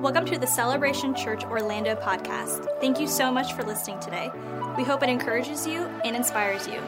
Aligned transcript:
Welcome 0.00 0.26
to 0.26 0.38
the 0.38 0.46
Celebration 0.46 1.14
Church 1.14 1.42
Orlando 1.44 1.94
podcast. 1.94 2.68
Thank 2.80 3.00
you 3.00 3.08
so 3.08 3.32
much 3.32 3.54
for 3.54 3.62
listening 3.62 3.98
today. 4.00 4.30
We 4.76 4.84
hope 4.84 5.02
it 5.02 5.08
encourages 5.08 5.66
you 5.66 5.86
and 6.04 6.14
inspires 6.14 6.68
you. 6.68 6.82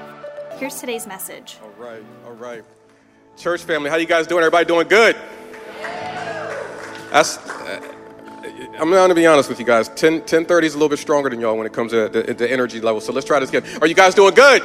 Here's 0.59 0.79
today's 0.79 1.07
message. 1.07 1.57
All 1.63 1.71
right, 1.83 2.03
all 2.27 2.35
right. 2.35 2.63
Church 3.37 3.63
family, 3.63 3.89
how 3.89 3.97
you 3.97 4.07
guys 4.07 4.27
doing? 4.27 4.43
Everybody 4.43 4.67
doing 4.67 4.89
good? 4.89 5.17
That's, 7.11 7.39
uh, 7.39 7.81
I'm 8.79 8.91
going 8.91 9.09
to 9.09 9.15
be 9.15 9.27
honest 9.27 9.49
with 9.49 9.59
you 9.59 9.65
guys. 9.65 9.89
10, 9.89 10.13
1030 10.21 10.67
is 10.67 10.75
a 10.75 10.77
little 10.77 10.91
bit 10.91 10.99
stronger 10.99 11.31
than 11.31 11.41
y'all 11.41 11.57
when 11.57 11.67
it 11.67 11.73
comes 11.73 11.93
to 11.93 12.09
the, 12.09 12.35
the 12.35 12.51
energy 12.51 12.81
level. 12.81 13.01
So 13.01 13.13
let's 13.13 13.27
try 13.27 13.41
this 13.41 13.49
again. 13.49 13.65
Are 13.81 13.87
you 13.87 13.95
guys 13.95 14.15
doing 14.15 14.35
good? 14.35 14.63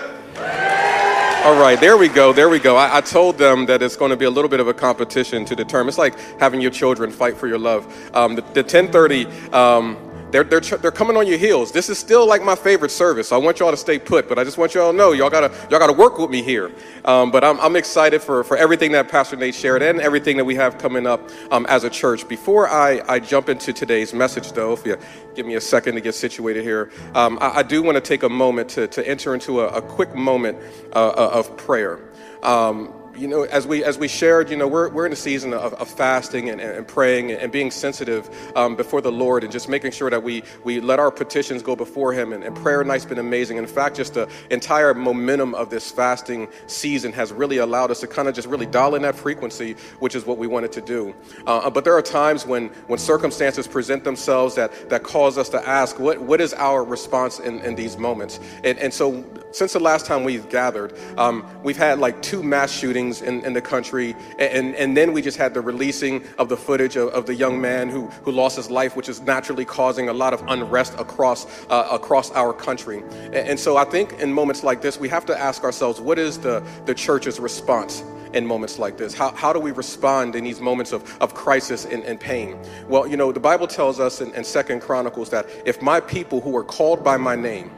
All 1.43 1.59
right, 1.59 1.77
there 1.77 1.97
we 1.97 2.07
go, 2.07 2.31
there 2.31 2.47
we 2.47 2.57
go. 2.57 2.77
I, 2.77 2.99
I, 2.99 3.01
told 3.01 3.37
them 3.37 3.65
that 3.65 3.81
it's 3.81 3.97
going 3.97 4.11
to 4.11 4.15
be 4.15 4.23
a 4.23 4.29
little 4.29 4.47
bit 4.47 4.61
of 4.61 4.69
a 4.69 4.73
competition 4.73 5.43
to 5.43 5.57
determine. 5.57 5.89
It's 5.89 5.97
like 5.97 6.17
having 6.39 6.61
your 6.61 6.71
children 6.71 7.11
fight 7.11 7.35
for 7.35 7.47
your 7.47 7.59
love. 7.59 7.85
Um, 8.15 8.35
the, 8.35 8.41
the 8.53 8.61
1030, 8.61 9.25
um, 9.51 9.98
they're, 10.33 10.43
they're, 10.43 10.61
they're 10.61 10.91
coming 10.91 11.15
on 11.15 11.27
your 11.27 11.37
heels. 11.37 11.71
This 11.71 11.89
is 11.89 11.99
still 11.99 12.27
like 12.27 12.41
my 12.43 12.55
favorite 12.55 12.89
service. 12.89 13.31
I 13.31 13.37
want 13.37 13.59
y'all 13.59 13.69
to 13.69 13.77
stay 13.77 13.99
put, 13.99 14.27
but 14.27 14.39
I 14.39 14.43
just 14.43 14.57
want 14.57 14.73
y'all 14.73 14.91
to 14.91 14.97
know 14.97 15.11
y'all 15.11 15.29
gotta, 15.29 15.53
y'all 15.69 15.77
gotta 15.77 15.93
work 15.93 16.17
with 16.17 16.31
me 16.31 16.41
here. 16.41 16.71
Um, 17.05 17.29
but 17.29 17.43
I'm, 17.43 17.59
I'm 17.59 17.75
excited 17.75 18.19
for, 18.19 18.43
for 18.43 18.57
everything 18.57 18.93
that 18.93 19.09
Pastor 19.09 19.35
Nate 19.35 19.53
shared 19.53 19.83
and 19.83 20.01
everything 20.01 20.37
that 20.37 20.45
we 20.45 20.55
have 20.55 20.79
coming 20.79 21.05
up 21.05 21.29
um, 21.51 21.67
as 21.69 21.83
a 21.83 21.89
church. 21.89 22.27
Before 22.27 22.67
I, 22.67 23.03
I 23.07 23.19
jump 23.19 23.47
into 23.47 23.73
today's 23.73 24.11
message, 24.11 24.53
though, 24.53 24.73
if 24.73 24.83
you 24.87 24.97
give 25.35 25.45
me 25.45 25.53
a 25.53 25.61
second 25.61 25.93
to 25.95 26.01
get 26.01 26.15
situated 26.15 26.63
here, 26.63 26.89
um, 27.13 27.37
I, 27.39 27.57
I, 27.57 27.63
do 27.63 27.84
want 27.84 27.95
to 27.97 28.01
take 28.01 28.23
a 28.23 28.29
moment 28.29 28.70
to, 28.70 28.87
to 28.87 29.07
enter 29.07 29.35
into 29.35 29.61
a, 29.61 29.67
a 29.67 29.81
quick 29.84 30.15
moment 30.15 30.57
uh, 30.93 31.09
uh 31.09 31.29
of 31.31 31.55
prayer. 31.57 31.99
Um, 32.41 32.91
you 33.16 33.27
know, 33.27 33.44
as 33.44 33.67
we 33.67 33.84
as 33.84 33.98
we 33.98 34.08
shared, 34.08 34.49
you 34.49 34.58
know, 34.58 34.67
we're, 34.67 34.90
we're 34.90 35.05
in 35.05 35.13
a 35.13 35.17
season 35.17 35.54
of, 35.54 35.73
of 35.76 35.88
fasting 35.88 36.49
and, 36.49 36.59
and 36.59 36.88
praying 36.88 37.31
and 37.31 37.52
being 37.52 37.71
sensitive 37.71 38.30
um, 38.55 38.76
before 38.76 39.02
the 39.02 39.12
Lord 39.12 39.44
and 39.44 39.52
just 39.52 39.70
making 39.70 39.91
sure 39.91 40.10
that 40.10 40.24
we 40.24 40.43
we 40.63 40.79
let 40.79 40.99
our 40.99 41.12
petitions 41.12 41.62
go 41.62 41.76
before 41.76 42.13
Him. 42.13 42.34
And, 42.34 42.43
and 42.43 42.55
prayer 42.55 42.84
night's 42.84 43.05
been 43.05 43.20
amazing. 43.20 43.57
In 43.57 43.68
fact, 43.68 43.98
just 43.98 44.15
the 44.15 44.29
entire 44.49 44.93
momentum 44.93 45.54
of 45.55 45.70
this 45.70 45.91
fasting 45.91 46.48
season 46.68 47.13
has 47.13 47.32
really 47.32 47.57
allowed 47.57 47.91
us 47.91 47.99
to 48.02 48.07
kind 48.07 48.27
of 48.27 48.35
just 48.35 48.48
really 48.48 48.65
dial 48.65 48.96
in 48.96 49.02
that 49.04 49.15
frequency, 49.15 49.74
which 49.99 50.15
is 50.15 50.26
what 50.26 50.37
we 50.37 50.48
wanted 50.48 50.71
to 50.71 50.82
do. 50.82 51.13
Uh, 51.46 51.70
but 51.70 51.84
there 51.84 51.96
are 51.96 52.02
times 52.02 52.46
when 52.46 52.70
when 52.87 52.99
circumstances 52.99 53.68
present 53.68 54.04
themselves 54.04 54.55
that 54.55 54.90
that 54.90 55.04
cause 55.04 55.37
us 55.37 55.49
to 55.49 55.68
ask, 55.68 55.99
what 55.99 56.20
what 56.21 56.41
is 56.41 56.54
our 56.55 56.84
response 56.84 57.40
in, 57.40 57.59
in 57.59 57.76
these 57.76 57.98
moments? 57.98 58.40
And, 58.63 58.77
and 58.80 58.93
so, 58.93 59.24
since 59.54 59.73
the 59.73 59.79
last 59.79 60.05
time 60.05 60.23
we've 60.23 60.49
gathered, 60.49 60.93
um, 61.18 61.48
we've 61.63 61.77
had 61.77 61.99
like 61.99 62.21
two 62.21 62.41
mass 62.41 62.71
shootings 62.71 63.21
in, 63.21 63.46
in 63.46 63.54
the 63.54 63.62
country. 63.62 64.16
And, 64.40 64.75
and 64.75 64.97
then 64.97 65.13
we 65.13 65.22
just 65.22 65.38
had 65.38 65.53
the 65.53 65.62
releasing 65.62 66.23
of 66.38 66.50
the 66.50 66.57
footage 66.57 66.96
of, 66.96 67.09
of 67.09 67.28
the 67.28 67.35
young 67.35 67.62
man 67.62 67.88
who, 67.88 68.07
who 68.24 68.31
lost 68.31 68.57
his 68.57 68.72
life, 68.72 68.96
which 68.96 69.07
is 69.07 69.22
naturally 69.22 69.63
causing 69.63 70.09
a 70.09 70.13
lot 70.13 70.34
of 70.34 70.44
unrest 70.47 70.96
across, 70.97 71.46
uh, 71.69 71.88
across 71.91 72.31
our 72.31 72.51
country. 72.51 73.03
And, 73.25 73.35
and 73.35 73.59
so 73.59 73.78
I 73.78 73.85
think 73.85 74.13
in 74.13 74.34
moments 74.34 74.63
like 74.63 74.81
this, 74.81 75.00
we 75.00 75.07
have 75.09 75.25
to 75.28 75.40
ask 75.40 75.63
ourselves 75.63 76.01
what 76.01 76.18
is 76.18 76.40
the, 76.40 76.66
the 76.85 76.94
church's 76.94 77.40
response? 77.40 78.03
in 78.34 78.47
moments 78.47 78.79
like 78.79 78.97
this? 78.97 79.13
How, 79.13 79.31
how 79.35 79.53
do 79.53 79.59
we 79.59 79.69
respond 79.69 80.35
in 80.35 80.44
these 80.44 80.59
moments 80.59 80.91
of, 80.91 81.22
of 81.22 81.35
crisis 81.35 81.85
and, 81.85 82.03
and 82.03 82.19
pain? 82.19 82.57
Well, 82.88 83.06
you 83.06 83.16
know, 83.16 83.31
the 83.31 83.40
Bible 83.40 83.68
tells 83.68 84.00
us 84.00 84.22
in, 84.22 84.34
in 84.34 84.44
Second 84.44 84.81
Chronicles 84.81 85.29
that 85.29 85.47
if 85.66 85.84
my 85.84 86.00
people 86.00 86.41
who 86.41 86.57
are 86.57 86.63
called 86.63 87.03
by 87.03 87.16
my 87.16 87.35
name 87.35 87.69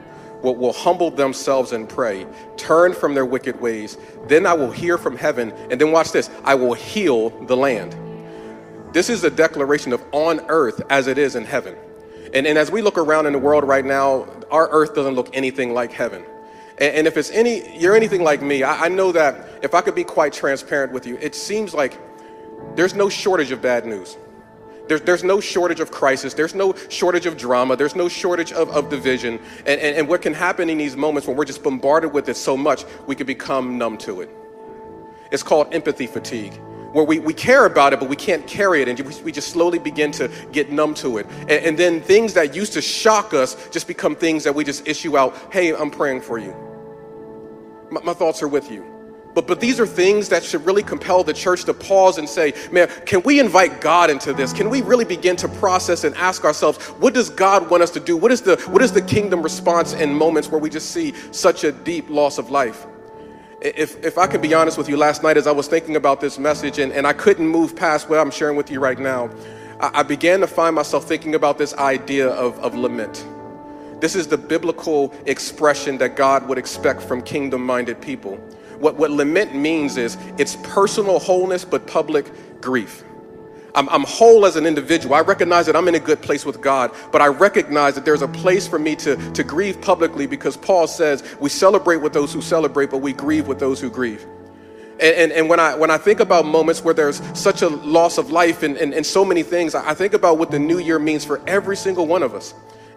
will, 0.46 0.56
will 0.56 0.74
humble 0.74 1.12
themselves 1.12 1.72
and 1.72 1.90
pray, 1.90 2.26
turn 2.56 2.94
from 2.94 3.16
their 3.16 3.26
wicked 3.26 3.60
ways, 3.60 3.98
then 4.28 4.46
I 4.46 4.54
will 4.54 4.72
hear 4.72 4.98
from 4.98 5.18
heaven, 5.18 5.52
and 5.70 5.82
then 5.82 5.92
watch 5.92 6.12
this 6.12 6.30
I 6.44 6.56
will 6.56 6.74
heal 6.74 7.32
the 7.46 7.58
land. 7.58 7.96
This 8.94 9.10
is 9.10 9.24
a 9.24 9.30
declaration 9.30 9.92
of 9.92 10.06
on 10.12 10.40
earth 10.48 10.82
as 10.90 11.08
it 11.08 11.18
is 11.18 11.36
in 11.36 11.44
heaven. 11.44 11.76
And, 12.34 12.48
and 12.48 12.58
as 12.58 12.72
we 12.72 12.82
look 12.82 12.98
around 12.98 13.26
in 13.26 13.34
the 13.34 13.40
world 13.40 13.64
right 13.64 13.84
now, 13.84 14.28
our 14.52 14.70
earth 14.70 14.96
doesn't 14.96 15.16
look 15.16 15.30
anything 15.34 15.74
like 15.74 15.92
heaven. 15.92 16.24
And, 16.78 16.96
and 16.96 17.08
if 17.08 17.18
it's 17.18 17.32
any, 17.32 17.78
you're 17.78 17.96
anything 17.96 18.24
like 18.24 18.42
me, 18.42 18.64
I, 18.64 18.86
I 18.86 18.88
know 18.88 19.12
that 19.12 19.64
if 19.64 19.74
I 19.74 19.82
could 19.82 19.96
be 19.96 20.04
quite 20.04 20.32
transparent 20.32 20.94
with 20.94 21.06
you, 21.06 21.18
it 21.18 21.36
seems 21.36 21.74
like 21.74 22.00
there's 22.76 22.94
no 22.94 23.10
shortage 23.10 23.52
of 23.52 23.62
bad 23.62 23.86
news. 23.86 24.18
There's, 24.88 25.02
there's 25.02 25.24
no 25.24 25.40
shortage 25.40 25.80
of 25.80 25.92
crisis. 25.92 26.34
There's 26.34 26.56
no 26.56 26.76
shortage 26.90 27.26
of 27.26 27.38
drama. 27.38 27.76
There's 27.76 27.96
no 27.96 28.08
shortage 28.08 28.52
of, 28.54 28.70
of 28.70 28.90
division. 28.90 29.40
And, 29.60 29.82
and, 29.82 29.98
and 29.98 30.08
what 30.08 30.22
can 30.22 30.34
happen 30.34 30.70
in 30.70 30.78
these 30.78 30.96
moments 30.96 31.28
when 31.28 31.38
we're 31.38 31.46
just 31.46 31.64
bombarded 31.64 32.14
with 32.14 32.30
it 32.30 32.38
so 32.38 32.56
much, 32.56 32.86
we 33.08 33.16
can 33.16 33.28
become 33.28 33.78
numb 33.78 33.98
to 34.00 34.22
it. 34.22 34.30
It's 35.32 35.44
called 35.44 35.74
empathy 35.74 36.08
fatigue, 36.08 36.54
where 36.94 37.04
we, 37.04 37.20
we 37.20 37.34
care 37.34 37.66
about 37.66 37.94
it, 37.94 38.00
but 38.00 38.10
we 38.10 38.16
can't 38.16 38.46
carry 38.48 38.82
it. 38.82 38.88
And 38.88 39.00
we 39.24 39.32
just 39.32 39.50
slowly 39.50 39.80
begin 39.80 40.12
to 40.14 40.30
get 40.52 40.72
numb 40.72 40.94
to 40.96 41.18
it. 41.18 41.28
And, 41.42 41.52
and 41.52 41.78
then 41.78 42.02
things 42.02 42.34
that 42.36 42.56
used 42.56 42.74
to 42.74 42.82
shock 42.82 43.34
us 43.34 43.70
just 43.70 43.88
become 43.88 44.16
things 44.16 44.44
that 44.44 44.54
we 44.54 44.64
just 44.64 44.88
issue 44.88 45.18
out 45.18 45.36
hey, 45.52 45.76
I'm 45.76 45.92
praying 45.92 46.22
for 46.22 46.38
you. 46.38 46.56
my, 47.92 48.02
my 48.04 48.14
thoughts 48.14 48.44
are 48.44 48.48
with 48.48 48.72
you. 48.72 48.95
But, 49.36 49.48
but 49.48 49.60
these 49.60 49.82
are 49.82 49.86
things 49.86 50.30
that 50.30 50.46
should 50.46 50.66
really 50.66 50.82
compel 50.82 51.22
the 51.22 51.34
church 51.34 51.66
to 51.66 51.74
pause 51.74 52.18
and 52.18 52.28
say, 52.28 52.54
man, 52.72 52.88
can 53.06 53.22
we 53.24 53.42
invite 53.42 53.82
God 53.82 54.10
into 54.10 54.32
this? 54.32 54.54
Can 54.54 54.70
we 54.70 54.82
really 54.82 55.04
begin 55.04 55.36
to 55.36 55.50
process 55.50 56.06
and 56.06 56.16
ask 56.16 56.46
ourselves, 56.46 56.78
what 57.02 57.14
does 57.14 57.30
God 57.30 57.70
want 57.70 57.84
us 57.84 57.92
to 57.92 58.00
do? 58.00 58.16
What 58.16 58.32
is 58.32 58.42
the, 58.42 58.56
what 58.70 58.82
is 58.82 58.94
the 58.94 59.02
kingdom 59.02 59.44
response 59.44 59.92
in 59.92 60.16
moments 60.16 60.50
where 60.50 60.60
we 60.60 60.70
just 60.70 60.92
see 60.92 61.14
such 61.32 61.66
a 61.66 61.74
deep 61.74 62.10
loss 62.10 62.38
of 62.38 62.50
life? 62.50 62.88
If, 63.60 64.02
if 64.06 64.18
I 64.18 64.26
can 64.26 64.40
be 64.40 64.54
honest 64.54 64.78
with 64.78 64.88
you, 64.88 64.96
last 64.96 65.22
night 65.22 65.36
as 65.36 65.48
I 65.48 65.52
was 65.52 65.68
thinking 65.68 65.98
about 65.98 66.22
this 66.22 66.40
message 66.40 66.80
and, 66.80 66.94
and 66.94 67.06
I 67.06 67.12
couldn't 67.12 67.48
move 67.48 67.76
past 67.76 68.10
what 68.10 68.20
I'm 68.20 68.32
sharing 68.32 68.56
with 68.56 68.72
you 68.72 68.80
right 68.80 68.98
now, 68.98 69.30
I, 69.82 70.00
I 70.00 70.04
began 70.04 70.40
to 70.40 70.48
find 70.48 70.74
myself 70.74 71.10
thinking 71.10 71.36
about 71.36 71.58
this 71.58 71.74
idea 71.74 72.30
of, 72.30 72.58
of 72.60 72.74
lament. 72.74 73.26
This 74.00 74.16
is 74.16 74.28
the 74.28 74.38
biblical 74.38 75.14
expression 75.26 75.98
that 75.98 76.16
God 76.16 76.48
would 76.48 76.58
expect 76.58 77.02
from 77.02 77.22
kingdom 77.22 77.66
minded 77.66 78.00
people. 78.00 78.40
What, 78.80 78.96
what 78.96 79.12
lament 79.12 79.56
means 79.56 79.98
is 79.98 80.18
it's 80.38 80.58
personal 80.64 81.20
wholeness 81.20 81.66
but 81.66 81.88
public 81.88 82.32
grief. 82.62 83.04
I'm, 83.76 83.90
I'm, 83.90 84.04
whole 84.04 84.46
as 84.46 84.56
an 84.56 84.66
individual. 84.66 85.16
I 85.16 85.22
recognize 85.22 85.66
that 85.66 85.76
I'm 85.76 85.88
in 85.90 85.96
a 85.96 86.00
good 86.00 86.22
place 86.22 86.46
with 86.46 86.62
God, 86.62 86.92
but 87.12 87.22
I 87.22 87.28
recognize 87.28 87.96
that 87.96 88.06
there's 88.06 88.22
a 88.22 88.28
place 88.28 88.66
for 88.68 88.80
me 88.80 88.96
to, 88.98 89.18
to 89.34 89.44
grieve 89.44 89.82
publicly 89.82 90.28
because 90.28 90.56
Paul 90.56 90.88
says 90.88 91.24
we 91.42 91.50
celebrate 91.50 91.98
with 91.98 92.14
those 92.14 92.32
who 92.32 92.42
celebrate, 92.42 92.90
but 92.90 93.00
we 93.00 93.12
grieve 93.12 93.48
with 93.48 93.60
those 93.60 93.82
who 93.82 93.90
grieve. 93.90 94.26
And, 95.02 95.16
and, 95.16 95.32
and 95.34 95.50
when, 95.50 95.60
I, 95.60 95.76
when 95.76 95.92
I 95.92 95.98
think 95.98 96.22
about 96.22 96.46
moments 96.46 96.82
where 96.82 96.94
there's 96.94 97.22
such 97.38 97.62
a 97.64 97.68
loss 97.68 98.18
of 98.18 98.32
life 98.32 98.64
and, 98.64 98.78
and, 98.78 98.94
and 98.94 99.06
so 99.06 99.26
many 99.26 99.44
things, 99.44 99.76
I 99.76 99.94
think 99.94 100.14
about 100.14 100.38
what 100.38 100.52
the 100.52 100.60
new 100.60 100.80
year 100.80 100.98
means 100.98 101.26
for 101.26 101.42
every 101.46 101.76
single 101.76 102.08
one 102.08 102.24
of 102.24 102.34
us. 102.34 102.54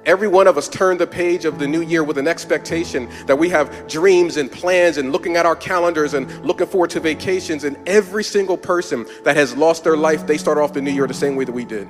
Every 0.08 0.26
one 0.26 0.46
of 0.46 0.56
us 0.56 0.70
turn 0.70 0.96
the 0.96 1.06
page 1.06 1.44
of 1.44 1.58
the 1.58 1.68
new 1.68 1.82
year 1.82 2.02
with 2.02 2.16
an 2.16 2.26
expectation 2.26 3.10
that 3.26 3.36
we 3.36 3.50
have 3.50 3.86
dreams 3.88 4.38
and 4.38 4.50
plans 4.50 4.96
and 4.96 5.12
looking 5.12 5.36
at 5.36 5.44
our 5.44 5.54
calendars 5.54 6.14
and 6.14 6.26
looking 6.42 6.66
forward 6.66 6.88
to 6.90 7.00
vacations. 7.00 7.62
And 7.62 7.76
every 7.86 8.24
single 8.24 8.56
person 8.56 9.04
that 9.24 9.36
has 9.36 9.54
lost 9.54 9.84
their 9.84 9.98
life, 9.98 10.26
they 10.26 10.38
start 10.38 10.56
off 10.56 10.72
the 10.72 10.80
new 10.80 10.90
year 10.90 11.06
the 11.06 11.12
same 11.12 11.36
way 11.36 11.44
that 11.44 11.52
we 11.52 11.66
did. 11.66 11.86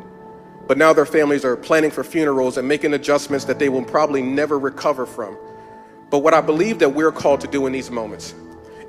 But 0.66 0.78
now 0.78 0.92
their 0.92 1.06
families 1.06 1.44
are 1.44 1.56
planning 1.56 1.92
for 1.92 2.02
funerals 2.02 2.56
and 2.56 2.66
making 2.66 2.92
adjustments 2.92 3.44
that 3.44 3.60
they 3.60 3.68
will 3.68 3.84
probably 3.84 4.20
never 4.20 4.58
recover 4.58 5.06
from. 5.06 5.38
But 6.10 6.18
what 6.18 6.34
I 6.34 6.40
believe 6.40 6.80
that 6.80 6.88
we're 6.88 7.12
called 7.12 7.40
to 7.42 7.46
do 7.46 7.66
in 7.66 7.72
these 7.72 7.88
moments 7.88 8.34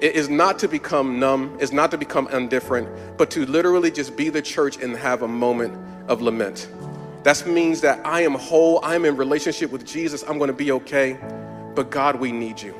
is 0.01 0.27
not 0.27 0.57
to 0.57 0.67
become 0.67 1.19
numb, 1.19 1.55
is 1.59 1.71
not 1.71 1.91
to 1.91 1.99
become 1.99 2.27
indifferent, 2.29 2.89
but 3.15 3.29
to 3.29 3.45
literally 3.45 3.91
just 3.91 4.17
be 4.17 4.29
the 4.29 4.41
church 4.41 4.81
and 4.81 4.97
have 4.97 5.21
a 5.21 5.27
moment 5.27 5.77
of 6.09 6.19
lament. 6.19 6.67
That 7.23 7.45
means 7.45 7.81
that 7.81 8.05
I 8.05 8.21
am 8.21 8.33
whole, 8.33 8.79
I'm 8.83 9.05
in 9.05 9.17
relationship 9.17 9.71
with 9.71 9.85
Jesus, 9.85 10.23
I'm 10.27 10.39
gonna 10.39 10.53
be 10.53 10.71
okay. 10.71 11.17
But 11.75 11.91
God, 11.91 12.19
we 12.19 12.31
need 12.31 12.61
you. 12.61 12.75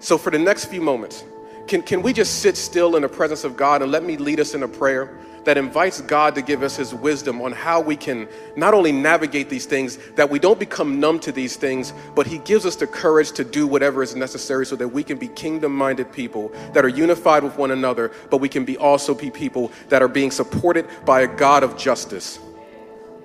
So 0.00 0.18
for 0.18 0.30
the 0.30 0.38
next 0.38 0.66
few 0.66 0.80
moments, 0.80 1.24
can, 1.66 1.82
can 1.82 2.02
we 2.02 2.12
just 2.12 2.40
sit 2.40 2.56
still 2.56 2.96
in 2.96 3.02
the 3.02 3.08
presence 3.08 3.44
of 3.44 3.56
God 3.56 3.82
and 3.82 3.92
let 3.92 4.02
me 4.02 4.16
lead 4.16 4.40
us 4.40 4.54
in 4.54 4.62
a 4.62 4.68
prayer 4.68 5.18
that 5.44 5.56
invites 5.56 6.00
God 6.00 6.34
to 6.34 6.42
give 6.42 6.62
us 6.62 6.76
his 6.76 6.94
wisdom 6.94 7.40
on 7.40 7.52
how 7.52 7.80
we 7.80 7.96
can 7.96 8.28
not 8.56 8.74
only 8.74 8.92
navigate 8.92 9.48
these 9.48 9.66
things, 9.66 9.98
that 10.16 10.28
we 10.28 10.38
don't 10.38 10.58
become 10.58 11.00
numb 11.00 11.18
to 11.20 11.32
these 11.32 11.56
things, 11.56 11.92
but 12.14 12.26
he 12.26 12.38
gives 12.38 12.66
us 12.66 12.76
the 12.76 12.86
courage 12.86 13.32
to 13.32 13.44
do 13.44 13.66
whatever 13.66 14.02
is 14.02 14.14
necessary 14.14 14.66
so 14.66 14.76
that 14.76 14.88
we 14.88 15.02
can 15.02 15.16
be 15.16 15.28
kingdom 15.28 15.74
minded 15.74 16.12
people 16.12 16.50
that 16.72 16.84
are 16.84 16.88
unified 16.88 17.42
with 17.42 17.56
one 17.56 17.70
another, 17.70 18.10
but 18.30 18.38
we 18.38 18.48
can 18.48 18.64
be 18.64 18.76
also 18.76 19.14
be 19.14 19.30
people 19.30 19.72
that 19.88 20.02
are 20.02 20.08
being 20.08 20.30
supported 20.30 20.86
by 21.04 21.22
a 21.22 21.26
God 21.26 21.62
of 21.62 21.76
justice. 21.76 22.38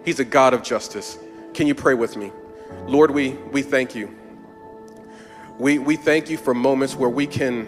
He's 0.06 0.20
a 0.20 0.26
God 0.26 0.54
of 0.54 0.62
justice. 0.62 1.18
Can 1.54 1.66
you 1.66 1.74
pray 1.74 1.96
with 1.96 2.16
me? 2.16 2.32
Lord, 2.86 3.10
we, 3.10 3.32
we 3.52 3.64
thank 3.64 3.96
you. 3.96 4.16
We, 5.58 5.80
we 5.80 5.96
thank 5.96 6.30
you 6.30 6.38
for 6.38 6.54
moments 6.54 6.96
where 6.96 7.10
we 7.10 7.26
can 7.26 7.68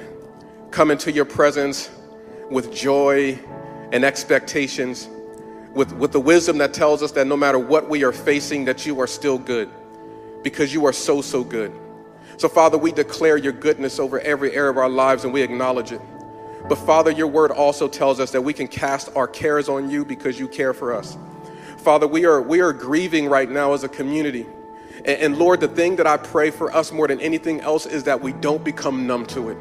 come 0.70 0.92
into 0.92 1.12
your 1.12 1.26
presence 1.26 1.90
with 2.52 2.74
joy 2.74 3.40
and 3.92 4.04
expectations, 4.04 5.10
with, 5.74 5.94
with 5.94 6.12
the 6.12 6.20
wisdom 6.20 6.60
that 6.60 6.74
tells 6.74 7.02
us 7.02 7.12
that 7.14 7.26
no 7.26 7.36
matter 7.36 7.58
what 7.58 7.90
we 7.90 8.04
are 8.04 8.12
facing, 8.12 8.66
that 8.66 8.86
you 8.86 9.00
are 9.00 9.08
still 9.08 9.40
good 9.40 9.70
because 10.44 10.74
you 10.74 10.86
are 10.86 10.94
so, 10.94 11.22
so 11.22 11.44
good. 11.44 11.72
So, 12.38 12.48
Father, 12.48 12.78
we 12.78 12.92
declare 12.92 13.38
your 13.38 13.54
goodness 13.54 14.00
over 14.00 14.20
every 14.20 14.54
area 14.54 14.70
of 14.70 14.78
our 14.78 14.90
lives 14.90 15.24
and 15.24 15.34
we 15.34 15.42
acknowledge 15.42 15.92
it. 15.92 16.02
But, 16.70 16.76
Father, 16.76 17.10
your 17.10 17.28
word 17.28 17.52
also 17.52 17.88
tells 17.88 18.20
us 18.20 18.32
that 18.32 18.42
we 18.42 18.54
can 18.54 18.68
cast 18.68 19.10
our 19.16 19.28
cares 19.28 19.70
on 19.70 19.90
you 19.90 20.06
because 20.06 20.38
you 20.40 20.48
care 20.48 20.74
for 20.74 20.94
us. 20.94 21.18
Father, 21.88 22.06
we 22.06 22.26
are, 22.26 22.42
we 22.42 22.60
are 22.60 22.74
grieving 22.74 23.30
right 23.30 23.50
now 23.50 23.72
as 23.72 23.86
a 23.86 23.88
community. 23.88 24.46
And, 25.06 25.08
and 25.08 25.38
Lord, 25.38 25.62
the 25.62 25.70
thing 25.70 25.96
that 25.96 26.06
I 26.06 26.18
pray 26.18 26.52
for 26.52 26.70
us 26.76 26.92
more 26.92 27.08
than 27.08 27.22
anything 27.22 27.62
else 27.62 27.86
is 27.86 28.04
that 28.04 28.20
we 28.20 28.34
don't 28.34 28.62
become 28.62 29.08
numb 29.08 29.26
to 29.28 29.48
it 29.52 29.58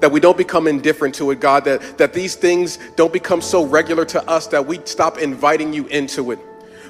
that 0.00 0.10
we 0.12 0.20
don't 0.20 0.36
become 0.36 0.66
indifferent 0.66 1.14
to 1.14 1.30
it, 1.30 1.38
God, 1.40 1.64
that, 1.64 1.96
that 1.96 2.12
these 2.12 2.34
things 2.34 2.76
don't 2.96 3.12
become 3.12 3.40
so 3.40 3.64
regular 3.64 4.04
to 4.06 4.28
us 4.28 4.48
that 4.48 4.66
we 4.66 4.80
stop 4.84 5.16
inviting 5.16 5.72
you 5.72 5.86
into 5.86 6.32
it. 6.32 6.40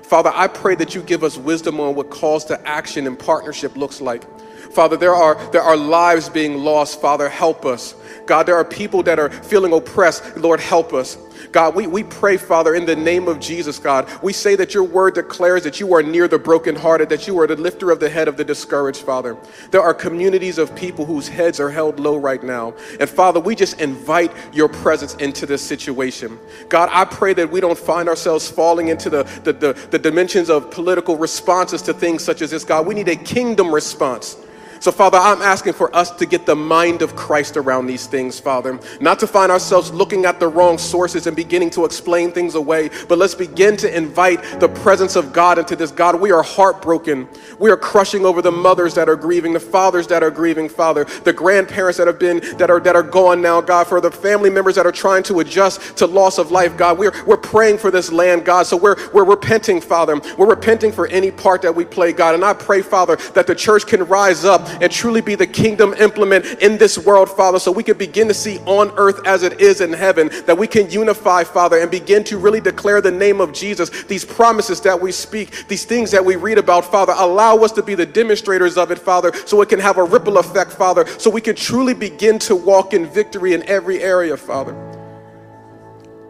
Father, 0.03 0.33
I 0.35 0.49
pray 0.49 0.75
that 0.77 0.95
you 0.95 1.03
give 1.03 1.23
us 1.23 1.37
wisdom 1.37 1.79
on 1.79 1.95
what 1.95 2.11
calls 2.11 2.47
to 2.47 2.69
action 2.69 3.07
and 3.07 3.17
partnership 3.19 3.77
looks 3.77 4.01
like. 4.01 4.25
Father, 4.73 4.97
there 4.97 5.15
are, 5.15 5.35
there 5.53 5.63
are 5.63 5.77
lives 5.77 6.31
being 6.31 6.65
lost. 6.65 7.03
Father, 7.03 7.29
help 7.29 7.67
us. 7.67 7.95
God, 8.25 8.47
there 8.47 8.57
are 8.57 8.65
people 8.65 9.03
that 9.03 9.19
are 9.19 9.29
feeling 9.29 9.75
oppressed. 9.75 10.39
Lord, 10.39 10.59
help 10.61 10.95
us. 10.95 11.19
God, 11.51 11.75
we, 11.75 11.87
we 11.87 12.05
pray, 12.05 12.37
Father, 12.37 12.75
in 12.75 12.87
the 12.87 12.97
name 12.97 13.29
of 13.29 13.41
Jesus, 13.41 13.79
God. 13.79 14.09
We 14.23 14.33
say 14.33 14.55
that 14.57 14.75
your 14.75 14.85
word 14.85 15.15
declares 15.15 15.65
that 15.65 15.81
you 15.81 15.95
are 15.95 16.03
near 16.03 16.29
the 16.29 16.39
brokenhearted, 16.39 17.09
that 17.09 17.27
you 17.27 17.39
are 17.41 17.47
the 17.47 17.57
lifter 17.57 17.91
of 17.91 18.01
the 18.01 18.09
head 18.09 18.29
of 18.29 18.37
the 18.37 18.45
discouraged, 18.45 19.01
Father. 19.01 19.37
There 19.71 19.83
are 19.83 19.95
communities 19.95 20.59
of 20.59 20.75
people 20.77 21.05
whose 21.05 21.29
heads 21.29 21.59
are 21.59 21.71
held 21.71 21.99
low 21.99 22.17
right 22.17 22.43
now. 22.43 22.75
And 23.01 23.09
Father, 23.09 23.41
we 23.41 23.55
just 23.55 23.81
invite 23.81 24.33
your 24.53 24.69
presence 24.69 25.15
into 25.17 25.47
this 25.47 25.63
situation. 25.63 26.39
God, 26.69 26.89
I 26.93 27.05
pray 27.05 27.35
that 27.35 27.51
we 27.51 27.61
don't 27.61 27.79
find 27.79 28.09
ourselves 28.09 28.49
falling 28.49 28.89
into 28.89 29.11
the, 29.11 29.23
the, 29.45 29.53
the, 29.53 29.73
the 29.91 29.99
dimensions 29.99 30.51
of 30.51 30.71
political 30.71 31.17
responses 31.17 31.83
to 31.83 31.95
things 31.95 32.23
such 32.23 32.43
as 32.43 32.51
this, 32.51 32.65
God. 32.65 32.87
We 32.87 32.95
need 32.95 33.09
a 33.09 33.17
kingdom 33.17 33.73
response. 33.73 34.37
So, 34.83 34.91
Father, 34.91 35.17
I'm 35.17 35.43
asking 35.43 35.75
for 35.75 35.95
us 35.95 36.11
to 36.11 36.27
get 36.27 36.45
the 36.45 36.57
mind 36.57 37.03
of 37.03 37.15
Christ 37.15 37.57
around 37.57 37.87
these 37.87 38.09
things, 38.09 38.41
Father. 38.41 38.81
Not 39.01 39.21
to 39.21 39.29
find 39.29 39.53
ourselves 39.53 39.93
looking 39.93 40.25
at 40.25 40.41
the 40.41 40.49
wrong 40.49 40.77
sources 40.77 41.29
and 41.29 41.37
beginning 41.37 41.71
to 41.71 41.85
explain 41.85 42.33
things 42.33 42.57
away, 42.57 42.91
but 43.09 43.17
let's 43.17 43.37
begin 43.37 43.77
to 43.77 43.97
invite 43.97 44.43
the 44.59 44.69
presence 44.69 45.15
of 45.15 45.33
God 45.33 45.59
into 45.59 45.77
this. 45.77 45.93
God, 45.93 46.21
we 46.21 46.33
are 46.33 46.43
heartbroken. 46.43 47.29
We 47.61 47.71
are 47.71 47.77
crushing 47.77 48.27
over 48.27 48.43
the 48.43 48.51
mothers 48.51 48.93
that 48.95 49.09
are 49.09 49.15
grieving, 49.15 49.53
the 49.53 49.61
fathers 49.61 50.09
that 50.09 50.25
are 50.25 50.33
grieving, 50.33 50.69
Father, 50.69 51.05
the 51.23 51.33
grandparents 51.33 51.99
that 51.99 52.09
have 52.09 52.19
been, 52.19 52.41
that 52.57 52.69
are, 52.69 52.81
that 52.81 52.97
are 52.97 53.05
gone 53.05 53.41
now, 53.41 53.61
God, 53.61 53.87
for 53.87 54.01
the 54.01 54.11
family 54.11 54.51
members 54.51 54.75
that 54.75 54.85
are 54.85 54.91
trying 54.91 55.23
to 55.25 55.39
adjust 55.39 55.97
to 55.99 56.07
loss 56.07 56.39
of 56.39 56.51
life, 56.51 56.77
God. 56.77 56.99
We're, 56.99 57.13
we're 57.25 57.37
praying 57.37 57.79
for 57.79 57.93
this 57.93 58.11
land, 58.11 58.45
God. 58.45 58.67
So 58.67 58.77
we're, 58.77 58.97
we're 59.13 59.23
repenting, 59.23 59.81
Father. 59.81 60.21
We're 60.37 60.51
repenting 60.51 60.91
for 60.91 61.07
any 61.07 61.31
part 61.31 61.63
that 61.63 61.73
we 61.73 61.85
play, 61.85 62.13
God. 62.13 62.35
And 62.35 62.45
I 62.45 62.53
pray, 62.53 62.83
Father, 62.83 63.15
that 63.35 63.47
the 63.47 63.55
church 63.55 63.87
can 63.87 64.03
rise 64.07 64.45
up 64.45 64.72
and 64.81 64.91
truly 64.91 65.21
be 65.21 65.35
the 65.35 65.47
kingdom 65.47 65.95
implement 65.95 66.45
in 66.63 66.79
this 66.79 66.99
world, 66.99 67.31
Father, 67.31 67.59
so 67.59 67.71
we 67.71 67.83
can 67.83 67.97
begin 67.97 68.29
to 68.29 68.35
see 68.35 68.59
on 68.61 68.91
earth 68.97 69.27
as 69.27 69.43
it 69.43 69.61
is 69.61 69.81
in 69.81 69.93
heaven, 69.93 70.31
that 70.47 70.57
we 70.57 70.67
can 70.67 70.91
unify, 70.91 71.45
Father, 71.45 71.79
and 71.79 71.91
begin 71.91 72.25
to 72.25 72.39
really 72.39 72.61
declare 72.61 73.01
the 73.01 73.11
name 73.11 73.41
of 73.41 73.53
Jesus. 73.53 73.91
These 74.05 74.25
promises 74.25 74.81
that 74.83 75.01
we 75.01 75.13
speak, 75.13 75.69
these 75.69 75.85
things 75.85 76.11
that 76.11 76.25
we 76.25 76.37
read 76.37 76.59
about, 76.59 76.85
Father, 76.85 77.15
allow 77.17 77.57
us 77.57 77.73
to 77.73 77.83
be 77.83 77.95
the 77.95 78.07
demonstrators 78.07 78.77
of 78.77 78.91
it, 78.91 78.99
Father, 78.99 79.33
so 79.47 79.61
it 79.61 79.69
can 79.69 79.81
have 79.81 79.99
a 79.99 80.05
ripple 80.05 80.39
effect, 80.39 80.73
Father, 80.73 81.07
so 81.19 81.31
we 81.31 81.41
can 81.41 81.57
truly 81.57 81.95
begin 81.95 82.39
to 82.41 82.57
walk 82.57 82.95
in 82.95 83.07
victory 83.07 83.55
in 83.55 83.63
every 83.69 84.03
area, 84.03 84.37
Father. 84.37 84.73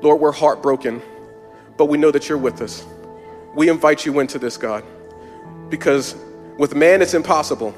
Lord, 0.02 0.20
we're 0.20 0.32
heartbroken, 0.32 1.00
but 1.76 1.86
we 1.86 1.96
know 1.96 2.10
that 2.10 2.28
you're 2.28 2.38
with 2.38 2.60
us. 2.60 2.84
We 3.54 3.68
invite 3.68 4.04
you 4.04 4.18
into 4.20 4.38
this, 4.38 4.56
God, 4.56 4.84
because 5.68 6.16
with 6.58 6.74
man 6.74 7.00
it's 7.00 7.14
impossible 7.14 7.74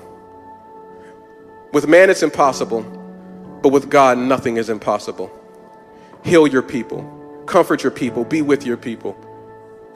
with 1.74 1.88
man, 1.88 2.08
it's 2.08 2.22
impossible, 2.22 2.82
but 3.60 3.70
with 3.70 3.90
God, 3.90 4.16
nothing 4.16 4.56
is 4.56 4.70
impossible. 4.70 5.30
Heal 6.24 6.46
your 6.46 6.62
people, 6.62 7.02
comfort 7.46 7.82
your 7.82 7.90
people, 7.90 8.24
be 8.24 8.40
with 8.42 8.64
your 8.64 8.76
people. 8.76 9.16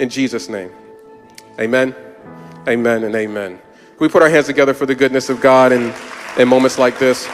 In 0.01 0.09
Jesus' 0.09 0.49
name. 0.49 0.73
Amen, 1.61 1.95
amen, 2.69 3.05
and 3.05 3.15
amen. 3.15 3.59
Can 3.59 3.99
we 4.01 4.09
put 4.09 4.23
our 4.23 4.29
hands 4.29 4.47
together 4.47 4.75
for 4.75 4.87
the 4.87 4.95
goodness 4.95 5.31
of 5.31 5.41
God 5.41 5.73
in, 5.73 5.95
in 6.37 6.49
moments 6.49 6.79
like 6.79 6.99
this? 6.99 7.29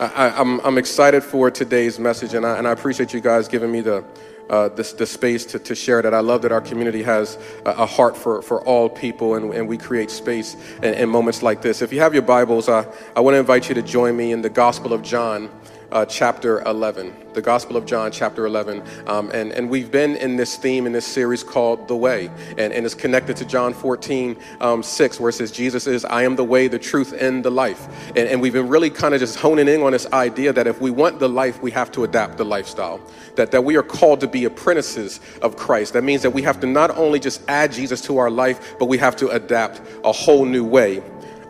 I, 0.00 0.40
am 0.40 0.76
excited 0.76 1.22
for 1.22 1.50
today's 1.50 1.98
message, 1.98 2.34
and 2.34 2.44
I, 2.44 2.58
and 2.58 2.66
I 2.66 2.72
appreciate 2.72 3.12
you 3.12 3.20
guys 3.20 3.46
giving 3.46 3.70
me 3.70 3.80
the, 3.80 4.02
uh, 4.50 4.68
this, 4.68 4.92
the 4.92 5.06
space 5.06 5.46
to, 5.46 5.58
to 5.60 5.74
share 5.74 6.02
that. 6.02 6.12
I 6.12 6.20
love 6.20 6.42
that 6.42 6.52
our 6.52 6.60
community 6.60 7.02
has 7.04 7.38
a, 7.64 7.70
a 7.70 7.86
heart 7.86 8.16
for, 8.16 8.42
for 8.42 8.62
all 8.64 8.88
people 8.88 9.36
and, 9.36 9.54
and 9.54 9.68
we 9.68 9.78
create 9.78 10.10
space 10.10 10.56
in, 10.82 10.94
in 10.94 11.08
moments 11.08 11.42
like 11.42 11.62
this. 11.62 11.80
If 11.80 11.92
you 11.92 12.00
have 12.00 12.12
your 12.12 12.24
Bibles, 12.24 12.68
uh, 12.68 12.84
I 13.16 13.20
want 13.20 13.34
to 13.34 13.38
invite 13.38 13.68
you 13.68 13.74
to 13.76 13.82
join 13.82 14.16
me 14.16 14.32
in 14.32 14.42
the 14.42 14.50
Gospel 14.50 14.92
of 14.92 15.02
John 15.02 15.48
uh, 15.92 16.04
chapter 16.04 16.60
11, 16.62 17.14
the 17.32 17.42
Gospel 17.42 17.76
of 17.76 17.84
John, 17.84 18.12
chapter 18.12 18.46
11. 18.46 18.82
Um, 19.06 19.30
and, 19.32 19.52
and 19.52 19.68
we've 19.68 19.90
been 19.90 20.16
in 20.16 20.36
this 20.36 20.56
theme 20.56 20.86
in 20.86 20.92
this 20.92 21.06
series 21.06 21.42
called 21.42 21.88
The 21.88 21.96
Way, 21.96 22.30
and, 22.58 22.72
and 22.72 22.86
it's 22.86 22.94
connected 22.94 23.36
to 23.38 23.44
John 23.44 23.74
14, 23.74 24.36
um, 24.60 24.82
6, 24.82 25.20
where 25.20 25.30
it 25.30 25.32
says, 25.34 25.50
Jesus 25.50 25.86
is, 25.86 26.04
I 26.04 26.22
am 26.22 26.36
the 26.36 26.44
way, 26.44 26.68
the 26.68 26.78
truth, 26.78 27.12
and 27.12 27.44
the 27.44 27.50
life. 27.50 27.88
And, 28.08 28.28
and 28.28 28.40
we've 28.40 28.52
been 28.52 28.68
really 28.68 28.90
kind 28.90 29.14
of 29.14 29.20
just 29.20 29.38
honing 29.38 29.68
in 29.68 29.82
on 29.82 29.92
this 29.92 30.06
idea 30.12 30.52
that 30.52 30.66
if 30.66 30.80
we 30.80 30.90
want 30.90 31.18
the 31.18 31.28
life, 31.28 31.60
we 31.62 31.70
have 31.72 31.90
to 31.92 32.04
adapt 32.04 32.36
the 32.38 32.44
lifestyle. 32.44 33.00
That, 33.36 33.50
that 33.52 33.62
we 33.62 33.76
are 33.76 33.82
called 33.82 34.20
to 34.20 34.28
be 34.28 34.44
apprentices 34.44 35.20
of 35.42 35.56
Christ. 35.56 35.92
That 35.94 36.04
means 36.04 36.22
that 36.22 36.30
we 36.30 36.42
have 36.42 36.60
to 36.60 36.66
not 36.66 36.90
only 36.96 37.18
just 37.18 37.42
add 37.48 37.72
Jesus 37.72 38.00
to 38.02 38.18
our 38.18 38.30
life, 38.30 38.76
but 38.78 38.86
we 38.86 38.98
have 38.98 39.16
to 39.16 39.28
adapt 39.30 39.80
a 40.04 40.12
whole 40.12 40.44
new 40.44 40.64
way 40.64 41.02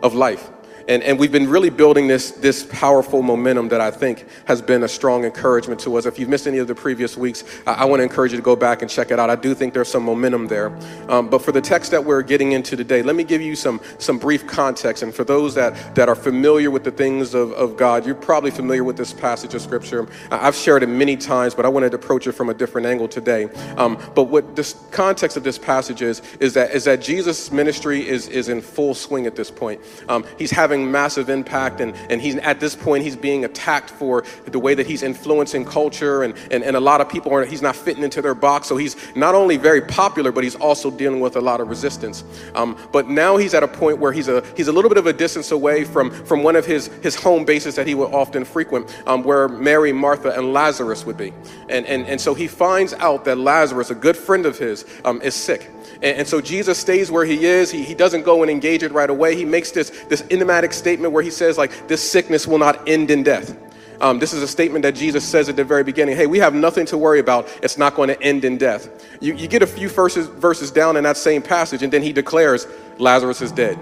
of 0.03 0.13
life. 0.13 0.49
And, 0.87 1.03
and 1.03 1.19
we've 1.19 1.31
been 1.31 1.49
really 1.49 1.69
building 1.69 2.07
this, 2.07 2.31
this 2.31 2.65
powerful 2.65 3.21
momentum 3.21 3.69
that 3.69 3.81
I 3.81 3.91
think 3.91 4.25
has 4.45 4.61
been 4.61 4.83
a 4.83 4.87
strong 4.87 5.25
encouragement 5.25 5.79
to 5.81 5.95
us. 5.97 6.05
If 6.05 6.19
you've 6.19 6.29
missed 6.29 6.47
any 6.47 6.57
of 6.57 6.67
the 6.67 6.75
previous 6.75 7.17
weeks, 7.17 7.43
I, 7.67 7.73
I 7.73 7.85
want 7.85 7.99
to 7.99 8.03
encourage 8.03 8.31
you 8.31 8.37
to 8.37 8.43
go 8.43 8.55
back 8.55 8.81
and 8.81 8.89
check 8.89 9.11
it 9.11 9.19
out. 9.19 9.29
I 9.29 9.35
do 9.35 9.53
think 9.53 9.73
there's 9.73 9.89
some 9.89 10.03
momentum 10.03 10.47
there. 10.47 10.75
Um, 11.09 11.29
but 11.29 11.41
for 11.41 11.51
the 11.51 11.61
text 11.61 11.91
that 11.91 12.03
we're 12.03 12.21
getting 12.21 12.53
into 12.53 12.75
today, 12.75 13.01
let 13.01 13.15
me 13.15 13.23
give 13.23 13.41
you 13.41 13.55
some, 13.55 13.81
some 13.97 14.17
brief 14.17 14.47
context. 14.47 15.03
And 15.03 15.13
for 15.13 15.23
those 15.23 15.55
that, 15.55 15.95
that 15.95 16.09
are 16.09 16.15
familiar 16.15 16.71
with 16.71 16.83
the 16.83 16.91
things 16.91 17.33
of, 17.33 17.51
of 17.53 17.77
God, 17.77 18.05
you're 18.05 18.15
probably 18.15 18.51
familiar 18.51 18.83
with 18.83 18.97
this 18.97 19.13
passage 19.13 19.53
of 19.53 19.61
Scripture. 19.61 20.07
I've 20.31 20.55
shared 20.55 20.83
it 20.83 20.87
many 20.87 21.17
times, 21.17 21.53
but 21.53 21.65
I 21.65 21.69
wanted 21.69 21.91
to 21.91 21.97
approach 21.97 22.27
it 22.27 22.31
from 22.31 22.49
a 22.49 22.53
different 22.53 22.87
angle 22.87 23.07
today. 23.07 23.45
Um, 23.77 23.97
but 24.15 24.23
what 24.23 24.55
this 24.55 24.75
context 24.91 25.37
of 25.37 25.43
this 25.43 25.57
passage 25.57 26.01
is, 26.01 26.21
is 26.39 26.53
that, 26.53 26.71
is 26.71 26.85
that 26.85 27.01
Jesus' 27.01 27.51
ministry 27.51 28.07
is, 28.07 28.27
is 28.27 28.49
in 28.49 28.61
full 28.61 28.93
swing 28.93 29.27
at 29.27 29.35
this 29.35 29.51
point. 29.51 29.81
Um, 30.07 30.25
he's 30.37 30.51
having 30.51 30.70
having 30.71 30.89
massive 30.89 31.29
impact, 31.29 31.81
and, 31.81 31.93
and 32.09 32.21
he's 32.21 32.37
at 32.37 32.61
this 32.61 32.75
point 32.75 33.03
he's 33.03 33.17
being 33.17 33.43
attacked 33.43 33.89
for 33.89 34.23
the 34.45 34.59
way 34.59 34.73
that 34.73 34.87
he's 34.87 35.03
influencing 35.03 35.65
culture, 35.65 36.23
and, 36.23 36.33
and, 36.49 36.63
and 36.63 36.77
a 36.77 36.79
lot 36.79 37.01
of 37.01 37.09
people 37.09 37.33
are 37.33 37.43
he's 37.43 37.61
not 37.61 37.75
fitting 37.75 38.03
into 38.03 38.21
their 38.21 38.33
box. 38.33 38.67
So 38.67 38.77
he's 38.77 38.95
not 39.15 39.35
only 39.35 39.57
very 39.57 39.81
popular, 39.81 40.31
but 40.31 40.45
he's 40.45 40.55
also 40.55 40.89
dealing 40.89 41.19
with 41.19 41.35
a 41.35 41.41
lot 41.41 41.59
of 41.59 41.67
resistance. 41.67 42.23
Um, 42.55 42.77
but 42.93 43.09
now 43.09 43.35
he's 43.35 43.53
at 43.53 43.63
a 43.63 43.67
point 43.67 43.97
where 43.97 44.13
he's 44.13 44.29
a 44.29 44.43
he's 44.55 44.69
a 44.69 44.71
little 44.71 44.87
bit 44.89 44.97
of 44.97 45.07
a 45.07 45.13
distance 45.13 45.51
away 45.51 45.83
from 45.83 46.09
from 46.25 46.41
one 46.41 46.55
of 46.55 46.65
his 46.65 46.87
his 47.03 47.15
home 47.15 47.43
bases 47.43 47.75
that 47.75 47.85
he 47.85 47.95
would 47.95 48.13
often 48.13 48.45
frequent, 48.45 48.87
um, 49.07 49.23
where 49.23 49.49
Mary, 49.49 49.91
Martha, 49.91 50.31
and 50.37 50.53
Lazarus 50.53 51.05
would 51.05 51.17
be, 51.17 51.33
and 51.67 51.85
and 51.85 52.07
and 52.07 52.21
so 52.21 52.33
he 52.33 52.47
finds 52.47 52.93
out 52.93 53.25
that 53.25 53.37
Lazarus, 53.37 53.91
a 53.91 53.95
good 53.95 54.15
friend 54.15 54.45
of 54.45 54.57
his, 54.57 54.85
um, 55.03 55.21
is 55.21 55.35
sick. 55.35 55.69
And, 56.01 56.19
and, 56.19 56.27
so 56.27 56.41
Jesus 56.41 56.77
stays 56.77 57.11
where 57.11 57.25
he 57.25 57.45
is. 57.45 57.71
He, 57.71 57.83
he 57.83 57.93
doesn't 57.93 58.23
go 58.23 58.41
and 58.41 58.51
engage 58.51 58.83
it 58.83 58.91
right 58.91 59.09
away. 59.09 59.35
He 59.35 59.45
makes 59.45 59.71
this, 59.71 59.89
this 60.09 60.23
enigmatic 60.31 60.73
statement 60.73 61.13
where 61.13 61.23
he 61.23 61.29
says, 61.29 61.57
like, 61.57 61.87
this 61.87 62.09
sickness 62.09 62.47
will 62.47 62.57
not 62.57 62.87
end 62.87 63.11
in 63.11 63.23
death. 63.23 63.57
Um, 64.01 64.17
this 64.17 64.33
is 64.33 64.41
a 64.41 64.47
statement 64.47 64.81
that 64.81 64.95
Jesus 64.95 65.23
says 65.23 65.47
at 65.47 65.55
the 65.55 65.63
very 65.63 65.83
beginning. 65.83 66.15
Hey, 66.15 66.25
we 66.25 66.39
have 66.39 66.55
nothing 66.55 66.87
to 66.87 66.97
worry 66.97 67.19
about. 67.19 67.47
It's 67.61 67.77
not 67.77 67.93
going 67.93 68.07
to 68.09 68.19
end 68.19 68.43
in 68.43 68.57
death. 68.57 68.89
You, 69.21 69.35
you 69.35 69.47
get 69.47 69.61
a 69.61 69.67
few 69.67 69.89
verses, 69.89 70.25
verses 70.25 70.71
down 70.71 70.97
in 70.97 71.03
that 71.03 71.17
same 71.17 71.43
passage, 71.43 71.83
and 71.83 71.93
then 71.93 72.01
he 72.01 72.11
declares, 72.11 72.65
Lazarus 72.97 73.43
is 73.43 73.51
dead. 73.51 73.77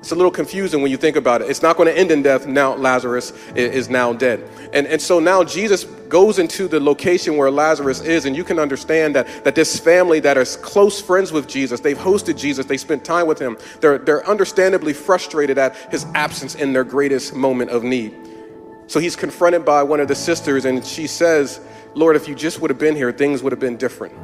It's 0.00 0.12
a 0.12 0.14
little 0.14 0.30
confusing 0.30 0.80
when 0.80 0.90
you 0.90 0.96
think 0.96 1.16
about 1.16 1.42
it. 1.42 1.50
It's 1.50 1.60
not 1.60 1.76
going 1.76 1.86
to 1.86 1.96
end 1.96 2.10
in 2.10 2.22
death. 2.22 2.46
Now 2.46 2.74
Lazarus 2.74 3.32
is 3.54 3.90
now 3.90 4.14
dead. 4.14 4.42
And, 4.72 4.86
and 4.86 5.00
so 5.00 5.20
now 5.20 5.44
Jesus 5.44 5.84
goes 5.84 6.38
into 6.38 6.68
the 6.68 6.80
location 6.80 7.36
where 7.36 7.50
Lazarus 7.50 8.00
is, 8.00 8.24
and 8.24 8.34
you 8.34 8.42
can 8.42 8.58
understand 8.58 9.14
that, 9.14 9.44
that 9.44 9.54
this 9.54 9.78
family 9.78 10.18
that 10.20 10.38
is 10.38 10.56
close 10.56 11.02
friends 11.02 11.32
with 11.32 11.46
Jesus, 11.46 11.80
they've 11.80 11.98
hosted 11.98 12.38
Jesus, 12.38 12.64
they 12.64 12.78
spent 12.78 13.04
time 13.04 13.26
with 13.26 13.38
him, 13.38 13.58
they're, 13.80 13.98
they're 13.98 14.26
understandably 14.26 14.94
frustrated 14.94 15.58
at 15.58 15.76
his 15.92 16.06
absence 16.14 16.54
in 16.54 16.72
their 16.72 16.82
greatest 16.82 17.34
moment 17.34 17.70
of 17.70 17.84
need. 17.84 18.16
So 18.86 19.00
he's 19.00 19.16
confronted 19.16 19.66
by 19.66 19.82
one 19.82 20.00
of 20.00 20.08
the 20.08 20.16
sisters, 20.16 20.64
and 20.64 20.84
she 20.84 21.06
says, 21.06 21.60
Lord, 21.94 22.16
if 22.16 22.26
you 22.26 22.34
just 22.34 22.60
would 22.60 22.70
have 22.70 22.78
been 22.78 22.96
here, 22.96 23.12
things 23.12 23.42
would 23.42 23.52
have 23.52 23.60
been 23.60 23.76
different. 23.76 24.14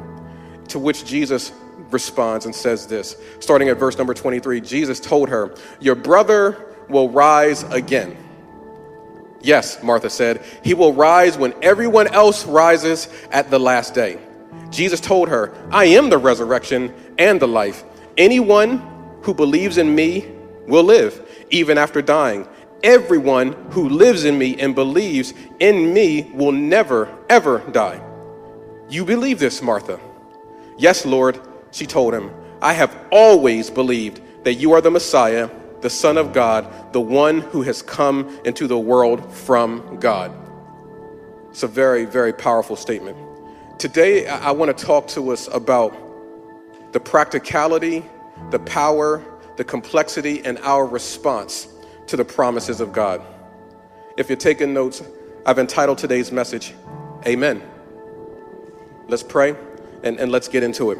To 0.69 0.79
which 0.79 1.05
Jesus 1.05 1.53
responds 1.91 2.45
and 2.45 2.53
says 2.53 2.87
this, 2.87 3.15
starting 3.39 3.69
at 3.69 3.77
verse 3.77 3.97
number 3.97 4.13
23 4.13 4.61
Jesus 4.61 4.99
told 4.99 5.29
her, 5.29 5.55
Your 5.79 5.95
brother 5.95 6.75
will 6.89 7.09
rise 7.09 7.63
again. 7.63 8.17
Yes, 9.41 9.81
Martha 9.83 10.09
said, 10.09 10.43
He 10.63 10.73
will 10.73 10.93
rise 10.93 11.37
when 11.37 11.53
everyone 11.61 12.07
else 12.07 12.45
rises 12.45 13.07
at 13.31 13.49
the 13.49 13.59
last 13.59 13.93
day. 13.93 14.19
Jesus 14.69 14.99
told 14.99 15.29
her, 15.29 15.53
I 15.71 15.85
am 15.85 16.09
the 16.09 16.17
resurrection 16.17 16.93
and 17.17 17.39
the 17.39 17.47
life. 17.47 17.83
Anyone 18.17 18.79
who 19.21 19.33
believes 19.33 19.77
in 19.77 19.93
me 19.93 20.27
will 20.67 20.83
live, 20.83 21.27
even 21.49 21.77
after 21.77 22.01
dying. 22.01 22.47
Everyone 22.83 23.53
who 23.71 23.89
lives 23.89 24.25
in 24.25 24.37
me 24.37 24.57
and 24.59 24.75
believes 24.75 25.33
in 25.59 25.93
me 25.93 26.31
will 26.33 26.51
never, 26.51 27.15
ever 27.29 27.59
die. 27.71 28.01
You 28.89 29.05
believe 29.05 29.39
this, 29.39 29.61
Martha? 29.61 29.99
Yes, 30.77 31.05
Lord, 31.05 31.39
she 31.71 31.85
told 31.85 32.13
him, 32.13 32.31
I 32.61 32.73
have 32.73 32.97
always 33.11 33.69
believed 33.69 34.21
that 34.43 34.55
you 34.55 34.73
are 34.73 34.81
the 34.81 34.91
Messiah, 34.91 35.49
the 35.81 35.89
Son 35.89 36.17
of 36.17 36.33
God, 36.33 36.93
the 36.93 37.01
one 37.01 37.41
who 37.41 37.61
has 37.61 37.81
come 37.81 38.39
into 38.45 38.67
the 38.67 38.79
world 38.79 39.31
from 39.33 39.99
God. 39.99 40.31
It's 41.49 41.63
a 41.63 41.67
very, 41.67 42.05
very 42.05 42.33
powerful 42.33 42.75
statement. 42.75 43.17
Today, 43.79 44.27
I 44.27 44.51
want 44.51 44.75
to 44.75 44.85
talk 44.85 45.07
to 45.09 45.31
us 45.31 45.47
about 45.53 45.95
the 46.93 46.99
practicality, 46.99 48.03
the 48.49 48.59
power, 48.59 49.23
the 49.55 49.63
complexity, 49.63 50.43
and 50.43 50.57
our 50.59 50.85
response 50.85 51.67
to 52.07 52.17
the 52.17 52.25
promises 52.25 52.79
of 52.79 52.93
God. 52.93 53.21
If 54.17 54.29
you're 54.29 54.37
taking 54.37 54.73
notes, 54.73 55.03
I've 55.45 55.59
entitled 55.59 55.97
today's 55.97 56.31
message, 56.31 56.73
Amen. 57.25 57.61
Let's 59.07 59.23
pray 59.23 59.55
and, 60.03 60.19
and 60.19 60.31
let's 60.31 60.47
get 60.47 60.63
into 60.63 60.91
it. 60.91 60.99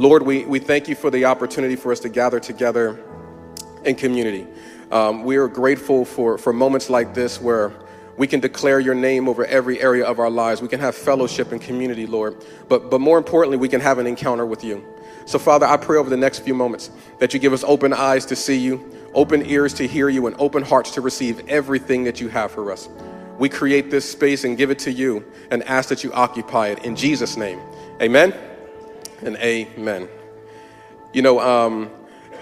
Lord, 0.00 0.22
we, 0.22 0.46
we 0.46 0.60
thank 0.60 0.88
you 0.88 0.94
for 0.94 1.10
the 1.10 1.26
opportunity 1.26 1.76
for 1.76 1.92
us 1.92 2.00
to 2.00 2.08
gather 2.08 2.40
together 2.40 2.98
in 3.84 3.96
community. 3.96 4.46
Um, 4.90 5.24
we 5.24 5.36
are 5.36 5.46
grateful 5.46 6.06
for, 6.06 6.38
for 6.38 6.54
moments 6.54 6.88
like 6.88 7.12
this 7.12 7.38
where 7.38 7.74
we 8.16 8.26
can 8.26 8.40
declare 8.40 8.80
your 8.80 8.94
name 8.94 9.28
over 9.28 9.44
every 9.44 9.78
area 9.78 10.06
of 10.06 10.18
our 10.18 10.30
lives. 10.30 10.62
We 10.62 10.68
can 10.68 10.80
have 10.80 10.94
fellowship 10.94 11.52
and 11.52 11.60
community, 11.60 12.06
Lord. 12.06 12.42
But, 12.66 12.90
but 12.90 13.02
more 13.02 13.18
importantly, 13.18 13.58
we 13.58 13.68
can 13.68 13.82
have 13.82 13.98
an 13.98 14.06
encounter 14.06 14.46
with 14.46 14.64
you. 14.64 14.82
So, 15.26 15.38
Father, 15.38 15.66
I 15.66 15.76
pray 15.76 15.98
over 15.98 16.08
the 16.08 16.16
next 16.16 16.38
few 16.38 16.54
moments 16.54 16.90
that 17.18 17.34
you 17.34 17.38
give 17.38 17.52
us 17.52 17.62
open 17.62 17.92
eyes 17.92 18.24
to 18.24 18.36
see 18.36 18.56
you, 18.56 18.82
open 19.12 19.44
ears 19.44 19.74
to 19.74 19.86
hear 19.86 20.08
you, 20.08 20.26
and 20.28 20.36
open 20.38 20.62
hearts 20.62 20.92
to 20.92 21.02
receive 21.02 21.46
everything 21.46 22.04
that 22.04 22.22
you 22.22 22.28
have 22.28 22.52
for 22.52 22.72
us. 22.72 22.88
We 23.38 23.50
create 23.50 23.90
this 23.90 24.10
space 24.10 24.44
and 24.44 24.56
give 24.56 24.70
it 24.70 24.78
to 24.78 24.92
you 24.92 25.30
and 25.50 25.62
ask 25.64 25.90
that 25.90 26.02
you 26.02 26.10
occupy 26.14 26.68
it 26.68 26.86
in 26.86 26.96
Jesus' 26.96 27.36
name. 27.36 27.60
Amen 28.00 28.49
and 29.22 29.36
amen. 29.36 30.08
You 31.12 31.22
know, 31.22 31.40
um, 31.40 31.90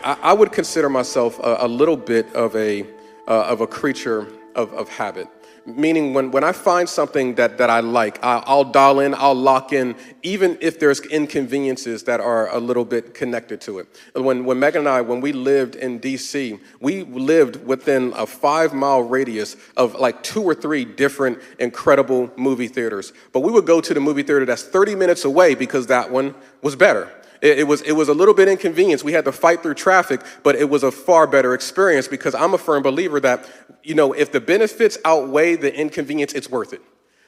I, 0.04 0.18
I, 0.22 0.32
would 0.32 0.52
consider 0.52 0.88
myself 0.88 1.38
a, 1.38 1.58
a 1.60 1.68
little 1.68 1.96
bit 1.96 2.32
of 2.34 2.54
a, 2.54 2.82
uh, 3.26 3.44
of 3.44 3.60
a 3.60 3.66
creature 3.66 4.28
of, 4.54 4.72
of 4.74 4.88
habit 4.88 5.28
meaning 5.76 6.14
when, 6.14 6.30
when 6.30 6.44
I 6.44 6.52
find 6.52 6.88
something 6.88 7.34
that, 7.34 7.58
that 7.58 7.70
I 7.70 7.80
like, 7.80 8.22
I, 8.24 8.42
I'll 8.46 8.64
dial 8.64 9.00
in, 9.00 9.14
I'll 9.14 9.34
lock 9.34 9.72
in, 9.72 9.94
even 10.22 10.56
if 10.60 10.78
there's 10.78 11.00
inconveniences 11.00 12.04
that 12.04 12.20
are 12.20 12.48
a 12.54 12.58
little 12.58 12.84
bit 12.84 13.14
connected 13.14 13.60
to 13.62 13.80
it. 13.80 13.88
When, 14.14 14.44
when 14.44 14.58
Megan 14.58 14.80
and 14.80 14.88
I, 14.88 15.00
when 15.00 15.20
we 15.20 15.32
lived 15.32 15.74
in 15.76 16.00
DC, 16.00 16.58
we 16.80 17.04
lived 17.04 17.64
within 17.66 18.12
a 18.16 18.26
five 18.26 18.72
mile 18.72 19.02
radius 19.02 19.56
of 19.76 19.94
like 19.94 20.22
two 20.22 20.42
or 20.42 20.54
three 20.54 20.84
different 20.84 21.38
incredible 21.58 22.30
movie 22.36 22.68
theaters. 22.68 23.12
But 23.32 23.40
we 23.40 23.52
would 23.52 23.66
go 23.66 23.80
to 23.80 23.94
the 23.94 24.00
movie 24.00 24.22
theater 24.22 24.46
that's 24.46 24.62
30 24.62 24.94
minutes 24.94 25.24
away 25.24 25.54
because 25.54 25.86
that 25.88 26.10
one 26.10 26.34
was 26.62 26.76
better. 26.76 27.12
It, 27.40 27.60
it, 27.60 27.64
was, 27.64 27.82
it 27.82 27.92
was 27.92 28.08
a 28.08 28.14
little 28.14 28.34
bit 28.34 28.48
inconvenience. 28.48 29.04
We 29.04 29.12
had 29.12 29.24
to 29.26 29.32
fight 29.32 29.62
through 29.62 29.74
traffic, 29.74 30.20
but 30.42 30.56
it 30.56 30.68
was 30.68 30.82
a 30.82 30.90
far 30.90 31.26
better 31.26 31.54
experience 31.54 32.08
because 32.08 32.34
I'm 32.34 32.54
a 32.54 32.58
firm 32.58 32.82
believer 32.82 33.20
that, 33.20 33.48
you 33.82 33.94
know, 33.94 34.12
if 34.12 34.32
the 34.32 34.40
benefits 34.40 34.98
outweigh 35.04 35.56
the 35.56 35.74
inconvenience, 35.74 36.32
it's 36.32 36.50
worth 36.50 36.72
it. 36.72 36.82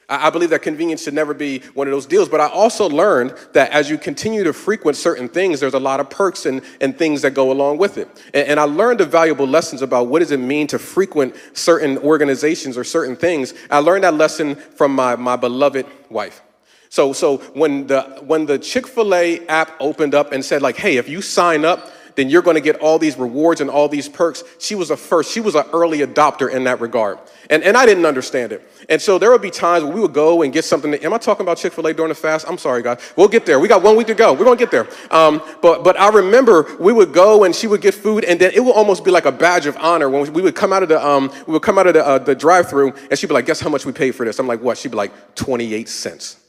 I, 0.09 0.27
I 0.27 0.29
believe 0.29 0.49
that 0.51 0.61
convenience 0.61 1.03
should 1.03 1.13
never 1.13 1.33
be 1.33 1.59
one 1.73 1.87
of 1.87 1.91
those 1.91 2.05
deals, 2.05 2.29
but 2.29 2.41
I 2.41 2.47
also 2.49 2.89
learned 2.89 3.33
that 3.53 3.71
as 3.71 3.89
you 3.89 3.97
continue 3.97 4.43
to 4.43 4.53
frequent 4.53 4.97
certain 4.97 5.29
things, 5.29 5.59
there's 5.59 5.73
a 5.73 5.79
lot 5.79 5.99
of 5.99 6.09
perks 6.09 6.45
and, 6.45 6.61
and 6.81 6.97
things 6.97 7.21
that 7.21 7.31
go 7.31 7.51
along 7.51 7.77
with 7.77 7.97
it. 7.97 8.07
And, 8.33 8.49
and 8.49 8.59
I 8.59 8.63
learned 8.63 8.99
the 8.99 9.05
valuable 9.05 9.47
lessons 9.47 9.81
about 9.81 10.07
what 10.07 10.19
does 10.19 10.31
it 10.31 10.39
mean 10.39 10.67
to 10.67 10.79
frequent 10.79 11.35
certain 11.53 11.97
organizations 11.99 12.77
or 12.77 12.83
certain 12.83 13.15
things. 13.15 13.53
I 13.69 13.79
learned 13.79 14.03
that 14.03 14.13
lesson 14.13 14.55
from 14.55 14.93
my, 14.93 15.15
my 15.15 15.35
beloved 15.35 15.85
wife. 16.09 16.41
So, 16.91 17.13
so 17.13 17.37
when 17.53 17.87
the 17.87 18.01
when 18.25 18.45
the 18.45 18.59
Chick-fil-A 18.59 19.47
app 19.47 19.71
opened 19.79 20.13
up 20.13 20.33
and 20.33 20.43
said 20.43 20.61
like, 20.61 20.75
hey, 20.75 20.97
if 20.97 21.07
you 21.07 21.21
sign 21.21 21.63
up, 21.63 21.89
then 22.15 22.29
you're 22.29 22.41
going 22.41 22.55
to 22.55 22.61
get 22.61 22.81
all 22.81 22.99
these 22.99 23.17
rewards 23.17 23.61
and 23.61 23.69
all 23.69 23.87
these 23.87 24.09
perks. 24.09 24.43
She 24.59 24.75
was 24.75 24.91
a 24.91 24.97
first, 24.97 25.31
she 25.31 25.39
was 25.39 25.55
an 25.55 25.63
early 25.71 25.99
adopter 25.99 26.51
in 26.51 26.65
that 26.65 26.81
regard. 26.81 27.17
And, 27.49 27.63
and 27.63 27.77
I 27.77 27.85
didn't 27.85 28.05
understand 28.05 28.51
it. 28.51 28.69
And 28.89 29.01
so 29.01 29.17
there 29.17 29.31
would 29.31 29.41
be 29.41 29.49
times 29.49 29.85
where 29.85 29.93
we 29.93 30.01
would 30.01 30.11
go 30.11 30.41
and 30.41 30.51
get 30.51 30.65
something. 30.65 30.93
am 30.93 31.13
I 31.13 31.17
talking 31.17 31.45
about 31.45 31.59
Chick 31.59 31.71
fil 31.71 31.87
A 31.87 31.93
during 31.93 32.09
the 32.09 32.15
fast? 32.15 32.45
I'm 32.49 32.57
sorry, 32.57 32.83
guys. 32.83 33.13
We'll 33.15 33.29
get 33.29 33.45
there. 33.45 33.57
We 33.57 33.69
got 33.69 33.81
one 33.81 33.95
week 33.95 34.07
to 34.07 34.13
go. 34.13 34.33
We're 34.33 34.43
going 34.43 34.57
to 34.57 34.65
get 34.65 34.71
there. 34.71 34.89
Um, 35.11 35.41
but, 35.61 35.85
but 35.85 35.97
I 35.97 36.09
remember 36.09 36.75
we 36.77 36.91
would 36.91 37.13
go 37.13 37.45
and 37.45 37.55
she 37.55 37.67
would 37.67 37.79
get 37.79 37.93
food, 37.93 38.25
and 38.25 38.37
then 38.37 38.51
it 38.53 38.59
would 38.59 38.73
almost 38.73 39.05
be 39.05 39.11
like 39.11 39.25
a 39.25 39.31
badge 39.31 39.65
of 39.65 39.77
honor 39.77 40.09
when 40.09 40.33
we 40.33 40.41
would 40.41 40.55
come 40.55 40.73
out 40.73 40.83
of 40.83 40.89
the, 40.89 41.01
um, 41.01 41.31
we 41.47 41.53
would 41.53 41.61
come 41.61 41.77
out 41.77 41.87
of 41.87 41.93
the, 41.93 42.05
uh, 42.05 42.17
the 42.17 42.35
drive 42.35 42.69
through, 42.69 42.93
and 43.09 43.17
she'd 43.17 43.27
be 43.27 43.33
like, 43.33 43.45
Guess 43.45 43.61
how 43.61 43.69
much 43.69 43.85
we 43.85 43.93
paid 43.93 44.11
for 44.11 44.25
this? 44.25 44.39
I'm 44.39 44.47
like, 44.47 44.61
What? 44.61 44.77
She'd 44.77 44.91
be 44.91 44.97
like, 44.97 45.35
28 45.35 45.87
cents. 45.87 46.40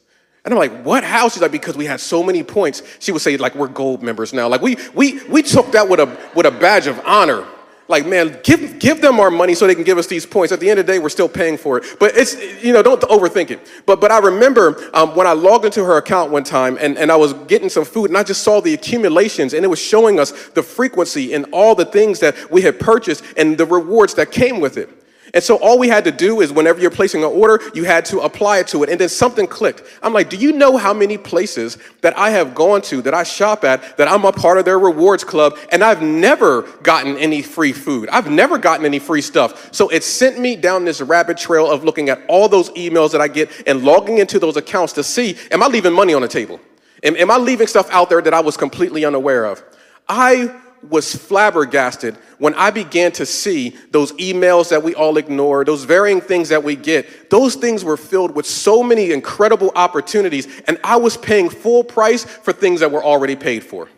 And 0.44 0.52
I'm 0.52 0.58
like, 0.58 0.82
what? 0.82 1.04
How? 1.04 1.28
She's 1.28 1.40
like, 1.40 1.52
because 1.52 1.76
we 1.76 1.86
had 1.86 2.00
so 2.00 2.22
many 2.22 2.42
points. 2.42 2.82
She 2.98 3.12
would 3.12 3.22
say, 3.22 3.36
like, 3.36 3.54
we're 3.54 3.68
gold 3.68 4.02
members 4.02 4.32
now. 4.32 4.48
Like, 4.48 4.60
we 4.60 4.76
we 4.94 5.22
we 5.28 5.42
took 5.42 5.70
that 5.72 5.88
with 5.88 6.00
a 6.00 6.18
with 6.34 6.46
a 6.46 6.50
badge 6.50 6.88
of 6.88 7.00
honor. 7.06 7.46
Like, 7.86 8.06
man, 8.06 8.40
give 8.42 8.78
give 8.80 9.00
them 9.00 9.20
our 9.20 9.30
money 9.30 9.54
so 9.54 9.66
they 9.66 9.74
can 9.74 9.84
give 9.84 9.98
us 9.98 10.06
these 10.06 10.26
points. 10.26 10.50
At 10.50 10.58
the 10.58 10.68
end 10.68 10.80
of 10.80 10.86
the 10.86 10.92
day, 10.92 10.98
we're 10.98 11.10
still 11.10 11.28
paying 11.28 11.56
for 11.56 11.78
it. 11.78 11.84
But 12.00 12.16
it's 12.16 12.34
you 12.62 12.72
know, 12.72 12.82
don't 12.82 13.00
overthink 13.02 13.50
it. 13.50 13.60
But 13.86 14.00
but 14.00 14.10
I 14.10 14.18
remember 14.18 14.90
um, 14.94 15.14
when 15.14 15.26
I 15.28 15.32
logged 15.32 15.64
into 15.64 15.84
her 15.84 15.96
account 15.98 16.32
one 16.32 16.42
time 16.42 16.76
and, 16.80 16.96
and 16.98 17.12
I 17.12 17.16
was 17.16 17.34
getting 17.46 17.68
some 17.68 17.84
food 17.84 18.10
and 18.10 18.18
I 18.18 18.22
just 18.22 18.42
saw 18.42 18.60
the 18.60 18.74
accumulations 18.74 19.52
and 19.52 19.64
it 19.64 19.68
was 19.68 19.78
showing 19.78 20.18
us 20.18 20.48
the 20.50 20.62
frequency 20.62 21.34
and 21.34 21.46
all 21.52 21.74
the 21.74 21.84
things 21.84 22.18
that 22.20 22.50
we 22.50 22.62
had 22.62 22.80
purchased 22.80 23.22
and 23.36 23.58
the 23.58 23.66
rewards 23.66 24.14
that 24.14 24.32
came 24.32 24.58
with 24.60 24.76
it. 24.76 25.01
And 25.34 25.42
so 25.42 25.56
all 25.56 25.78
we 25.78 25.88
had 25.88 26.04
to 26.04 26.12
do 26.12 26.42
is 26.42 26.52
whenever 26.52 26.80
you're 26.80 26.90
placing 26.90 27.24
an 27.24 27.30
order, 27.30 27.62
you 27.74 27.84
had 27.84 28.04
to 28.06 28.20
apply 28.20 28.58
it 28.58 28.68
to 28.68 28.82
it. 28.82 28.90
And 28.90 29.00
then 29.00 29.08
something 29.08 29.46
clicked. 29.46 29.82
I'm 30.02 30.12
like, 30.12 30.28
do 30.28 30.36
you 30.36 30.52
know 30.52 30.76
how 30.76 30.92
many 30.92 31.16
places 31.16 31.78
that 32.02 32.16
I 32.18 32.30
have 32.30 32.54
gone 32.54 32.82
to, 32.82 33.00
that 33.02 33.14
I 33.14 33.22
shop 33.22 33.64
at, 33.64 33.96
that 33.96 34.08
I'm 34.08 34.26
a 34.26 34.32
part 34.32 34.58
of 34.58 34.66
their 34.66 34.78
rewards 34.78 35.24
club, 35.24 35.56
and 35.70 35.82
I've 35.82 36.02
never 36.02 36.62
gotten 36.82 37.16
any 37.16 37.40
free 37.40 37.72
food? 37.72 38.10
I've 38.10 38.30
never 38.30 38.58
gotten 38.58 38.84
any 38.84 38.98
free 38.98 39.22
stuff. 39.22 39.72
So 39.72 39.88
it 39.88 40.04
sent 40.04 40.38
me 40.38 40.54
down 40.54 40.84
this 40.84 41.00
rabbit 41.00 41.38
trail 41.38 41.70
of 41.70 41.82
looking 41.82 42.10
at 42.10 42.20
all 42.28 42.48
those 42.48 42.68
emails 42.70 43.12
that 43.12 43.22
I 43.22 43.28
get 43.28 43.50
and 43.66 43.82
logging 43.82 44.18
into 44.18 44.38
those 44.38 44.58
accounts 44.58 44.92
to 44.94 45.02
see, 45.02 45.38
am 45.50 45.62
I 45.62 45.66
leaving 45.66 45.94
money 45.94 46.12
on 46.12 46.20
the 46.20 46.28
table? 46.28 46.60
Am, 47.02 47.16
am 47.16 47.30
I 47.30 47.38
leaving 47.38 47.66
stuff 47.66 47.88
out 47.90 48.10
there 48.10 48.20
that 48.20 48.34
I 48.34 48.40
was 48.40 48.56
completely 48.58 49.04
unaware 49.04 49.46
of? 49.46 49.62
I 50.08 50.54
was 50.88 51.14
flabbergasted 51.14 52.16
when 52.38 52.54
I 52.54 52.70
began 52.70 53.12
to 53.12 53.26
see 53.26 53.76
those 53.90 54.12
emails 54.12 54.70
that 54.70 54.82
we 54.82 54.94
all 54.94 55.16
ignore, 55.16 55.64
those 55.64 55.84
varying 55.84 56.20
things 56.20 56.48
that 56.48 56.64
we 56.64 56.76
get. 56.76 57.30
Those 57.30 57.54
things 57.54 57.84
were 57.84 57.96
filled 57.96 58.34
with 58.34 58.46
so 58.46 58.82
many 58.82 59.12
incredible 59.12 59.72
opportunities, 59.76 60.48
and 60.66 60.78
I 60.82 60.96
was 60.96 61.16
paying 61.16 61.48
full 61.48 61.84
price 61.84 62.24
for 62.24 62.52
things 62.52 62.80
that 62.80 62.90
were 62.90 63.04
already 63.04 63.36
paid 63.36 63.62
for. 63.62 63.88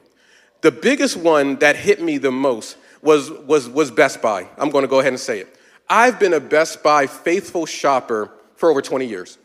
The 0.61 0.73
biggest 0.73 1.17
one 1.17 1.57
that 1.57 1.77
hit 1.77 2.03
me 2.03 2.19
the 2.19 2.31
most 2.31 2.77
was, 3.03 3.31
was, 3.31 3.69
was 3.69 3.91
Best 3.91 4.23
Buy. 4.23 4.49
I'm 4.57 4.71
to 4.71 4.87
go 4.87 5.01
ahead 5.01 5.13
and 5.13 5.21
say 5.21 5.41
it. 5.41 5.59
I've 5.89 6.19
been 6.19 6.33
a 6.33 6.41
Best 6.41 6.83
Buy 6.83 7.07
faithful 7.07 7.67
shopper 7.67 8.31
for 8.57 8.71
over 8.71 8.81
20 8.81 9.07
years. 9.07 9.39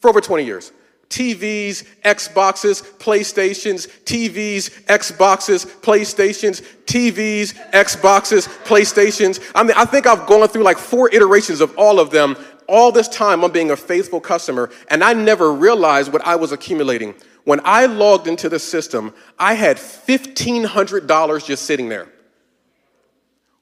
For 0.00 0.08
over 0.08 0.20
20 0.20 0.44
years. 0.44 0.72
TVs, 1.08 1.84
Xboxes, 2.02 2.82
PlayStations, 2.98 3.88
TVs, 4.04 4.84
Xboxes, 4.84 5.66
PlayStations, 5.80 6.62
TVs, 6.84 7.54
Xboxes, 7.70 8.46
PlayStations. 8.64 9.40
I 9.54 9.62
mean, 9.62 9.74
I 9.76 9.84
think 9.84 10.06
I've 10.06 10.26
gone 10.26 10.46
through 10.48 10.64
like 10.64 10.78
four 10.78 11.12
iterations 11.14 11.60
of 11.60 11.76
all 11.76 11.98
of 11.98 12.10
them. 12.10 12.36
All 12.68 12.92
this 12.92 13.08
time, 13.08 13.42
I'm 13.44 13.50
being 13.50 13.70
a 13.70 13.76
faithful 13.76 14.20
customer, 14.20 14.70
and 14.88 15.02
I 15.02 15.14
never 15.14 15.52
realized 15.54 16.12
what 16.12 16.26
I 16.26 16.36
was 16.36 16.52
accumulating. 16.52 17.14
When 17.44 17.60
I 17.64 17.86
logged 17.86 18.26
into 18.26 18.50
the 18.50 18.58
system, 18.58 19.14
I 19.38 19.54
had 19.54 19.78
$1,500 19.78 21.46
just 21.46 21.64
sitting 21.64 21.88
there. 21.88 22.08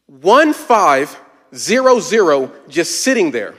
One 0.07 0.53
five 0.53 1.17
zero 1.55 2.01
zero 2.01 2.53
just 2.69 3.03
sitting 3.03 3.31
there. 3.31 3.55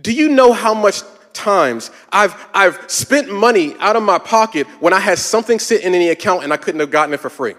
Do 0.00 0.12
you 0.12 0.28
know 0.28 0.52
how 0.52 0.74
much 0.74 1.02
times 1.38 1.90
I've, 2.12 2.34
I've 2.52 2.90
spent 2.90 3.32
money 3.32 3.74
out 3.78 3.96
of 3.96 4.02
my 4.02 4.18
pocket 4.18 4.66
when 4.80 4.92
I 4.92 5.00
had 5.00 5.18
something 5.18 5.58
sitting 5.58 5.94
in 5.94 6.00
the 6.00 6.08
account 6.08 6.44
and 6.44 6.52
I 6.52 6.56
couldn't 6.56 6.80
have 6.80 6.90
gotten 6.90 7.14
it 7.14 7.20
for 7.20 7.30
free. 7.30 7.54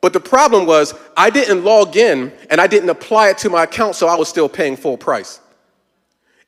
But 0.00 0.12
the 0.12 0.20
problem 0.20 0.66
was 0.66 0.94
I 1.16 1.30
didn't 1.30 1.62
log 1.62 1.96
in 1.96 2.32
and 2.50 2.60
I 2.60 2.66
didn't 2.66 2.88
apply 2.88 3.30
it 3.30 3.38
to 3.38 3.50
my 3.50 3.64
account, 3.64 3.94
so 3.94 4.08
I 4.08 4.16
was 4.16 4.28
still 4.28 4.48
paying 4.48 4.76
full 4.76 4.96
price. 4.96 5.38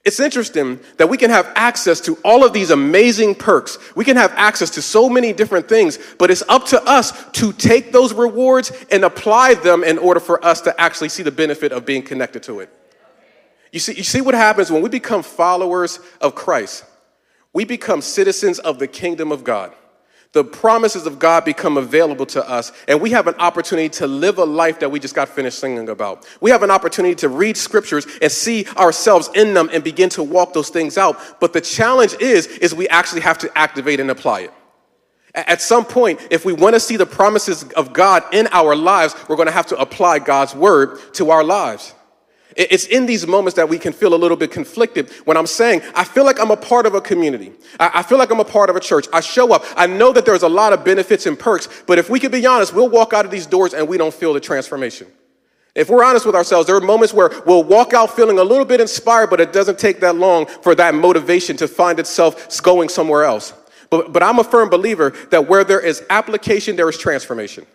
It's 0.04 0.20
interesting 0.20 0.80
that 0.98 1.08
we 1.08 1.16
can 1.16 1.30
have 1.30 1.50
access 1.54 2.00
to 2.02 2.16
all 2.24 2.44
of 2.44 2.52
these 2.52 2.70
amazing 2.70 3.36
perks. 3.36 3.78
We 3.94 4.04
can 4.04 4.16
have 4.16 4.32
access 4.36 4.68
to 4.70 4.82
so 4.82 5.08
many 5.08 5.32
different 5.32 5.66
things, 5.66 5.98
but 6.18 6.30
it's 6.30 6.42
up 6.48 6.66
to 6.66 6.82
us 6.84 7.12
to 7.32 7.52
take 7.52 7.90
those 7.90 8.12
rewards 8.12 8.70
and 8.90 9.04
apply 9.04 9.54
them 9.54 9.82
in 9.82 9.96
order 9.96 10.20
for 10.20 10.44
us 10.44 10.60
to 10.62 10.78
actually 10.78 11.08
see 11.08 11.22
the 11.22 11.32
benefit 11.32 11.72
of 11.72 11.86
being 11.86 12.02
connected 12.02 12.42
to 12.44 12.60
it. 12.60 12.70
You 13.74 13.80
see, 13.80 13.94
you 13.94 14.04
see 14.04 14.20
what 14.20 14.36
happens 14.36 14.70
when 14.70 14.82
we 14.82 14.88
become 14.88 15.24
followers 15.24 15.98
of 16.20 16.36
Christ? 16.36 16.84
We 17.52 17.64
become 17.64 18.02
citizens 18.02 18.60
of 18.60 18.78
the 18.78 18.86
kingdom 18.86 19.32
of 19.32 19.42
God. 19.42 19.74
The 20.30 20.44
promises 20.44 21.06
of 21.08 21.18
God 21.18 21.44
become 21.44 21.76
available 21.76 22.24
to 22.26 22.48
us, 22.48 22.70
and 22.86 23.00
we 23.00 23.10
have 23.10 23.26
an 23.26 23.34
opportunity 23.40 23.88
to 23.96 24.06
live 24.06 24.38
a 24.38 24.44
life 24.44 24.78
that 24.78 24.92
we 24.92 25.00
just 25.00 25.16
got 25.16 25.28
finished 25.28 25.58
singing 25.58 25.88
about. 25.88 26.24
We 26.40 26.52
have 26.52 26.62
an 26.62 26.70
opportunity 26.70 27.16
to 27.16 27.28
read 27.28 27.56
scriptures 27.56 28.06
and 28.22 28.30
see 28.30 28.64
ourselves 28.76 29.28
in 29.34 29.54
them 29.54 29.68
and 29.72 29.82
begin 29.82 30.08
to 30.10 30.22
walk 30.22 30.52
those 30.52 30.68
things 30.68 30.96
out. 30.96 31.40
But 31.40 31.52
the 31.52 31.60
challenge 31.60 32.14
is, 32.20 32.46
is 32.46 32.76
we 32.76 32.88
actually 32.90 33.22
have 33.22 33.38
to 33.38 33.58
activate 33.58 33.98
and 33.98 34.08
apply 34.08 34.42
it. 34.42 34.52
At 35.34 35.60
some 35.60 35.84
point, 35.84 36.20
if 36.30 36.44
we 36.44 36.52
want 36.52 36.74
to 36.74 36.80
see 36.80 36.96
the 36.96 37.06
promises 37.06 37.64
of 37.72 37.92
God 37.92 38.22
in 38.32 38.46
our 38.52 38.76
lives, 38.76 39.16
we're 39.28 39.34
going 39.34 39.48
to 39.48 39.52
have 39.52 39.66
to 39.66 39.78
apply 39.78 40.20
God's 40.20 40.54
word 40.54 41.00
to 41.14 41.30
our 41.30 41.42
lives. 41.42 41.92
It's 42.56 42.86
in 42.86 43.06
these 43.06 43.26
moments 43.26 43.56
that 43.56 43.68
we 43.68 43.78
can 43.78 43.92
feel 43.92 44.14
a 44.14 44.16
little 44.16 44.36
bit 44.36 44.52
conflicted 44.52 45.10
when 45.24 45.36
I'm 45.36 45.46
saying, 45.46 45.82
I 45.94 46.04
feel 46.04 46.24
like 46.24 46.38
I'm 46.38 46.52
a 46.52 46.56
part 46.56 46.86
of 46.86 46.94
a 46.94 47.00
community. 47.00 47.52
I 47.80 48.02
feel 48.02 48.16
like 48.16 48.30
I'm 48.30 48.38
a 48.38 48.44
part 48.44 48.70
of 48.70 48.76
a 48.76 48.80
church. 48.80 49.06
I 49.12 49.20
show 49.20 49.52
up. 49.52 49.64
I 49.76 49.86
know 49.86 50.12
that 50.12 50.24
there's 50.24 50.44
a 50.44 50.48
lot 50.48 50.72
of 50.72 50.84
benefits 50.84 51.26
and 51.26 51.36
perks, 51.36 51.68
but 51.86 51.98
if 51.98 52.08
we 52.08 52.20
could 52.20 52.30
be 52.30 52.46
honest, 52.46 52.72
we'll 52.72 52.88
walk 52.88 53.12
out 53.12 53.24
of 53.24 53.32
these 53.32 53.46
doors 53.46 53.74
and 53.74 53.88
we 53.88 53.98
don't 53.98 54.14
feel 54.14 54.32
the 54.32 54.40
transformation. 54.40 55.08
If 55.74 55.90
we're 55.90 56.04
honest 56.04 56.24
with 56.24 56.36
ourselves, 56.36 56.68
there 56.68 56.76
are 56.76 56.80
moments 56.80 57.12
where 57.12 57.30
we'll 57.44 57.64
walk 57.64 57.92
out 57.92 58.14
feeling 58.14 58.38
a 58.38 58.44
little 58.44 58.64
bit 58.64 58.80
inspired, 58.80 59.30
but 59.30 59.40
it 59.40 59.52
doesn't 59.52 59.78
take 59.78 59.98
that 60.00 60.14
long 60.14 60.46
for 60.46 60.76
that 60.76 60.94
motivation 60.94 61.56
to 61.56 61.66
find 61.66 61.98
itself 61.98 62.62
going 62.62 62.88
somewhere 62.88 63.24
else. 63.24 63.52
But, 63.90 64.12
but 64.12 64.22
I'm 64.22 64.38
a 64.38 64.44
firm 64.44 64.70
believer 64.70 65.10
that 65.30 65.48
where 65.48 65.64
there 65.64 65.80
is 65.80 66.04
application, 66.10 66.76
there 66.76 66.88
is 66.88 66.96
transformation. 66.96 67.66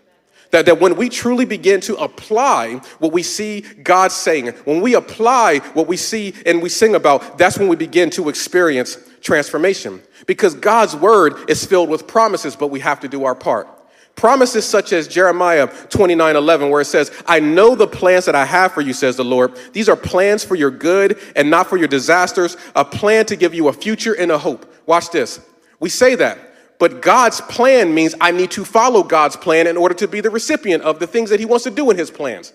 That, 0.52 0.66
that 0.66 0.80
when 0.80 0.96
we 0.96 1.10
truly 1.10 1.46
begin 1.46 1.80
to 1.82 1.96
apply 1.98 2.82
what 2.98 3.12
we 3.12 3.22
see 3.22 3.62
God 3.62 4.12
saying, 4.12 4.48
when 4.66 4.82
we 4.82 4.96
apply 4.96 5.60
what 5.74 5.88
we 5.88 5.96
see 5.96 6.34
and 6.46 6.62
we 6.62 6.70
sing 6.70 6.96
about, 6.96 7.38
that's 7.38 7.60
when 7.60 7.68
we 7.68 7.76
begin 7.76 8.10
to 8.12 8.30
experience 8.30 8.98
transformation. 9.22 10.02
Because 10.26 10.56
God's 10.56 10.96
word 10.96 11.50
is 11.50 11.66
filled 11.66 11.90
with 11.90 12.08
promises, 12.08 12.56
but 12.56 12.68
we 12.68 12.80
have 12.80 13.00
to 13.02 13.08
do 13.08 13.26
our 13.26 13.36
part. 13.36 13.68
Promises 14.16 14.66
such 14.66 14.92
as 14.92 15.08
Jeremiah 15.08 15.68
29 15.68 16.36
11, 16.36 16.70
where 16.70 16.82
it 16.82 16.86
says, 16.86 17.12
I 17.26 17.40
know 17.40 17.76
the 17.76 17.88
plans 17.88 18.26
that 18.26 18.36
I 18.36 18.44
have 18.44 18.74
for 18.74 18.82
you, 18.82 18.92
says 18.92 19.16
the 19.16 19.24
Lord. 19.24 19.58
These 19.72 19.88
are 19.88 19.96
plans 19.96 20.44
for 20.44 20.56
your 20.56 20.72
good 20.72 21.20
and 21.36 21.50
not 21.50 21.68
for 21.68 21.78
your 21.78 21.88
disasters, 21.88 22.58
a 22.76 22.84
plan 22.84 23.26
to 23.28 23.36
give 23.36 23.54
you 23.54 23.70
a 23.70 23.74
future 23.74 24.14
and 24.14 24.32
a 24.32 24.38
hope. 24.38 24.66
Watch 24.88 25.12
this. 25.12 25.40
We 25.80 25.90
say 25.90 26.16
that. 26.16 26.49
But 26.80 27.02
God's 27.02 27.42
plan 27.42 27.94
means 27.94 28.16
I 28.20 28.32
need 28.32 28.52
to 28.52 28.66
follow 28.66 29.04
God's 29.04 29.36
plan 29.36 29.68
in 29.68 29.78
order 29.78 29.94
to 29.96 30.08
be 30.08 30.22
the 30.22 30.30
recipient 30.30 30.82
of 30.84 30.98
the 31.00 31.06
things 31.06 31.30
that 31.30 31.40
He 31.40 31.46
wants 31.46 31.66
to 31.66 31.72
do 31.72 31.92
in 31.92 31.98
His 31.98 32.10
plans. 32.10 32.54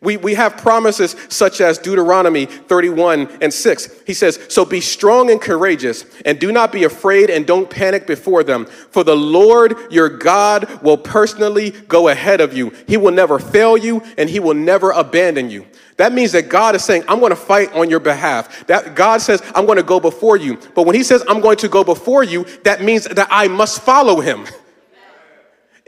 We, 0.00 0.16
we 0.16 0.34
have 0.34 0.56
promises 0.56 1.16
such 1.28 1.60
as 1.60 1.76
Deuteronomy 1.76 2.46
31 2.46 3.28
and 3.42 3.52
6. 3.52 4.02
He 4.06 4.14
says, 4.14 4.38
So 4.48 4.64
be 4.64 4.80
strong 4.80 5.28
and 5.30 5.40
courageous, 5.40 6.04
and 6.24 6.38
do 6.38 6.52
not 6.52 6.70
be 6.70 6.84
afraid, 6.84 7.30
and 7.30 7.44
don't 7.44 7.68
panic 7.68 8.06
before 8.06 8.44
them. 8.44 8.66
For 8.66 9.02
the 9.02 9.16
Lord 9.16 9.76
your 9.90 10.08
God 10.08 10.82
will 10.82 10.98
personally 10.98 11.70
go 11.70 12.08
ahead 12.08 12.40
of 12.40 12.56
you. 12.56 12.72
He 12.86 12.96
will 12.96 13.10
never 13.10 13.40
fail 13.40 13.76
you, 13.76 14.02
and 14.16 14.30
he 14.30 14.38
will 14.38 14.54
never 14.54 14.92
abandon 14.92 15.50
you. 15.50 15.66
That 15.96 16.12
means 16.12 16.30
that 16.30 16.48
God 16.48 16.76
is 16.76 16.84
saying, 16.84 17.02
I'm 17.08 17.18
going 17.18 17.30
to 17.30 17.36
fight 17.36 17.72
on 17.72 17.90
your 17.90 17.98
behalf. 17.98 18.68
That 18.68 18.94
God 18.94 19.20
says, 19.20 19.42
I'm 19.52 19.66
going 19.66 19.78
to 19.78 19.82
go 19.82 19.98
before 19.98 20.36
you. 20.36 20.58
But 20.76 20.86
when 20.86 20.94
he 20.94 21.02
says, 21.02 21.24
I'm 21.28 21.40
going 21.40 21.56
to 21.56 21.68
go 21.68 21.82
before 21.82 22.22
you, 22.22 22.44
that 22.62 22.82
means 22.82 23.04
that 23.04 23.26
I 23.32 23.48
must 23.48 23.82
follow 23.82 24.20
him. 24.20 24.46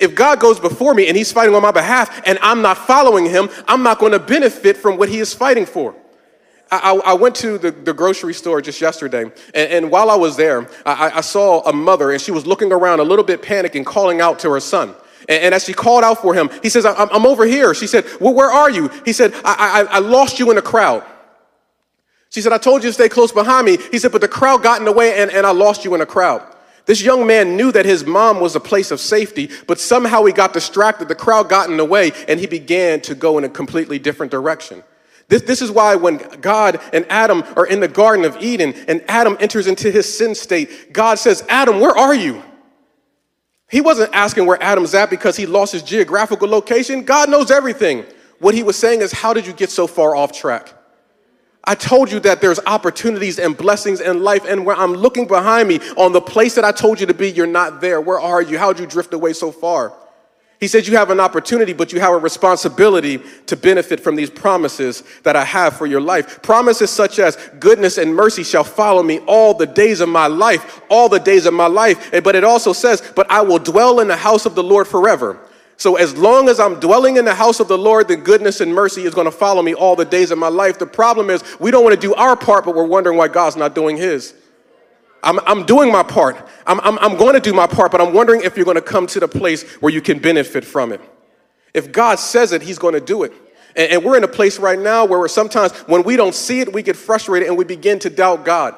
If 0.00 0.14
God 0.14 0.40
goes 0.40 0.58
before 0.58 0.94
me 0.94 1.08
and 1.08 1.16
he's 1.16 1.30
fighting 1.30 1.54
on 1.54 1.62
my 1.62 1.70
behalf 1.70 2.22
and 2.26 2.38
I'm 2.40 2.62
not 2.62 2.78
following 2.78 3.26
him, 3.26 3.50
I'm 3.68 3.82
not 3.82 3.98
going 3.98 4.12
to 4.12 4.18
benefit 4.18 4.76
from 4.76 4.96
what 4.96 5.10
he 5.10 5.18
is 5.18 5.34
fighting 5.34 5.66
for. 5.66 5.94
I, 6.72 7.00
I, 7.04 7.14
went 7.14 7.34
to 7.36 7.58
the, 7.58 7.72
the, 7.72 7.92
grocery 7.92 8.32
store 8.32 8.62
just 8.62 8.80
yesterday, 8.80 9.22
and, 9.22 9.32
and 9.54 9.90
while 9.90 10.08
I 10.08 10.14
was 10.14 10.36
there, 10.36 10.68
I, 10.86 11.10
I, 11.16 11.20
saw 11.20 11.68
a 11.68 11.72
mother, 11.72 12.12
and 12.12 12.20
she 12.20 12.30
was 12.30 12.46
looking 12.46 12.70
around 12.70 13.00
a 13.00 13.02
little 13.02 13.24
bit 13.24 13.42
panicking, 13.42 13.84
calling 13.84 14.20
out 14.20 14.38
to 14.40 14.50
her 14.50 14.60
son. 14.60 14.94
And, 15.28 15.42
and 15.42 15.54
as 15.54 15.64
she 15.64 15.72
called 15.72 16.04
out 16.04 16.18
for 16.18 16.32
him, 16.32 16.48
he 16.62 16.68
says, 16.68 16.86
I'm, 16.86 17.08
I'm 17.10 17.26
over 17.26 17.44
here. 17.44 17.74
She 17.74 17.88
said, 17.88 18.06
Well, 18.20 18.34
where 18.34 18.50
are 18.50 18.70
you? 18.70 18.88
He 19.04 19.12
said, 19.12 19.34
I, 19.44 19.88
I, 19.90 19.96
I 19.96 19.98
lost 19.98 20.38
you 20.38 20.50
in 20.50 20.56
the 20.56 20.62
crowd. 20.62 21.04
She 22.30 22.40
said, 22.40 22.52
I 22.52 22.58
told 22.58 22.84
you 22.84 22.90
to 22.90 22.94
stay 22.94 23.08
close 23.08 23.32
behind 23.32 23.66
me. 23.66 23.78
He 23.90 23.98
said, 23.98 24.12
But 24.12 24.20
the 24.20 24.28
crowd 24.28 24.62
got 24.62 24.78
in 24.78 24.84
the 24.84 24.92
way, 24.92 25.20
and, 25.20 25.30
and 25.32 25.46
I 25.46 25.50
lost 25.50 25.84
you 25.84 25.92
in 25.94 26.00
the 26.00 26.06
crowd. 26.06 26.46
This 26.86 27.02
young 27.02 27.26
man 27.26 27.56
knew 27.56 27.70
that 27.72 27.86
his 27.86 28.04
mom 28.04 28.40
was 28.40 28.56
a 28.56 28.60
place 28.60 28.90
of 28.90 29.00
safety, 29.00 29.50
but 29.66 29.78
somehow 29.78 30.24
he 30.24 30.32
got 30.32 30.52
distracted. 30.52 31.08
The 31.08 31.14
crowd 31.14 31.48
got 31.48 31.70
in 31.70 31.76
the 31.76 31.84
way, 31.84 32.12
and 32.26 32.40
he 32.40 32.46
began 32.46 33.00
to 33.02 33.14
go 33.14 33.38
in 33.38 33.44
a 33.44 33.48
completely 33.48 33.98
different 33.98 34.32
direction. 34.32 34.82
This, 35.28 35.42
this 35.42 35.62
is 35.62 35.70
why 35.70 35.94
when 35.94 36.18
God 36.40 36.80
and 36.92 37.06
Adam 37.08 37.44
are 37.56 37.66
in 37.66 37.78
the 37.78 37.88
Garden 37.88 38.24
of 38.24 38.36
Eden 38.42 38.74
and 38.88 39.02
Adam 39.08 39.36
enters 39.38 39.68
into 39.68 39.90
his 39.90 40.12
sin 40.12 40.34
state, 40.34 40.92
God 40.92 41.18
says, 41.20 41.44
Adam, 41.48 41.78
where 41.78 41.96
are 41.96 42.14
you? 42.14 42.42
He 43.70 43.80
wasn't 43.80 44.12
asking 44.12 44.46
where 44.46 44.60
Adam's 44.60 44.92
at 44.94 45.08
because 45.08 45.36
he 45.36 45.46
lost 45.46 45.72
his 45.72 45.84
geographical 45.84 46.48
location. 46.48 47.04
God 47.04 47.30
knows 47.30 47.52
everything. 47.52 48.04
What 48.40 48.54
he 48.54 48.64
was 48.64 48.76
saying 48.76 49.02
is, 49.02 49.12
How 49.12 49.32
did 49.32 49.46
you 49.46 49.52
get 49.52 49.70
so 49.70 49.86
far 49.86 50.16
off 50.16 50.32
track? 50.32 50.74
I 51.64 51.74
told 51.74 52.10
you 52.10 52.20
that 52.20 52.40
there's 52.40 52.58
opportunities 52.66 53.38
and 53.38 53.56
blessings 53.56 54.00
in 54.00 54.22
life, 54.22 54.44
and 54.46 54.64
where 54.64 54.76
I'm 54.76 54.94
looking 54.94 55.26
behind 55.26 55.68
me 55.68 55.80
on 55.96 56.12
the 56.12 56.20
place 56.20 56.54
that 56.54 56.64
I 56.64 56.72
told 56.72 57.00
you 57.00 57.06
to 57.06 57.14
be, 57.14 57.30
you're 57.30 57.46
not 57.46 57.80
there. 57.80 58.00
Where 58.00 58.20
are 58.20 58.40
you? 58.40 58.58
How'd 58.58 58.78
you 58.80 58.86
drift 58.86 59.12
away 59.12 59.34
so 59.34 59.52
far? 59.52 59.92
He 60.60 60.68
said, 60.68 60.86
You 60.86 60.96
have 60.96 61.10
an 61.10 61.20
opportunity, 61.20 61.72
but 61.72 61.92
you 61.92 62.00
have 62.00 62.12
a 62.12 62.18
responsibility 62.18 63.20
to 63.46 63.56
benefit 63.56 63.98
from 63.98 64.14
these 64.14 64.30
promises 64.30 65.02
that 65.22 65.34
I 65.34 65.44
have 65.44 65.76
for 65.76 65.86
your 65.86 66.02
life. 66.02 66.42
Promises 66.42 66.90
such 66.90 67.18
as 67.18 67.36
goodness 67.58 67.96
and 67.96 68.14
mercy 68.14 68.42
shall 68.42 68.64
follow 68.64 69.02
me 69.02 69.20
all 69.20 69.54
the 69.54 69.66
days 69.66 70.00
of 70.00 70.08
my 70.10 70.26
life, 70.26 70.82
all 70.90 71.08
the 71.08 71.18
days 71.18 71.46
of 71.46 71.54
my 71.54 71.66
life. 71.66 72.10
But 72.22 72.36
it 72.36 72.44
also 72.44 72.74
says, 72.74 73.02
But 73.16 73.30
I 73.30 73.40
will 73.40 73.58
dwell 73.58 74.00
in 74.00 74.08
the 74.08 74.16
house 74.16 74.44
of 74.44 74.54
the 74.54 74.62
Lord 74.62 74.86
forever. 74.86 75.38
So 75.80 75.96
as 75.96 76.14
long 76.14 76.50
as 76.50 76.60
I'm 76.60 76.78
dwelling 76.78 77.16
in 77.16 77.24
the 77.24 77.34
house 77.34 77.58
of 77.58 77.66
the 77.66 77.78
Lord, 77.78 78.06
the 78.06 78.14
goodness 78.14 78.60
and 78.60 78.74
mercy 78.74 79.04
is 79.04 79.14
going 79.14 79.24
to 79.24 79.30
follow 79.30 79.62
me 79.62 79.72
all 79.72 79.96
the 79.96 80.04
days 80.04 80.30
of 80.30 80.36
my 80.36 80.48
life. 80.48 80.78
The 80.78 80.84
problem 80.84 81.30
is 81.30 81.42
we 81.58 81.70
don't 81.70 81.82
want 81.82 81.98
to 81.98 82.00
do 82.00 82.12
our 82.16 82.36
part, 82.36 82.66
but 82.66 82.74
we're 82.74 82.84
wondering 82.84 83.16
why 83.16 83.28
God's 83.28 83.56
not 83.56 83.74
doing 83.74 83.96
his. 83.96 84.34
I'm, 85.22 85.40
I'm 85.46 85.64
doing 85.64 85.90
my 85.90 86.02
part. 86.02 86.36
I'm, 86.66 86.80
I'm, 86.80 86.98
I'm 86.98 87.16
going 87.16 87.32
to 87.32 87.40
do 87.40 87.54
my 87.54 87.66
part, 87.66 87.92
but 87.92 88.02
I'm 88.02 88.12
wondering 88.12 88.42
if 88.42 88.58
you're 88.58 88.66
going 88.66 88.74
to 88.74 88.82
come 88.82 89.06
to 89.06 89.20
the 89.20 89.26
place 89.26 89.62
where 89.80 89.90
you 89.90 90.02
can 90.02 90.18
benefit 90.18 90.66
from 90.66 90.92
it. 90.92 91.00
If 91.72 91.92
God 91.92 92.18
says 92.18 92.52
it, 92.52 92.60
he's 92.60 92.78
going 92.78 92.92
to 92.92 93.00
do 93.00 93.22
it. 93.22 93.32
And, 93.74 93.90
and 93.90 94.04
we're 94.04 94.18
in 94.18 94.24
a 94.24 94.28
place 94.28 94.58
right 94.58 94.78
now 94.78 95.06
where 95.06 95.26
sometimes 95.28 95.72
when 95.88 96.02
we 96.02 96.14
don't 96.14 96.34
see 96.34 96.60
it, 96.60 96.74
we 96.74 96.82
get 96.82 96.96
frustrated 96.96 97.48
and 97.48 97.56
we 97.56 97.64
begin 97.64 97.98
to 98.00 98.10
doubt 98.10 98.44
God. 98.44 98.74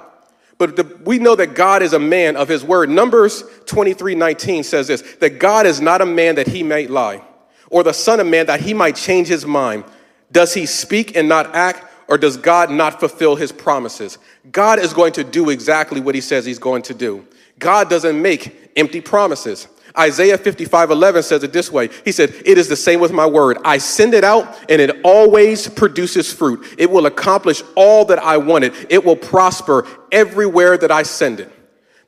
But 0.63 0.77
the, 0.77 0.85
we 1.03 1.19
know 1.19 1.35
that 1.35 1.57
God 1.57 1.83
is 1.83 1.93
a 1.93 1.99
man 1.99 2.37
of 2.37 2.47
his 2.47 2.63
word. 2.63 2.89
Numbers 2.89 3.43
23 3.67 4.15
19 4.15 4.63
says 4.63 4.87
this 4.87 5.03
that 5.19 5.41
God 5.41 5.67
is 5.67 5.81
not 5.81 6.01
a 6.01 6.07
man 6.07 6.37
that 6.37 6.47
he 6.47 6.63
might 6.63 6.89
lie, 6.89 7.21
or 7.69 7.83
the 7.83 7.93
son 7.93 8.21
of 8.21 8.29
man 8.29 8.47
that 8.47 8.61
he 8.61 8.73
might 8.73 8.95
change 8.95 9.27
his 9.27 9.45
mind. 9.45 9.83
Does 10.31 10.55
he 10.55 10.67
speak 10.67 11.17
and 11.17 11.29
not 11.29 11.53
act, 11.57 11.85
or 12.07 12.17
does 12.17 12.37
God 12.37 12.71
not 12.71 13.01
fulfill 13.01 13.35
his 13.35 13.51
promises? 13.51 14.19
God 14.53 14.79
is 14.79 14.93
going 14.93 15.15
to 15.15 15.25
do 15.25 15.51
exactly 15.51 16.01
what 16.01 16.15
he 16.15 16.21
says 16.21 16.47
he's 16.47 16.61
going 16.61 16.83
to 16.83 16.95
do. 16.95 17.27
God 17.59 17.91
doesn't 17.91 18.23
make 18.23 18.71
empty 18.77 19.01
promises. 19.01 19.67
Isaiah 19.99 20.39
55 20.39 20.91
11 20.91 21.23
says 21.23 21.43
it 21.43 21.53
this 21.53 21.71
way 21.71 21.89
He 22.05 22.13
said, 22.13 22.31
It 22.45 22.59
is 22.59 22.69
the 22.69 22.77
same 22.77 23.01
with 23.01 23.13
my 23.13 23.27
word. 23.27 23.59
I 23.65 23.79
send 23.79 24.15
it 24.15 24.25
out 24.25 24.59
and 24.71 24.81
it 24.81 25.01
always 25.05 25.69
produces 25.69 26.33
fruit. 26.33 26.75
It 26.79 26.91
will 26.91 27.07
accomplish 27.07 27.63
all 27.77 28.05
that 28.07 28.19
I 28.19 28.37
wanted, 28.39 28.75
it 28.91 29.05
will 29.05 29.17
prosper 29.17 29.87
everywhere 30.11 30.77
that 30.79 30.91
I 30.91 31.03
send 31.03 31.41
it. 31.41 31.62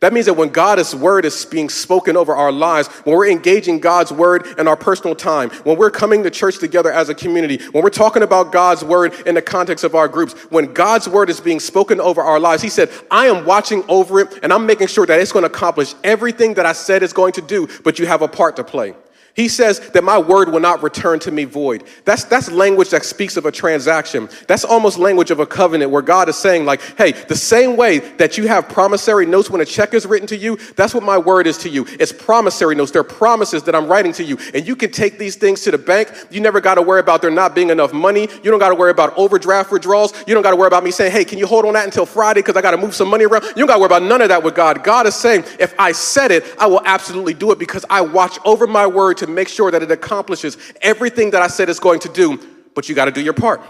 That 0.05 0.13
means 0.13 0.27
that 0.27 0.35
when 0.35 0.51
God's 0.51 0.95
word 0.95 1.25
is 1.25 1.47
being 1.47 1.71
spoken 1.71 2.15
over 2.15 2.35
our 2.35 2.53
lives, 2.53 2.89
when 2.89 3.17
we're 3.17 3.31
engaging 3.31 3.81
God's 3.81 4.13
word 4.13 4.47
in 4.59 4.69
our 4.69 4.77
personal 4.77 5.15
time, 5.15 5.49
when 5.65 5.79
we're 5.79 5.91
coming 5.91 6.23
to 6.25 6.31
church 6.31 6.59
together 6.59 6.93
as 6.93 7.09
a 7.09 7.15
community, 7.15 7.65
when 7.73 7.83
we're 7.83 7.89
talking 7.89 8.23
about 8.23 8.53
God's 8.53 8.85
word 8.85 9.15
in 9.27 9.35
the 9.35 9.41
context 9.41 9.83
of 9.83 9.95
our 9.95 10.07
groups, 10.07 10.35
when 10.51 10.75
God's 10.75 11.09
word 11.09 11.31
is 11.31 11.41
being 11.41 11.59
spoken 11.59 12.03
over 12.03 12.21
our 12.21 12.39
lives, 12.39 12.63
He 12.63 12.69
said, 12.69 12.91
I 13.11 13.29
am 13.29 13.47
watching 13.47 13.83
over 13.89 14.21
it 14.21 14.41
and 14.43 14.53
I'm 14.53 14.67
making 14.67 14.89
sure 14.89 15.07
that 15.07 15.21
it's 15.21 15.33
going 15.33 15.45
to 15.45 15.51
accomplish 15.51 15.95
everything 16.05 16.53
that 16.53 16.67
I 16.67 16.73
said 16.73 17.03
it's 17.03 17.15
going 17.15 17.33
to 17.33 17.41
do, 17.41 17.67
but 17.83 17.99
you 17.99 18.05
have 18.05 18.21
a 18.21 18.29
part 18.29 18.57
to 18.57 18.65
play. 18.65 18.93
He 19.35 19.49
says 19.49 19.81
that 19.91 20.05
my 20.05 20.17
word 20.17 20.53
will 20.53 20.61
not 20.61 20.83
return 20.85 21.19
to 21.21 21.33
me 21.33 21.45
void. 21.45 21.83
That's, 22.05 22.23
that's 22.23 22.53
language 22.53 22.91
that 22.91 23.05
speaks 23.05 23.37
of 23.37 23.47
a 23.47 23.51
transaction. 23.51 24.29
That's 24.47 24.65
almost 24.65 24.97
language 24.97 25.33
of 25.33 25.41
a 25.41 25.47
covenant 25.47 25.91
where 25.91 26.03
God 26.03 26.29
is 26.29 26.37
saying, 26.37 26.65
like, 26.65 26.81
hey, 26.97 27.13
the 27.13 27.35
same 27.35 27.77
way 27.77 27.99
that 27.99 28.39
you 28.39 28.47
have 28.47 28.69
promissory 28.69 29.27
notes 29.27 29.51
when 29.51 29.61
a 29.61 29.65
check 29.65 29.93
is 29.93 30.07
written 30.07 30.29
to 30.29 30.37
you, 30.37 30.57
that's 30.77 30.95
what 30.95 31.03
my 31.03 31.19
word 31.19 31.49
is 31.49 31.59
to 31.59 31.69
you. 31.69 31.85
It's 31.99 32.13
promissory 32.13 32.77
notes. 32.77 32.93
They're 32.93 33.03
promises 33.03 33.65
that 33.65 33.75
I'm 33.75 33.89
writing 33.89 34.13
to 34.13 34.25
you. 34.25 34.39
And 34.55 34.65
you 34.65 34.77
can 34.77 34.93
take 34.93 35.19
these 35.19 35.35
things 35.35 35.63
to 35.63 35.73
the 35.73 35.79
bank. 35.79 36.13
You 36.31 36.41
never 36.41 36.61
got 36.61 36.77
to 36.77 36.83
worry 36.83 37.01
about 37.01 37.21
there 37.21 37.33
not 37.33 37.57
being 37.57 37.71
enough 37.71 37.93
money. 37.93 38.29
You 38.45 38.53
don't 38.53 38.61
got 38.61 38.69
to 38.69 38.77
worry 38.77 38.93
about 38.93 39.19
overdraft 39.19 39.73
withdrawals. 39.73 40.15
You 40.29 40.35
don't 40.35 40.45
got 40.45 40.51
to 40.51 40.57
worry 40.57 40.69
about 40.69 40.85
me 40.85 40.93
saying, 40.93 41.11
hey, 41.11 41.25
can 41.25 41.41
you 41.41 41.49
hold 41.49 41.65
on 41.65 41.73
that 41.73 41.87
until 41.87 42.07
Friday 42.07 42.39
because 42.39 42.55
I 42.55 42.63
got 42.63 42.71
to 42.71 42.77
move 42.77 42.95
some 42.95 43.09
money 43.09 43.25
around? 43.25 43.43
You 43.43 43.55
don't 43.55 43.67
got 43.67 43.75
to 43.75 43.81
worry 43.81 43.87
about 43.87 44.05
none 44.05 44.23
of 44.23 44.29
that 44.29 44.45
with 44.45 44.55
God. 44.55 44.85
God 44.85 45.09
is 45.09 45.17
saying, 45.17 45.43
if 45.59 45.75
I 45.77 45.91
said 45.91 46.31
it, 46.31 46.45
I 46.57 46.67
will 46.67 46.83
absolutely 46.85 47.35
do 47.35 47.51
it 47.51 47.59
because 47.59 47.85
I 47.91 48.01
watch 48.01 48.39
over 48.45 48.69
my 48.69 48.87
word 48.87 49.24
to 49.25 49.31
make 49.31 49.49
sure 49.49 49.71
that 49.71 49.83
it 49.83 49.91
accomplishes 49.91 50.57
everything 50.83 51.31
that 51.31 51.43
I 51.43 51.47
said 51.47 51.69
it's 51.69 51.81
going 51.81 52.01
to 52.01 52.09
do, 52.09 52.39
but 52.75 52.89
you 52.89 52.95
got 52.95 53.07
to 53.07 53.11
do 53.11 53.21
your 53.21 53.35
part. 53.35 53.61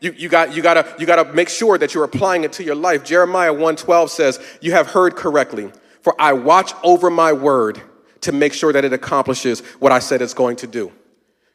You, 0.00 0.12
you, 0.12 0.28
got, 0.28 0.54
you, 0.54 0.62
gotta, 0.62 0.94
you 0.98 1.06
gotta 1.06 1.32
make 1.32 1.48
sure 1.48 1.78
that 1.78 1.94
you're 1.94 2.04
applying 2.04 2.44
it 2.44 2.52
to 2.54 2.64
your 2.64 2.74
life. 2.74 3.02
Jeremiah 3.02 3.52
1.12 3.52 4.10
says, 4.10 4.40
you 4.60 4.72
have 4.72 4.88
heard 4.88 5.16
correctly, 5.16 5.72
for 6.02 6.14
I 6.18 6.34
watch 6.34 6.72
over 6.82 7.08
my 7.10 7.32
word 7.32 7.80
to 8.22 8.32
make 8.32 8.52
sure 8.52 8.72
that 8.72 8.84
it 8.84 8.92
accomplishes 8.92 9.60
what 9.78 9.92
I 9.92 9.98
said 10.00 10.20
it's 10.20 10.34
going 10.34 10.56
to 10.56 10.66
do. 10.66 10.92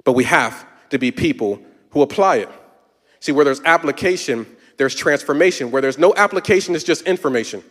But 0.04 0.14
we 0.14 0.24
have 0.24 0.66
to 0.90 0.98
be 0.98 1.12
people 1.12 1.62
who 1.92 2.02
apply 2.02 2.38
it. 2.38 2.50
See, 3.20 3.32
where 3.32 3.46
there's 3.46 3.62
application, 3.64 4.48
there's 4.78 4.96
transformation. 4.96 5.70
Where 5.70 5.82
there's 5.82 6.00
no 6.00 6.14
application, 6.16 6.74
it's 6.74 6.84
just 6.84 7.04
information. 7.04 7.64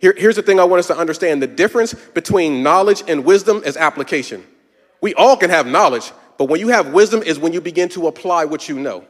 Here, 0.00 0.14
here's 0.16 0.36
the 0.36 0.42
thing 0.42 0.60
I 0.60 0.64
want 0.64 0.80
us 0.80 0.86
to 0.86 0.96
understand 0.96 1.42
the 1.42 1.48
difference 1.48 1.94
between 1.94 2.62
knowledge 2.62 3.02
and 3.08 3.24
wisdom 3.24 3.62
is 3.64 3.76
application. 3.76 4.46
We 5.00 5.14
all 5.14 5.36
can 5.36 5.50
have 5.50 5.66
knowledge, 5.66 6.12
but 6.38 6.46
when 6.46 6.60
you 6.60 6.68
have 6.68 6.92
wisdom 6.92 7.22
is 7.22 7.38
when 7.38 7.52
you 7.52 7.60
begin 7.60 7.88
to 7.90 8.06
apply 8.06 8.44
what 8.44 8.68
you 8.68 8.78
know. 8.78 9.04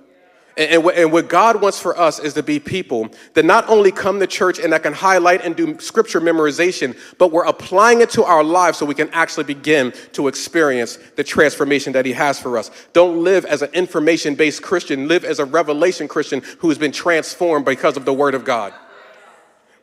And, 0.59 0.85
and, 0.89 1.13
what 1.13 1.29
God 1.29 1.63
wants 1.63 1.81
for 1.81 1.97
us 1.97 2.19
is 2.19 2.35
to 2.35 2.43
be 2.43 2.59
people 2.59 3.11
that 3.35 3.45
not 3.45 3.69
only 3.69 3.93
come 3.93 4.19
to 4.19 4.27
church 4.27 4.59
and 4.59 4.73
that 4.73 4.83
can 4.83 4.93
highlight 4.93 5.45
and 5.45 5.55
do 5.55 5.79
scripture 5.79 6.21
memorization, 6.21 6.99
but 7.17 7.31
we're 7.31 7.45
applying 7.45 8.01
it 8.01 8.11
to 8.11 8.25
our 8.25 8.43
lives 8.43 8.77
so 8.77 8.85
we 8.85 8.97
can 8.97 9.09
actually 9.11 9.45
begin 9.45 9.93
to 10.15 10.27
experience 10.27 10.99
the 11.15 11.23
transformation 11.23 11.93
that 11.93 12.05
He 12.05 12.13
has 12.13 12.41
for 12.41 12.59
us. 12.59 12.73
Don't 12.93 13.23
live 13.23 13.45
as 13.45 13.63
an 13.63 13.71
information 13.73 14.35
based 14.35 14.61
Christian, 14.61 15.07
live 15.07 15.25
as 15.25 15.39
a 15.39 15.45
revelation 15.45 16.09
Christian 16.09 16.43
who 16.59 16.71
has 16.71 16.79
been 16.79 16.91
transformed 16.91 17.65
because 17.65 17.97
of 17.97 18.05
the 18.05 18.13
Word 18.13 18.35
of 18.35 18.45
God. 18.45 18.75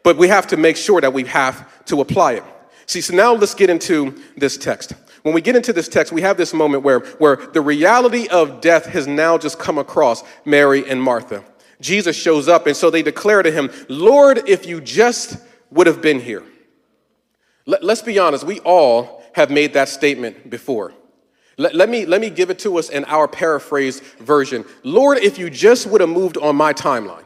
But 0.04 0.18
we 0.18 0.28
have 0.28 0.46
to 0.48 0.58
make 0.58 0.76
sure 0.76 1.00
that 1.00 1.13
we 1.13 1.24
have 1.24 1.86
to 1.86 2.02
apply 2.02 2.34
it. 2.34 2.44
See, 2.86 3.00
so 3.00 3.15
now 3.15 3.34
let's 3.34 3.54
get 3.54 3.70
into 3.70 4.22
this 4.36 4.58
text 4.58 4.94
when 5.25 5.33
we 5.33 5.41
get 5.41 5.55
into 5.55 5.73
this 5.73 5.88
text, 5.88 6.13
we 6.13 6.21
have 6.21 6.38
this 6.38 6.53
moment 6.53 6.83
where, 6.83 6.99
where 6.99 7.38
the 7.38 7.59
reality 7.59 8.27
of 8.27 8.61
death 8.61 8.85
has 8.85 9.07
now 9.07 9.39
just 9.39 9.57
come 9.57 9.79
across 9.79 10.23
Mary 10.45 10.88
and 10.88 11.01
Martha. 11.01 11.43
Jesus 11.81 12.15
shows 12.15 12.47
up, 12.47 12.67
and 12.67 12.77
so 12.77 12.91
they 12.91 13.01
declare 13.01 13.41
to 13.41 13.49
him, 13.49 13.71
Lord, 13.89 14.47
if 14.47 14.67
you 14.67 14.79
just 14.79 15.38
would 15.71 15.88
have 15.88 15.99
been 15.99 16.19
here. 16.19 16.43
Let, 17.65 17.83
us 17.83 18.03
be 18.03 18.19
honest, 18.19 18.43
we 18.43 18.59
all 18.59 19.23
have 19.33 19.49
made 19.49 19.73
that 19.73 19.89
statement 19.89 20.47
before. 20.47 20.93
Let, 21.57 21.73
let, 21.73 21.89
me, 21.89 22.05
let 22.05 22.21
me 22.21 22.29
give 22.29 22.51
it 22.51 22.59
to 22.59 22.77
us 22.77 22.89
in 22.89 23.03
our 23.05 23.27
paraphrased 23.27 24.03
version. 24.19 24.63
Lord, 24.83 25.17
if 25.17 25.39
you 25.39 25.49
just 25.49 25.88
would 25.88 26.01
have 26.01 26.09
moved 26.11 26.38
on 26.38 26.55
my 26.55 26.71
timeline. 26.71 27.25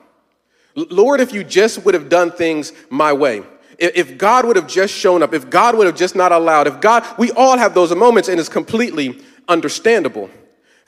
Lord, 0.74 1.20
if 1.20 1.34
you 1.34 1.44
just 1.44 1.84
would 1.84 1.96
have 1.96 2.08
done 2.08 2.32
things 2.32 2.72
my 2.90 3.12
way 3.12 3.44
if 3.80 4.18
God 4.18 4.46
would 4.46 4.58
have 4.58 4.68
just 4.68 4.94
shown 4.94 5.24
up, 5.24 5.34
if 5.34 5.50
God 5.50 5.78
would 5.78 5.88
have 5.88 5.96
just 5.96 6.16
not 6.16 6.32
allowed, 6.32 6.68
if 6.68 6.82
God, 6.82 7.06
we 7.18 7.32
all 7.32 7.58
have 7.58 7.74
those 7.74 7.96
moments 7.96 8.28
and 8.28 8.40
it's 8.40 8.50
completely 8.50 9.22
understandable. 9.48 10.30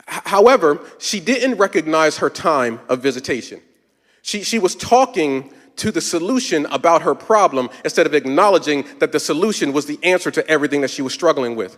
However, 0.06 0.80
she 1.00 1.20
didn't 1.20 1.58
recognize 1.58 2.18
her 2.18 2.30
time 2.30 2.82
of 2.90 3.02
visitation. 3.02 3.62
She, 4.22 4.44
she 4.44 4.60
was 4.60 4.76
talking 4.76 5.54
to 5.78 5.92
the 5.92 6.02
solution 6.02 6.66
about 6.68 7.02
her 7.04 7.16
problem 7.16 7.70
instead 7.86 8.06
of 8.06 8.14
acknowledging 8.14 8.86
that 9.00 9.12
the 9.12 9.20
solution 9.20 9.72
was 9.72 9.86
the 9.86 9.98
answer 10.04 10.30
to 10.32 10.46
everything 10.48 10.82
that 10.82 10.90
she 10.90 11.02
was 11.02 11.14
struggling 11.14 11.56
with. 11.56 11.78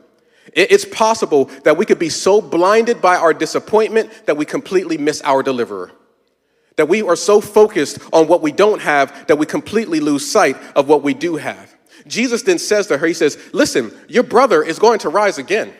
It's 0.54 0.84
possible 0.84 1.45
that 1.63 1.78
we 1.78 1.86
could 1.86 1.99
be 1.99 2.10
so 2.10 2.41
blinded 2.41 3.02
by 3.02 3.15
our 3.15 3.34
disappointment 3.34 4.26
that 4.26 4.36
we 4.36 4.45
completely 4.45 4.97
miss 4.97 5.21
our 5.21 5.41
deliverer. 5.41 5.91
That 6.75 6.89
we 6.89 7.01
are 7.01 7.15
so 7.15 7.39
focused 7.39 7.99
on 8.12 8.27
what 8.27 8.41
we 8.41 8.51
don't 8.51 8.81
have 8.81 9.27
that 9.27 9.38
we 9.38 9.45
completely 9.45 9.99
lose 9.99 10.29
sight 10.29 10.57
of 10.75 10.88
what 10.88 11.03
we 11.03 11.13
do 11.13 11.36
have. 11.36 11.75
Jesus 12.07 12.41
then 12.41 12.57
says 12.57 12.88
to 12.88 12.97
her, 12.97 13.07
He 13.07 13.13
says, 13.13 13.38
Listen, 13.53 13.91
your 14.07 14.23
brother 14.23 14.63
is 14.63 14.79
going 14.79 14.99
to 14.99 15.09
rise 15.09 15.38
again. 15.38 15.73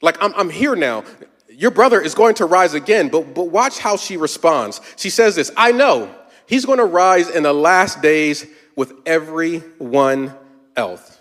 Like, 0.00 0.22
I'm, 0.22 0.34
I'm 0.34 0.50
here 0.50 0.76
now. 0.76 1.04
Your 1.48 1.70
brother 1.70 2.00
is 2.00 2.14
going 2.14 2.34
to 2.36 2.46
rise 2.46 2.74
again. 2.74 3.08
But, 3.08 3.34
but 3.34 3.48
watch 3.48 3.78
how 3.78 3.96
she 3.96 4.16
responds. 4.16 4.80
She 4.96 5.10
says 5.10 5.34
this 5.34 5.50
I 5.56 5.72
know 5.72 6.14
he's 6.46 6.64
going 6.64 6.78
to 6.78 6.84
rise 6.84 7.30
in 7.30 7.42
the 7.42 7.52
last 7.52 8.02
days 8.02 8.46
with 8.76 8.92
everyone 9.06 10.34
else. 10.76 11.18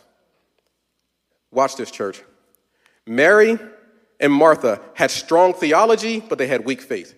Watch 1.51 1.75
this, 1.75 1.91
church. 1.91 2.21
Mary 3.05 3.59
and 4.19 4.33
Martha 4.33 4.81
had 4.93 5.11
strong 5.11 5.53
theology, 5.53 6.19
but 6.19 6.37
they 6.37 6.47
had 6.47 6.65
weak 6.65 6.81
faith. 6.81 7.13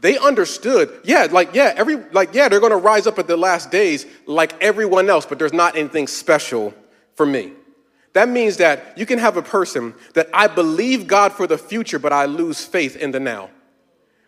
They 0.00 0.16
understood, 0.16 1.00
yeah, 1.04 1.28
like, 1.30 1.54
yeah, 1.54 1.74
every, 1.76 1.96
like, 2.12 2.32
yeah, 2.32 2.48
they're 2.48 2.60
gonna 2.60 2.76
rise 2.76 3.06
up 3.06 3.18
at 3.18 3.26
the 3.26 3.36
last 3.36 3.70
days 3.70 4.06
like 4.26 4.60
everyone 4.62 5.10
else, 5.10 5.26
but 5.26 5.38
there's 5.38 5.52
not 5.52 5.76
anything 5.76 6.06
special 6.06 6.72
for 7.16 7.26
me. 7.26 7.52
That 8.14 8.28
means 8.28 8.56
that 8.56 8.96
you 8.96 9.06
can 9.06 9.18
have 9.18 9.36
a 9.36 9.42
person 9.42 9.94
that 10.14 10.28
I 10.32 10.46
believe 10.46 11.06
God 11.06 11.32
for 11.32 11.46
the 11.46 11.58
future, 11.58 11.98
but 11.98 12.12
I 12.12 12.24
lose 12.24 12.64
faith 12.64 12.96
in 12.96 13.10
the 13.10 13.20
now. 13.20 13.50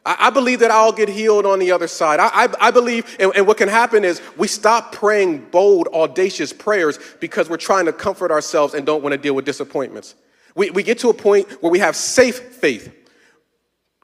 I, 0.04 0.30
believe 0.30 0.58
that 0.60 0.72
I'll 0.72 0.92
get 0.92 1.08
healed 1.08 1.46
on 1.46 1.60
the 1.60 1.70
other 1.70 1.86
side. 1.86 2.18
I, 2.18 2.26
I, 2.26 2.48
I 2.60 2.70
believe, 2.72 3.16
and, 3.20 3.30
and 3.36 3.46
what 3.46 3.56
can 3.56 3.68
happen 3.68 4.04
is 4.04 4.20
we 4.36 4.48
stop 4.48 4.92
praying 4.92 5.46
bold, 5.50 5.86
audacious 5.92 6.52
prayers 6.52 6.98
because 7.20 7.48
we're 7.48 7.56
trying 7.56 7.86
to 7.86 7.92
comfort 7.92 8.32
ourselves 8.32 8.74
and 8.74 8.84
don't 8.84 9.02
wanna 9.02 9.16
deal 9.16 9.34
with 9.34 9.44
disappointments. 9.44 10.16
We, 10.56 10.70
we 10.70 10.82
get 10.82 10.98
to 10.98 11.08
a 11.08 11.14
point 11.14 11.48
where 11.62 11.70
we 11.70 11.78
have 11.78 11.94
safe 11.94 12.36
faith 12.40 12.92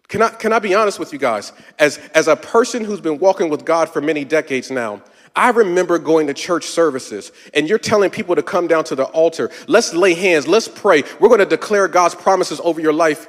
can 0.08 0.22
I, 0.22 0.30
can 0.30 0.52
I 0.54 0.58
be 0.58 0.74
honest 0.74 0.98
with 0.98 1.12
you 1.12 1.18
guys? 1.18 1.52
As, 1.78 1.98
as 2.14 2.28
a 2.28 2.36
person 2.36 2.82
who's 2.82 3.00
been 3.00 3.18
walking 3.18 3.50
with 3.50 3.64
God 3.64 3.90
for 3.90 4.00
many 4.00 4.24
decades 4.24 4.70
now, 4.70 5.02
I 5.36 5.50
remember 5.50 5.98
going 5.98 6.26
to 6.28 6.34
church 6.34 6.64
services 6.64 7.30
and 7.52 7.68
you're 7.68 7.78
telling 7.78 8.10
people 8.10 8.34
to 8.34 8.42
come 8.42 8.66
down 8.66 8.84
to 8.84 8.94
the 8.94 9.04
altar. 9.04 9.50
Let's 9.66 9.92
lay 9.92 10.14
hands. 10.14 10.48
Let's 10.48 10.66
pray. 10.66 11.02
We're 11.20 11.28
going 11.28 11.40
to 11.40 11.46
declare 11.46 11.88
God's 11.88 12.14
promises 12.14 12.58
over 12.64 12.80
your 12.80 12.94
life. 12.94 13.28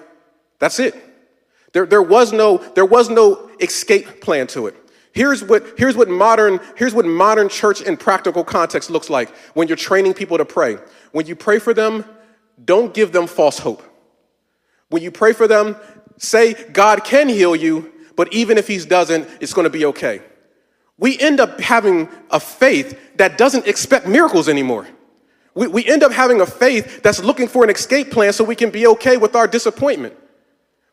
That's 0.59 0.79
it. 0.79 0.95
There, 1.73 1.85
there, 1.85 2.01
was 2.01 2.31
no, 2.31 2.57
there 2.57 2.85
was 2.85 3.09
no 3.09 3.51
escape 3.59 4.21
plan 4.21 4.47
to 4.47 4.67
it. 4.67 4.75
Here's 5.11 5.43
what, 5.43 5.77
here's, 5.77 5.97
what 5.97 6.07
modern, 6.07 6.59
here's 6.77 6.93
what 6.93 7.05
modern 7.05 7.49
church 7.49 7.81
in 7.81 7.97
practical 7.97 8.43
context 8.43 8.89
looks 8.89 9.09
like 9.09 9.29
when 9.53 9.67
you're 9.67 9.77
training 9.77 10.13
people 10.13 10.37
to 10.37 10.45
pray. 10.45 10.77
When 11.11 11.25
you 11.25 11.35
pray 11.35 11.59
for 11.59 11.73
them, 11.73 12.05
don't 12.63 12.93
give 12.93 13.11
them 13.11 13.27
false 13.27 13.59
hope. 13.59 13.83
When 14.89 15.03
you 15.03 15.11
pray 15.11 15.33
for 15.33 15.47
them, 15.47 15.75
say 16.19 16.53
God 16.53 17.03
can 17.03 17.27
heal 17.27 17.55
you, 17.55 17.91
but 18.15 18.31
even 18.31 18.59
if 18.59 18.67
He 18.67 18.77
doesn't, 18.77 19.27
it's 19.41 19.53
going 19.53 19.63
to 19.63 19.71
be 19.71 19.85
okay. 19.85 20.21
We 20.99 21.17
end 21.17 21.39
up 21.39 21.59
having 21.59 22.09
a 22.29 22.39
faith 22.39 22.99
that 23.15 23.37
doesn't 23.37 23.65
expect 23.65 24.05
miracles 24.05 24.47
anymore. 24.47 24.87
We, 25.55 25.67
we 25.67 25.85
end 25.85 26.03
up 26.03 26.11
having 26.11 26.41
a 26.41 26.45
faith 26.45 27.01
that's 27.01 27.23
looking 27.23 27.47
for 27.47 27.63
an 27.63 27.69
escape 27.69 28.11
plan 28.11 28.33
so 28.33 28.43
we 28.43 28.55
can 28.55 28.69
be 28.69 28.85
okay 28.87 29.17
with 29.17 29.35
our 29.35 29.47
disappointment. 29.47 30.15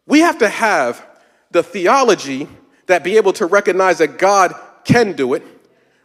We 0.07 0.21
have 0.21 0.39
to 0.39 0.49
have 0.49 1.05
the 1.51 1.62
theology 1.62 2.49
that 2.87 3.03
be 3.03 3.17
able 3.17 3.33
to 3.35 3.47
recognize 3.47 3.99
that 3.99 4.19
God 4.19 4.55
can 4.85 5.12
do 5.12 5.35
it. 5.35 5.43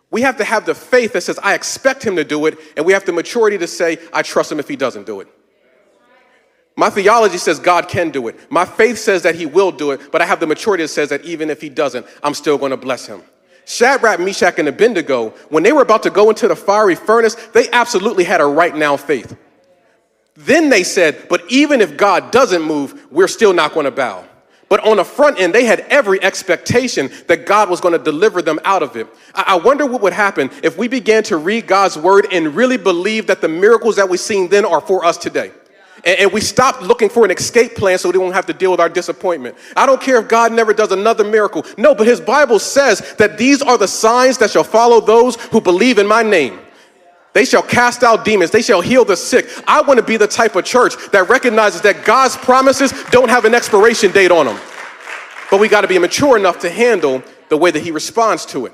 We 0.10 0.22
have 0.24 0.38
to 0.38 0.44
have 0.44 0.66
the 0.66 0.76
faith 0.76 1.14
that 1.14 1.22
says, 1.22 1.40
I 1.42 1.54
expect 1.54 2.04
him 2.04 2.16
to 2.18 2.24
do 2.24 2.46
it, 2.48 2.58
and 2.76 2.86
we 2.86 2.94
have 2.94 3.06
the 3.06 3.14
maturity 3.14 3.58
to 3.60 3.68
say, 3.68 3.98
I 4.12 4.24
trust 4.24 4.52
him 4.52 4.60
if 4.60 4.68
he 4.68 4.76
doesn't 4.76 5.06
do 5.06 5.22
it. 5.22 5.28
My 6.76 6.90
theology 6.90 7.38
says 7.38 7.60
God 7.60 7.88
can 7.88 8.12
do 8.12 8.28
it. 8.28 8.52
My 8.52 8.66
faith 8.66 8.98
says 8.98 9.24
that 9.24 9.36
he 9.36 9.46
will 9.46 9.72
do 9.72 9.92
it, 9.92 10.12
but 10.12 10.22
I 10.22 10.26
have 10.26 10.40
the 10.40 10.48
maturity 10.48 10.84
that 10.84 10.88
says 10.88 11.10
that 11.10 11.24
even 11.26 11.50
if 11.50 11.62
he 11.62 11.70
doesn't, 11.70 12.06
I'm 12.24 12.34
still 12.34 12.58
going 12.58 12.72
to 12.72 12.78
bless 12.78 13.06
him. 13.06 13.22
Shadrach, 13.66 14.20
Meshach, 14.20 14.58
and 14.58 14.68
Abednego, 14.68 15.30
when 15.50 15.64
they 15.64 15.72
were 15.72 15.82
about 15.82 16.04
to 16.04 16.10
go 16.10 16.30
into 16.30 16.48
the 16.48 16.56
fiery 16.56 16.96
furnace, 16.96 17.36
they 17.54 17.70
absolutely 17.72 18.24
had 18.24 18.42
a 18.42 18.46
right 18.46 18.76
now 18.76 18.98
faith. 18.98 19.38
Then 20.36 20.70
they 20.70 20.84
said, 20.84 21.28
but 21.30 21.44
even 21.50 21.82
if 21.82 21.98
God 21.98 22.32
doesn't 22.32 22.62
move, 22.62 23.08
we're 23.12 23.28
still 23.28 23.54
not 23.54 23.74
going 23.74 23.86
to 23.86 23.92
bow. 23.92 24.26
But 24.70 24.88
on 24.88 24.98
the 24.98 25.04
front 25.04 25.40
end, 25.40 25.54
they 25.54 25.66
had 25.66 25.82
every 25.82 26.24
expectation 26.24 27.12
that 27.28 27.46
God 27.46 27.70
was 27.70 27.82
going 27.82 27.92
to 27.92 28.04
deliver 28.04 28.42
them 28.42 28.60
out 28.64 28.82
of 28.82 28.96
it. 28.96 29.06
I 29.36 29.56
wonder 29.58 29.86
what 29.86 30.02
would 30.02 30.14
happen 30.14 30.50
if 30.64 30.78
we 30.78 30.88
began 30.88 31.24
to 31.24 31.36
read 31.36 31.68
God's 31.68 31.98
word 31.98 32.28
and 32.32 32.56
really 32.56 32.78
believe 32.78 33.28
that 33.28 33.42
the 33.42 33.50
miracles 33.50 33.98
that 33.98 34.08
we've 34.08 34.20
seen 34.20 34.48
then 34.48 34.64
are 34.64 34.80
for 34.80 35.04
us 35.04 35.18
today 35.18 35.52
and, 36.04 36.32
we 36.32 36.42
stop 36.42 36.82
looking 36.82 37.10
for 37.10 37.26
an 37.26 37.32
escape 37.32 37.76
plan 37.76 37.98
so 37.98 38.10
we 38.10 38.14
don't 38.14 38.34
have 38.34 38.46
to 38.48 38.54
deal 38.54 38.72
with 38.72 38.80
our 38.80 38.90
disappointment. 38.90 39.56
I 39.76 39.86
don't 39.86 40.02
care 40.02 40.20
if 40.20 40.28
God 40.28 40.52
never 40.52 40.74
does 40.74 40.92
another 40.92 41.24
miracle. 41.24 41.66
No, 41.78 41.94
but 41.94 42.08
his 42.08 42.20
Bible 42.20 42.60
says 42.60 43.16
that 43.18 43.38
these 43.38 43.62
are 43.62 43.78
the 43.78 43.88
signs 43.88 44.38
that 44.40 44.52
shall 44.52 44.64
follow 44.64 45.02
those 45.02 45.36
who 45.48 45.62
believe 45.62 45.98
in 45.98 46.08
my 46.08 46.24
name. 46.24 46.60
They 47.34 47.46
shall 47.46 47.62
cast 47.62 48.04
out 48.04 48.26
demons. 48.26 48.52
They 48.52 48.62
shall 48.62 48.82
heal 48.82 49.06
the 49.06 49.16
sick. 49.16 49.48
I 49.68 49.82
want 49.82 50.00
to 50.00 50.06
be 50.06 50.18
the 50.18 50.28
type 50.28 50.56
of 50.56 50.66
church 50.66 50.96
that 51.12 51.30
recognizes 51.30 51.82
that 51.82 52.04
God's 52.04 52.36
promises 52.36 52.94
don't 53.12 53.30
have 53.30 53.46
an 53.46 53.54
expiration 53.54 54.12
date 54.12 54.32
on 54.32 54.48
them. 54.48 54.60
But 55.50 55.60
we 55.60 55.70
got 55.70 55.82
to 55.82 55.88
be 55.88 55.98
mature 55.98 56.38
enough 56.38 56.60
to 56.60 56.70
handle 56.70 57.24
the 57.50 57.58
way 57.58 57.72
that 57.72 57.84
he 57.84 57.92
responds 57.92 58.46
to 58.48 58.66
it. 58.66 58.74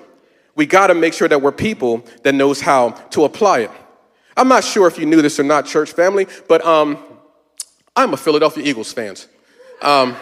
We 0.55 0.65
got 0.65 0.87
to 0.87 0.95
make 0.95 1.13
sure 1.13 1.27
that 1.27 1.41
we're 1.41 1.51
people 1.51 2.03
that 2.23 2.33
knows 2.33 2.61
how 2.61 2.91
to 3.11 3.25
apply 3.25 3.59
it. 3.59 3.71
I'm 4.35 4.47
not 4.47 4.63
sure 4.63 4.87
if 4.87 4.97
you 4.99 5.05
knew 5.05 5.21
this 5.21 5.39
or 5.39 5.43
not, 5.43 5.65
church 5.65 5.91
family, 5.91 6.27
but 6.47 6.63
um, 6.65 6.97
I'm 7.97 8.13
a 8.13 8.17
Philadelphia 8.17 8.63
Eagles 8.63 8.93
fan. 8.93 9.15
Um, 9.81 10.15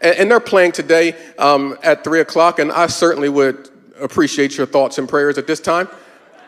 and, 0.00 0.16
and, 0.16 0.30
they're 0.30 0.38
playing 0.38 0.72
today 0.72 1.16
um, 1.38 1.76
at 1.82 2.04
3 2.04 2.20
o'clock, 2.20 2.60
and 2.60 2.70
I 2.70 2.86
certainly 2.86 3.28
would 3.28 3.68
appreciate 4.00 4.56
your 4.56 4.66
thoughts 4.66 4.96
and 4.96 5.08
prayers 5.08 5.36
at 5.36 5.48
this 5.48 5.58
time. 5.58 5.88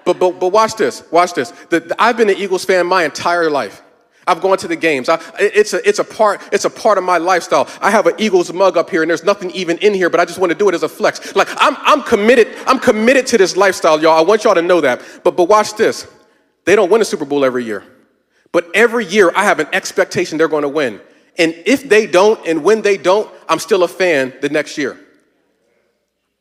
But, 0.04 0.20
but, 0.20 0.38
but 0.38 0.48
watch 0.48 0.76
this, 0.76 1.02
watch 1.10 1.34
this. 1.34 1.50
The, 1.70 1.80
the, 1.80 2.00
I've 2.00 2.16
been 2.16 2.30
an 2.30 2.36
Eagles 2.36 2.64
fan 2.64 2.86
my 2.86 3.04
entire 3.04 3.50
life. 3.50 3.82
I've 4.24 4.40
gone 4.40 4.56
to 4.58 4.68
the 4.68 4.76
games. 4.76 5.08
I, 5.08 5.20
it's, 5.38 5.72
a, 5.72 5.86
it's, 5.88 5.98
a 5.98 6.04
part, 6.04 6.40
it's 6.52 6.64
a 6.64 6.70
part 6.70 6.96
of 6.96 7.02
my 7.02 7.18
lifestyle. 7.18 7.68
I 7.80 7.90
have 7.90 8.06
an 8.06 8.14
Eagles 8.18 8.52
mug 8.52 8.76
up 8.76 8.88
here, 8.88 9.02
and 9.02 9.10
there's 9.10 9.24
nothing 9.24 9.50
even 9.50 9.78
in 9.78 9.94
here, 9.94 10.10
but 10.10 10.20
I 10.20 10.24
just 10.24 10.38
want 10.38 10.52
to 10.52 10.58
do 10.58 10.68
it 10.68 10.76
as 10.76 10.84
a 10.84 10.88
flex. 10.88 11.34
Like, 11.34 11.48
I'm, 11.56 11.76
I'm 11.80 12.02
committed. 12.04 12.48
I'm 12.68 12.78
committed 12.78 13.26
to 13.28 13.38
this 13.38 13.56
lifestyle, 13.56 14.00
y'all. 14.00 14.16
I 14.16 14.22
want 14.22 14.44
y'all 14.44 14.54
to 14.54 14.62
know 14.62 14.80
that. 14.80 15.02
But, 15.24 15.36
but 15.36 15.48
watch 15.48 15.74
this. 15.74 16.06
They 16.64 16.76
don't 16.76 16.90
win 16.90 17.00
a 17.00 17.04
Super 17.04 17.24
Bowl 17.24 17.44
every 17.44 17.64
year. 17.64 17.84
But 18.52 18.68
every 18.74 19.06
year 19.06 19.32
I 19.34 19.44
have 19.44 19.58
an 19.58 19.68
expectation 19.72 20.38
they're 20.38 20.48
going 20.48 20.62
to 20.62 20.68
win. 20.68 21.00
And 21.38 21.54
if 21.64 21.88
they 21.88 22.06
don't, 22.06 22.46
and 22.46 22.62
when 22.62 22.82
they 22.82 22.98
don't, 22.98 23.30
I'm 23.48 23.58
still 23.58 23.82
a 23.82 23.88
fan 23.88 24.34
the 24.42 24.50
next 24.50 24.76
year. 24.76 25.00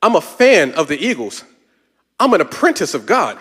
I'm 0.02 0.16
a 0.16 0.22
fan 0.22 0.74
of 0.74 0.88
the 0.88 0.98
Eagles. 0.98 1.44
I'm 2.20 2.34
an 2.34 2.42
apprentice 2.42 2.94
of 2.94 3.06
God. 3.06 3.38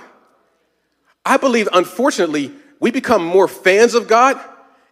I 1.24 1.36
believe, 1.36 1.68
unfortunately, 1.72 2.52
we 2.78 2.90
become 2.90 3.24
more 3.24 3.48
fans 3.48 3.94
of 3.94 4.08
God 4.08 4.40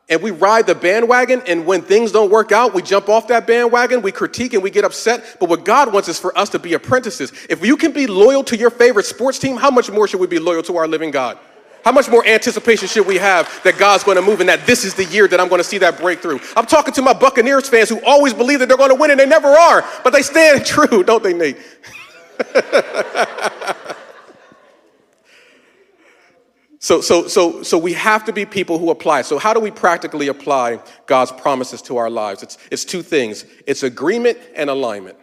and 0.08 0.22
we 0.22 0.30
ride 0.30 0.66
the 0.66 0.74
bandwagon. 0.74 1.42
And 1.46 1.66
when 1.66 1.82
things 1.82 2.12
don't 2.12 2.30
work 2.30 2.50
out, 2.50 2.74
we 2.74 2.82
jump 2.82 3.08
off 3.08 3.28
that 3.28 3.46
bandwagon, 3.46 4.02
we 4.02 4.12
critique 4.12 4.54
and 4.54 4.62
we 4.62 4.70
get 4.70 4.84
upset. 4.84 5.36
But 5.38 5.48
what 5.48 5.64
God 5.64 5.92
wants 5.92 6.08
is 6.08 6.18
for 6.18 6.36
us 6.36 6.48
to 6.50 6.58
be 6.58 6.74
apprentices. 6.74 7.32
If 7.48 7.64
you 7.64 7.76
can 7.76 7.92
be 7.92 8.06
loyal 8.06 8.42
to 8.44 8.56
your 8.56 8.70
favorite 8.70 9.06
sports 9.06 9.38
team, 9.38 9.56
how 9.56 9.70
much 9.70 9.90
more 9.90 10.08
should 10.08 10.20
we 10.20 10.26
be 10.26 10.38
loyal 10.38 10.62
to 10.64 10.76
our 10.76 10.88
living 10.88 11.10
God? 11.10 11.38
How 11.84 11.92
much 11.92 12.08
more 12.08 12.26
anticipation 12.26 12.88
should 12.88 13.06
we 13.06 13.16
have 13.16 13.60
that 13.64 13.78
God's 13.78 14.04
going 14.04 14.16
to 14.16 14.22
move 14.22 14.40
and 14.40 14.48
that 14.48 14.66
this 14.66 14.84
is 14.84 14.94
the 14.94 15.04
year 15.04 15.28
that 15.28 15.40
I'm 15.40 15.48
going 15.48 15.60
to 15.60 15.64
see 15.64 15.78
that 15.78 15.98
breakthrough? 15.98 16.38
I'm 16.56 16.66
talking 16.66 16.92
to 16.94 17.02
my 17.02 17.12
Buccaneers 17.12 17.68
fans 17.68 17.88
who 17.88 18.04
always 18.04 18.34
believe 18.34 18.58
that 18.58 18.68
they're 18.68 18.76
going 18.76 18.90
to 18.90 18.96
win 18.96 19.10
and 19.10 19.18
they 19.18 19.26
never 19.26 19.48
are, 19.48 19.84
but 20.04 20.12
they 20.12 20.22
stand 20.22 20.66
true, 20.66 21.02
don't 21.02 21.22
they, 21.22 21.32
Nate? 21.32 21.56
So, 26.80 27.00
so, 27.00 27.26
so, 27.26 27.62
so 27.62 27.76
we 27.76 27.92
have 27.94 28.24
to 28.26 28.32
be 28.32 28.46
people 28.46 28.78
who 28.78 28.90
apply. 28.90 29.22
So, 29.22 29.38
how 29.38 29.52
do 29.52 29.58
we 29.58 29.70
practically 29.70 30.28
apply 30.28 30.80
God's 31.06 31.32
promises 31.32 31.82
to 31.82 31.96
our 31.96 32.08
lives? 32.08 32.42
It's, 32.42 32.56
it's 32.70 32.84
two 32.84 33.02
things 33.02 33.44
it's 33.66 33.82
agreement 33.82 34.38
and 34.54 34.70
alignment. 34.70 35.18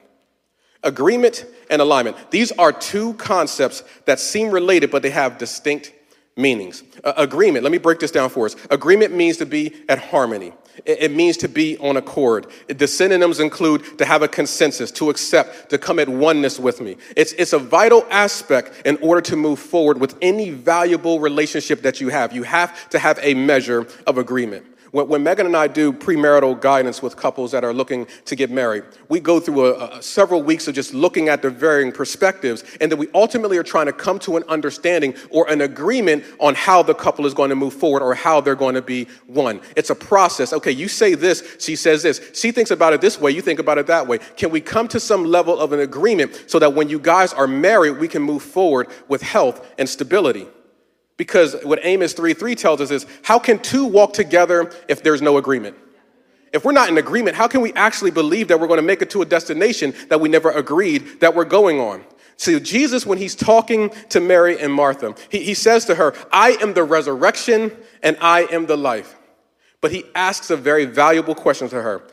Agreement 0.84 1.46
and 1.70 1.82
alignment. 1.82 2.30
These 2.30 2.52
are 2.54 2.72
two 2.72 3.14
concepts 3.14 3.84
that 4.06 4.20
seem 4.20 4.52
related, 4.52 4.92
but 4.92 5.02
they 5.02 5.10
have 5.10 5.38
distinct 5.38 5.94
meanings. 6.38 6.84
Uh, 7.04 7.14
agreement, 7.18 7.64
let 7.64 7.72
me 7.72 7.78
break 7.78 8.00
this 8.00 8.12
down 8.12 8.30
for 8.30 8.46
us. 8.46 8.56
Agreement 8.70 9.14
means 9.14 9.38
to 9.38 9.46
be 9.46 9.74
at 9.88 10.00
harmony. 10.00 10.54
It, 10.86 11.04
it 11.04 11.12
means 11.12 11.38
to 11.38 11.48
be 11.48 11.78
on 11.78 11.96
accord. 11.98 12.48
The 12.68 12.88
synonyms 12.88 13.40
include 13.40 13.98
to 13.98 14.06
have 14.06 14.22
a 14.22 14.28
consensus, 14.28 14.92
to 14.92 15.10
accept, 15.10 15.70
to 15.70 15.78
come 15.78 16.00
at 16.00 16.10
oneness 16.10 16.60
with 16.60 16.82
me. 16.82 16.98
It's, 17.16 17.32
it's 17.34 17.54
a 17.54 17.60
vital 17.60 18.06
aspect 18.10 18.86
in 18.86 18.98
order 18.98 19.22
to 19.22 19.36
move 19.36 19.60
forward 19.60 20.00
with 20.00 20.18
any 20.22 20.50
valuable 20.50 21.20
relationship 21.20 21.82
that 21.84 22.02
you 22.02 22.10
have. 22.10 22.34
You 22.34 22.44
have 22.44 22.90
to 22.90 23.00
have 23.00 23.18
a 23.22 23.34
measure 23.34 23.88
of 24.06 24.18
agreement. 24.18 24.66
When, 24.96 25.10
when 25.10 25.24
Megan 25.24 25.46
and 25.46 25.58
I 25.58 25.68
do 25.68 25.92
premarital 25.92 26.62
guidance 26.62 27.02
with 27.02 27.18
couples 27.18 27.52
that 27.52 27.66
are 27.66 27.74
looking 27.74 28.08
to 28.24 28.34
get 28.34 28.50
married, 28.50 28.86
we 29.10 29.20
go 29.20 29.42
through 29.42 29.66
a, 29.66 29.98
a, 29.98 30.02
several 30.02 30.42
weeks 30.42 30.70
of 30.70 30.76
just 30.76 30.94
looking 30.94 31.28
at 31.28 31.42
the 31.42 31.50
varying 31.50 31.92
perspectives, 31.92 32.64
and 32.80 32.90
then 32.90 32.98
we 32.98 33.10
ultimately 33.14 33.58
are 33.58 33.64
trying 33.64 33.88
to 33.88 33.92
come 33.92 34.20
to 34.20 34.38
an 34.38 34.44
understanding 34.48 35.14
or 35.32 35.50
an 35.50 35.60
agreement 35.60 36.24
on 36.40 36.56
how 36.56 36.82
the 36.82 36.94
couple 36.94 37.26
is 37.26 37.34
going 37.34 37.50
to 37.50 37.58
move 37.58 37.74
forward 37.74 38.04
or 38.04 38.16
how 38.16 38.40
they're 38.40 38.56
going 38.56 38.76
to 38.76 38.82
be 38.82 39.06
one. 39.28 39.60
It's 39.76 39.90
a 39.90 39.96
process. 39.96 40.54
Okay, 40.54 40.72
you 40.72 40.88
say 40.88 41.14
this, 41.14 41.58
she 41.60 41.76
says 41.76 42.02
this. 42.02 42.32
She 42.34 42.54
thinks 42.54 42.72
about 42.72 42.94
it 42.94 43.02
this 43.02 43.20
way, 43.20 43.32
you 43.32 43.42
think 43.42 43.60
about 43.60 43.78
it 43.78 43.88
that 43.88 44.08
way. 44.08 44.20
Can 44.38 44.50
we 44.50 44.62
come 44.62 44.88
to 44.88 45.00
some 45.02 45.26
level 45.26 45.60
of 45.60 45.74
an 45.74 45.82
agreement 45.82 46.46
so 46.48 46.58
that 46.60 46.74
when 46.74 46.88
you 46.88 47.00
guys 47.00 47.34
are 47.34 47.48
married, 47.48 47.98
we 47.98 48.08
can 48.08 48.22
move 48.22 48.44
forward 48.44 48.88
with 49.10 49.22
health 49.22 49.74
and 49.78 49.90
stability? 49.90 50.48
Because 51.18 51.56
what 51.64 51.80
Amos 51.84 52.14
3 52.14 52.34
3 52.34 52.56
tells 52.56 52.82
us 52.82 52.92
is 52.92 53.06
how 53.24 53.40
can 53.40 53.60
two 53.60 53.86
walk 53.86 54.14
together 54.14 54.72
if 54.88 55.02
there's 55.02 55.22
no 55.22 55.38
agreement? 55.38 55.78
If 56.52 56.64
we're 56.64 56.72
not 56.72 56.90
in 56.90 56.98
agreement, 56.98 57.36
how 57.36 57.48
can 57.48 57.62
we 57.62 57.74
actually 57.74 58.12
believe 58.12 58.48
that 58.48 58.60
we're 58.60 58.68
going 58.68 58.80
to 58.80 58.86
make 58.86 59.02
it 59.02 59.10
to 59.12 59.22
a 59.22 59.26
destination 59.26 59.94
that 60.10 60.22
we 60.22 60.30
never 60.30 60.52
agreed 60.52 61.20
that 61.20 61.36
we're 61.36 61.46
going 61.46 61.80
on? 61.80 62.04
See, 62.38 62.60
Jesus, 62.60 63.06
when 63.06 63.18
he's 63.18 63.36
talking 63.36 63.90
to 64.10 64.20
Mary 64.20 64.60
and 64.60 64.74
Martha, 64.74 65.16
he, 65.30 65.44
he 65.44 65.54
says 65.54 65.86
to 65.86 65.96
her, 65.96 66.14
I 66.32 66.52
am 66.62 66.74
the 66.74 66.84
resurrection 66.84 67.72
and 68.04 68.18
I 68.22 68.42
am 68.52 68.66
the 68.66 68.78
life. 68.78 69.16
But 69.82 69.92
he 69.92 70.06
asks 70.16 70.50
a 70.50 70.58
very 70.58 70.86
valuable 70.86 71.36
question 71.36 71.70
to 71.70 71.82
her 71.82 72.04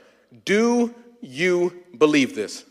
Do 0.45 0.95
you 1.21 1.85
believe 1.97 2.35
this? 2.35 2.65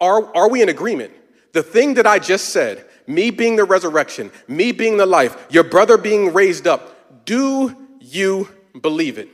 Are, 0.00 0.34
are 0.34 0.48
we 0.48 0.62
in 0.62 0.68
agreement? 0.68 1.12
The 1.52 1.62
thing 1.62 1.94
that 1.94 2.06
I 2.06 2.18
just 2.18 2.50
said, 2.50 2.85
me 3.06 3.30
being 3.30 3.56
the 3.56 3.64
resurrection, 3.64 4.30
me 4.48 4.72
being 4.72 4.96
the 4.96 5.06
life, 5.06 5.46
your 5.50 5.64
brother 5.64 5.96
being 5.96 6.32
raised 6.32 6.66
up, 6.66 7.24
do 7.24 7.76
you 8.00 8.48
believe 8.80 9.18
it? 9.18 9.28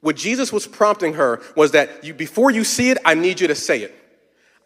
What 0.00 0.16
Jesus 0.16 0.52
was 0.52 0.66
prompting 0.66 1.14
her 1.14 1.42
was 1.56 1.72
that 1.72 2.04
you, 2.04 2.14
before 2.14 2.50
you 2.50 2.64
see 2.64 2.90
it, 2.90 2.98
I 3.04 3.14
need 3.14 3.40
you 3.40 3.48
to 3.48 3.54
say 3.54 3.80
it. 3.80 3.94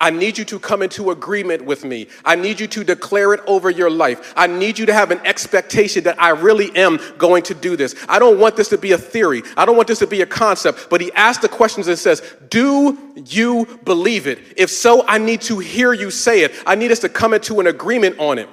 I 0.01 0.09
need 0.09 0.39
you 0.39 0.47
to 0.47 0.59
come 0.59 0.81
into 0.81 1.11
agreement 1.11 1.63
with 1.67 1.85
me. 1.85 2.09
I 2.25 2.35
need 2.35 2.59
you 2.59 2.67
to 2.69 2.83
declare 2.83 3.35
it 3.35 3.41
over 3.47 3.69
your 3.69 3.91
life. 3.91 4.33
I 4.35 4.47
need 4.47 4.79
you 4.79 4.87
to 4.87 4.95
have 4.95 5.11
an 5.11 5.21
expectation 5.27 6.05
that 6.05 6.21
I 6.21 6.31
really 6.31 6.75
am 6.75 6.99
going 7.19 7.43
to 7.45 7.55
do 7.55 7.77
this. 7.77 7.95
I 8.09 8.19
don't 8.19 8.39
want 8.39 8.57
this 8.57 8.69
to 8.69 8.79
be 8.79 8.93
a 8.93 8.99
theory. 8.99 9.43
I 9.59 9.67
don't 9.67 9.77
want 9.77 9.89
this 9.89 9.99
to 9.99 10.07
be 10.07 10.23
a 10.23 10.27
concept. 10.27 10.89
But 10.89 11.03
he 11.03 11.13
asked 11.13 11.43
the 11.43 11.51
questions 11.51 11.87
and 11.87 11.99
says, 11.99 12.23
Do 12.49 12.99
you 13.27 13.79
believe 13.85 14.27
it? 14.27 14.39
If 14.57 14.71
so, 14.71 15.07
I 15.07 15.19
need 15.19 15.43
to 15.43 15.59
hear 15.59 15.93
you 15.93 16.11
say 16.11 16.45
it. 16.45 16.55
I 16.65 16.77
need 16.77 16.91
us 16.91 17.01
to 17.01 17.11
come 17.11 17.35
into 17.35 17.61
an 17.61 17.67
agreement 17.67 18.19
on 18.19 18.39
it. 18.39 18.49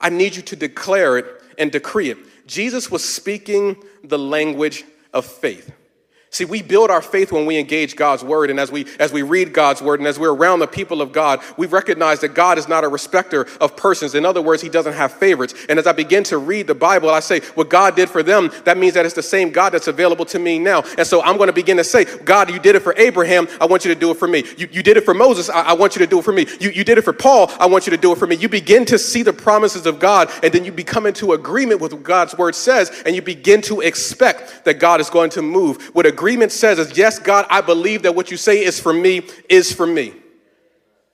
I 0.00 0.10
need 0.10 0.36
you 0.36 0.42
to 0.42 0.56
declare 0.56 1.18
it 1.18 1.26
and 1.58 1.72
decree 1.72 2.10
it. 2.10 2.18
Jesus 2.46 2.92
was 2.92 3.04
speaking 3.04 3.76
the 4.04 4.18
language 4.18 4.84
of 5.12 5.26
faith. 5.26 5.72
See, 6.36 6.44
we 6.44 6.60
build 6.60 6.90
our 6.90 7.00
faith 7.00 7.32
when 7.32 7.46
we 7.46 7.56
engage 7.56 7.96
God's 7.96 8.22
word, 8.22 8.50
and 8.50 8.60
as 8.60 8.70
we 8.70 8.84
as 9.00 9.10
we 9.10 9.22
read 9.22 9.54
God's 9.54 9.80
word, 9.80 10.00
and 10.00 10.06
as 10.06 10.18
we're 10.18 10.34
around 10.34 10.58
the 10.58 10.66
people 10.66 11.00
of 11.00 11.10
God, 11.10 11.40
we 11.56 11.66
recognize 11.66 12.20
that 12.20 12.34
God 12.34 12.58
is 12.58 12.68
not 12.68 12.84
a 12.84 12.88
respecter 12.88 13.46
of 13.58 13.74
persons. 13.74 14.14
In 14.14 14.26
other 14.26 14.42
words, 14.42 14.60
He 14.60 14.68
doesn't 14.68 14.92
have 14.92 15.12
favorites. 15.12 15.54
And 15.70 15.78
as 15.78 15.86
I 15.86 15.92
begin 15.92 16.24
to 16.24 16.36
read 16.36 16.66
the 16.66 16.74
Bible, 16.74 17.08
I 17.08 17.20
say, 17.20 17.40
what 17.54 17.70
God 17.70 17.96
did 17.96 18.10
for 18.10 18.22
them, 18.22 18.50
that 18.64 18.76
means 18.76 18.92
that 18.92 19.06
it's 19.06 19.14
the 19.14 19.22
same 19.22 19.48
God 19.48 19.70
that's 19.70 19.88
available 19.88 20.26
to 20.26 20.38
me 20.38 20.58
now. 20.58 20.84
And 20.98 21.06
so 21.06 21.22
I'm 21.22 21.38
going 21.38 21.46
to 21.46 21.54
begin 21.54 21.78
to 21.78 21.84
say, 21.84 22.04
God, 22.04 22.50
you 22.50 22.58
did 22.58 22.74
it 22.74 22.80
for 22.80 22.92
Abraham, 22.98 23.48
I 23.58 23.64
want 23.64 23.86
you 23.86 23.94
to 23.94 23.98
do 23.98 24.10
it 24.10 24.18
for 24.18 24.28
me. 24.28 24.44
You, 24.58 24.68
you 24.70 24.82
did 24.82 24.98
it 24.98 25.06
for 25.06 25.14
Moses, 25.14 25.48
I, 25.48 25.62
I 25.62 25.72
want 25.72 25.96
you 25.96 26.00
to 26.00 26.06
do 26.06 26.18
it 26.18 26.24
for 26.26 26.32
me. 26.32 26.46
You, 26.60 26.68
you 26.68 26.84
did 26.84 26.98
it 26.98 27.02
for 27.02 27.14
Paul, 27.14 27.50
I 27.58 27.64
want 27.64 27.86
you 27.86 27.92
to 27.92 27.96
do 27.96 28.12
it 28.12 28.18
for 28.18 28.26
me. 28.26 28.36
You 28.36 28.50
begin 28.50 28.84
to 28.84 28.98
see 28.98 29.22
the 29.22 29.32
promises 29.32 29.86
of 29.86 29.98
God, 29.98 30.30
and 30.42 30.52
then 30.52 30.66
you 30.66 30.72
become 30.72 31.06
into 31.06 31.32
agreement 31.32 31.80
with 31.80 31.94
what 31.94 32.02
God's 32.02 32.36
word 32.36 32.54
says, 32.54 32.92
and 33.06 33.16
you 33.16 33.22
begin 33.22 33.62
to 33.62 33.80
expect 33.80 34.66
that 34.66 34.74
God 34.74 35.00
is 35.00 35.08
going 35.08 35.30
to 35.30 35.40
move. 35.40 35.82
What 35.94 36.04
agreement 36.04 36.25
agreement 36.26 36.50
says 36.50 36.80
is, 36.80 36.98
Yes, 36.98 37.20
God, 37.20 37.46
I 37.48 37.60
believe 37.60 38.02
that 38.02 38.16
what 38.16 38.32
you 38.32 38.36
say 38.36 38.64
is 38.64 38.80
for 38.80 38.92
me, 38.92 39.22
is 39.48 39.72
for 39.72 39.86
me. 39.86 40.12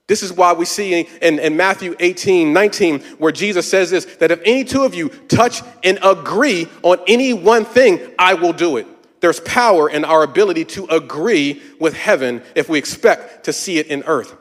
This 0.07 0.23
is 0.23 0.33
why 0.33 0.55
we 0.55 0.65
see 0.65 1.07
in, 1.21 1.39
in, 1.39 1.55
Matthew 1.55 1.95
18, 2.01 2.51
19, 2.51 3.01
where 3.19 3.31
Jesus 3.31 3.69
says 3.69 3.91
this 3.91 4.07
that 4.21 4.31
if 4.31 4.41
any 4.47 4.65
two 4.65 4.85
of 4.85 4.95
you 4.95 5.11
touch 5.29 5.61
and 5.85 5.99
agree 6.03 6.67
on 6.83 6.99
any 7.07 7.35
one 7.35 7.67
thing, 7.67 8.01
I 8.19 8.33
will 8.33 8.55
do 8.55 8.79
it. 8.79 8.87
There's 9.21 9.39
power 9.41 9.91
in 9.91 10.07
our 10.07 10.23
ability 10.23 10.65
to 10.77 10.87
agree 10.87 11.61
with 11.79 11.93
heaven 11.93 12.43
if 12.55 12.71
we 12.71 12.79
expect 12.79 13.45
to 13.45 13.53
see 13.53 13.77
it 13.77 13.89
in 13.89 14.05
earth. 14.05 14.35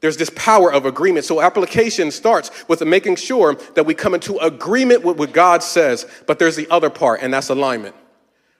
There's 0.00 0.16
this 0.16 0.30
power 0.30 0.72
of 0.72 0.86
agreement. 0.86 1.26
So 1.26 1.42
application 1.42 2.10
starts 2.10 2.50
with 2.68 2.82
making 2.82 3.16
sure 3.16 3.54
that 3.74 3.84
we 3.84 3.92
come 3.92 4.14
into 4.14 4.38
agreement 4.38 5.04
with 5.04 5.18
what 5.18 5.34
God 5.34 5.62
says, 5.62 6.06
but 6.26 6.38
there's 6.38 6.56
the 6.56 6.68
other 6.70 6.88
part, 6.88 7.20
and 7.20 7.34
that's 7.34 7.50
alignment. 7.50 7.94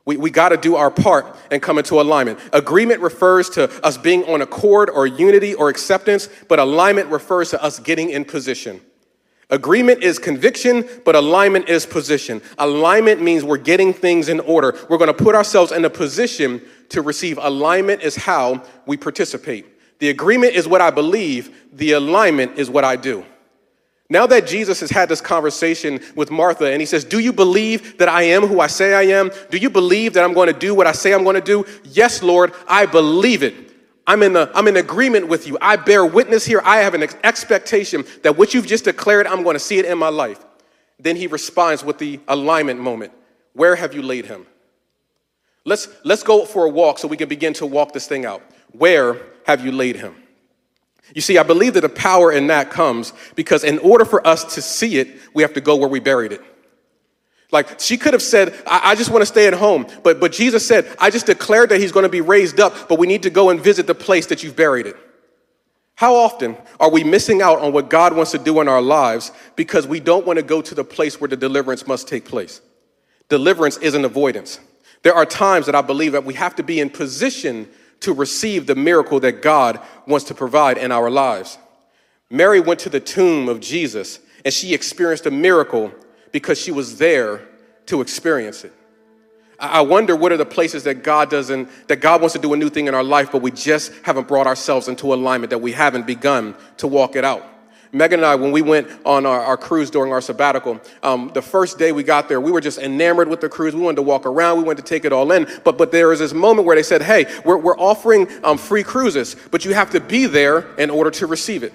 We, 0.06 0.16
we 0.16 0.30
got 0.30 0.50
to 0.50 0.56
do 0.56 0.76
our 0.76 0.90
part 0.90 1.36
and 1.50 1.60
come 1.60 1.78
into 1.78 2.00
alignment. 2.00 2.38
Agreement 2.52 3.00
refers 3.00 3.50
to 3.50 3.68
us 3.84 3.98
being 3.98 4.24
on 4.24 4.40
accord 4.40 4.88
or 4.88 5.06
unity 5.06 5.52
or 5.52 5.68
acceptance, 5.68 6.28
but 6.48 6.58
alignment 6.58 7.08
refers 7.10 7.50
to 7.50 7.62
us 7.62 7.80
getting 7.80 8.10
in 8.10 8.24
position. 8.24 8.80
Agreement 9.50 10.02
is 10.02 10.18
conviction, 10.18 10.88
but 11.04 11.14
alignment 11.14 11.68
is 11.68 11.86
position. 11.86 12.40
Alignment 12.58 13.20
means 13.20 13.44
we're 13.44 13.58
getting 13.58 13.92
things 13.92 14.28
in 14.28 14.40
order. 14.40 14.76
We're 14.88 14.98
going 14.98 15.14
to 15.14 15.24
put 15.24 15.34
ourselves 15.34 15.70
in 15.70 15.84
a 15.84 15.90
position 15.90 16.62
to 16.88 17.02
receive. 17.02 17.38
Alignment 17.40 18.02
is 18.02 18.16
how 18.16 18.64
we 18.86 18.96
participate. 18.96 19.66
The 19.98 20.10
agreement 20.10 20.54
is 20.54 20.68
what 20.68 20.80
I 20.80 20.90
believe, 20.90 21.68
the 21.72 21.92
alignment 21.92 22.58
is 22.58 22.70
what 22.70 22.84
I 22.84 22.96
do. 22.96 23.24
Now 24.08 24.26
that 24.28 24.46
Jesus 24.46 24.80
has 24.80 24.90
had 24.90 25.08
this 25.08 25.20
conversation 25.20 26.00
with 26.14 26.30
Martha 26.30 26.66
and 26.70 26.80
he 26.80 26.86
says, 26.86 27.04
Do 27.04 27.18
you 27.18 27.32
believe 27.32 27.98
that 27.98 28.08
I 28.08 28.22
am 28.22 28.46
who 28.46 28.60
I 28.60 28.68
say 28.68 28.94
I 28.94 29.18
am? 29.18 29.30
Do 29.50 29.58
you 29.58 29.68
believe 29.68 30.12
that 30.14 30.22
I'm 30.22 30.32
going 30.32 30.52
to 30.52 30.58
do 30.58 30.74
what 30.74 30.86
I 30.86 30.92
say 30.92 31.12
I'm 31.12 31.24
going 31.24 31.34
to 31.34 31.40
do? 31.40 31.64
Yes, 31.84 32.22
Lord, 32.22 32.54
I 32.68 32.86
believe 32.86 33.42
it. 33.42 33.54
I'm 34.06 34.22
in, 34.22 34.34
the, 34.34 34.48
I'm 34.54 34.68
in 34.68 34.76
agreement 34.76 35.26
with 35.26 35.48
you. 35.48 35.58
I 35.60 35.74
bear 35.74 36.06
witness 36.06 36.44
here. 36.44 36.62
I 36.64 36.78
have 36.78 36.94
an 36.94 37.02
ex- 37.02 37.16
expectation 37.24 38.04
that 38.22 38.36
what 38.36 38.54
you've 38.54 38.66
just 38.66 38.84
declared, 38.84 39.26
I'm 39.26 39.42
going 39.42 39.54
to 39.54 39.60
see 39.60 39.78
it 39.78 39.84
in 39.84 39.98
my 39.98 40.10
life. 40.10 40.44
Then 41.00 41.16
he 41.16 41.26
responds 41.26 41.84
with 41.84 41.98
the 41.98 42.20
alignment 42.28 42.80
moment 42.80 43.12
Where 43.54 43.74
have 43.74 43.94
you 43.94 44.02
laid 44.02 44.26
him? 44.26 44.46
Let's, 45.64 45.88
let's 46.04 46.22
go 46.22 46.44
for 46.44 46.64
a 46.64 46.68
walk 46.68 46.98
so 47.00 47.08
we 47.08 47.16
can 47.16 47.28
begin 47.28 47.52
to 47.54 47.66
walk 47.66 47.92
this 47.92 48.06
thing 48.06 48.24
out. 48.24 48.40
Where 48.70 49.20
have 49.46 49.64
you 49.64 49.72
laid 49.72 49.96
him? 49.96 50.14
You 51.14 51.20
see, 51.20 51.38
I 51.38 51.42
believe 51.42 51.74
that 51.74 51.82
the 51.82 51.88
power 51.88 52.32
in 52.32 52.48
that 52.48 52.70
comes 52.70 53.12
because 53.34 53.64
in 53.64 53.78
order 53.78 54.04
for 54.04 54.26
us 54.26 54.54
to 54.54 54.62
see 54.62 54.98
it, 54.98 55.08
we 55.34 55.42
have 55.42 55.54
to 55.54 55.60
go 55.60 55.76
where 55.76 55.88
we 55.88 56.00
buried 56.00 56.32
it. 56.32 56.42
Like 57.52 57.78
she 57.80 57.96
could 57.96 58.12
have 58.12 58.22
said, 58.22 58.54
I, 58.66 58.90
I 58.90 58.94
just 58.96 59.10
want 59.10 59.22
to 59.22 59.26
stay 59.26 59.46
at 59.46 59.54
home. 59.54 59.86
But, 60.02 60.18
but 60.18 60.32
Jesus 60.32 60.66
said, 60.66 60.94
I 60.98 61.10
just 61.10 61.26
declared 61.26 61.68
that 61.70 61.80
he's 61.80 61.92
going 61.92 62.02
to 62.02 62.10
be 62.10 62.20
raised 62.20 62.58
up, 62.58 62.88
but 62.88 62.98
we 62.98 63.06
need 63.06 63.22
to 63.22 63.30
go 63.30 63.50
and 63.50 63.60
visit 63.60 63.86
the 63.86 63.94
place 63.94 64.26
that 64.26 64.42
you've 64.42 64.56
buried 64.56 64.86
it. 64.86 64.96
How 65.94 66.14
often 66.14 66.56
are 66.78 66.90
we 66.90 67.04
missing 67.04 67.40
out 67.40 67.60
on 67.60 67.72
what 67.72 67.88
God 67.88 68.14
wants 68.14 68.32
to 68.32 68.38
do 68.38 68.60
in 68.60 68.68
our 68.68 68.82
lives 68.82 69.32
because 69.54 69.86
we 69.86 69.98
don't 70.00 70.26
want 70.26 70.38
to 70.38 70.42
go 70.42 70.60
to 70.60 70.74
the 70.74 70.84
place 70.84 71.20
where 71.20 71.28
the 71.28 71.36
deliverance 71.36 71.86
must 71.86 72.06
take 72.08 72.26
place? 72.26 72.60
Deliverance 73.28 73.78
isn't 73.78 74.04
avoidance. 74.04 74.60
There 75.02 75.14
are 75.14 75.24
times 75.24 75.66
that 75.66 75.74
I 75.74 75.80
believe 75.80 76.12
that 76.12 76.24
we 76.24 76.34
have 76.34 76.56
to 76.56 76.62
be 76.62 76.80
in 76.80 76.90
position 76.90 77.68
to 78.00 78.12
receive 78.12 78.66
the 78.66 78.74
miracle 78.74 79.20
that 79.20 79.42
God 79.42 79.80
wants 80.06 80.26
to 80.26 80.34
provide 80.34 80.78
in 80.78 80.92
our 80.92 81.10
lives. 81.10 81.58
Mary 82.30 82.60
went 82.60 82.80
to 82.80 82.90
the 82.90 83.00
tomb 83.00 83.48
of 83.48 83.60
Jesus 83.60 84.18
and 84.44 84.52
she 84.52 84.74
experienced 84.74 85.26
a 85.26 85.30
miracle 85.30 85.92
because 86.32 86.60
she 86.60 86.70
was 86.70 86.98
there 86.98 87.42
to 87.86 88.00
experience 88.00 88.64
it. 88.64 88.72
I 89.58 89.80
wonder 89.80 90.14
what 90.14 90.32
are 90.32 90.36
the 90.36 90.44
places 90.44 90.84
that 90.84 91.02
God 91.02 91.30
doesn't, 91.30 91.88
that 91.88 91.96
God 91.96 92.20
wants 92.20 92.34
to 92.34 92.38
do 92.38 92.52
a 92.52 92.56
new 92.56 92.68
thing 92.68 92.88
in 92.88 92.94
our 92.94 93.02
life, 93.02 93.32
but 93.32 93.40
we 93.40 93.50
just 93.50 93.92
haven't 94.02 94.28
brought 94.28 94.46
ourselves 94.46 94.86
into 94.88 95.14
alignment, 95.14 95.50
that 95.50 95.58
we 95.58 95.72
haven't 95.72 96.06
begun 96.06 96.54
to 96.76 96.86
walk 96.86 97.16
it 97.16 97.24
out. 97.24 97.42
Megan 97.92 98.20
and 98.20 98.26
I, 98.26 98.34
when 98.34 98.52
we 98.52 98.62
went 98.62 98.88
on 99.04 99.26
our, 99.26 99.40
our 99.40 99.56
cruise 99.56 99.90
during 99.90 100.12
our 100.12 100.20
sabbatical, 100.20 100.80
um, 101.02 101.30
the 101.34 101.42
first 101.42 101.78
day 101.78 101.92
we 101.92 102.02
got 102.02 102.28
there, 102.28 102.40
we 102.40 102.52
were 102.52 102.60
just 102.60 102.78
enamored 102.78 103.28
with 103.28 103.40
the 103.40 103.48
cruise. 103.48 103.74
We 103.74 103.80
wanted 103.80 103.96
to 103.96 104.02
walk 104.02 104.26
around, 104.26 104.58
we 104.58 104.64
wanted 104.64 104.84
to 104.84 104.88
take 104.88 105.04
it 105.04 105.12
all 105.12 105.30
in. 105.32 105.46
But, 105.64 105.78
but 105.78 105.92
there 105.92 106.08
was 106.08 106.18
this 106.18 106.34
moment 106.34 106.66
where 106.66 106.76
they 106.76 106.82
said, 106.82 107.02
hey, 107.02 107.26
we're, 107.44 107.58
we're 107.58 107.78
offering 107.78 108.28
um, 108.44 108.58
free 108.58 108.82
cruises, 108.82 109.36
but 109.50 109.64
you 109.64 109.74
have 109.74 109.90
to 109.90 110.00
be 110.00 110.26
there 110.26 110.74
in 110.76 110.90
order 110.90 111.10
to 111.12 111.26
receive 111.26 111.62
it. 111.62 111.72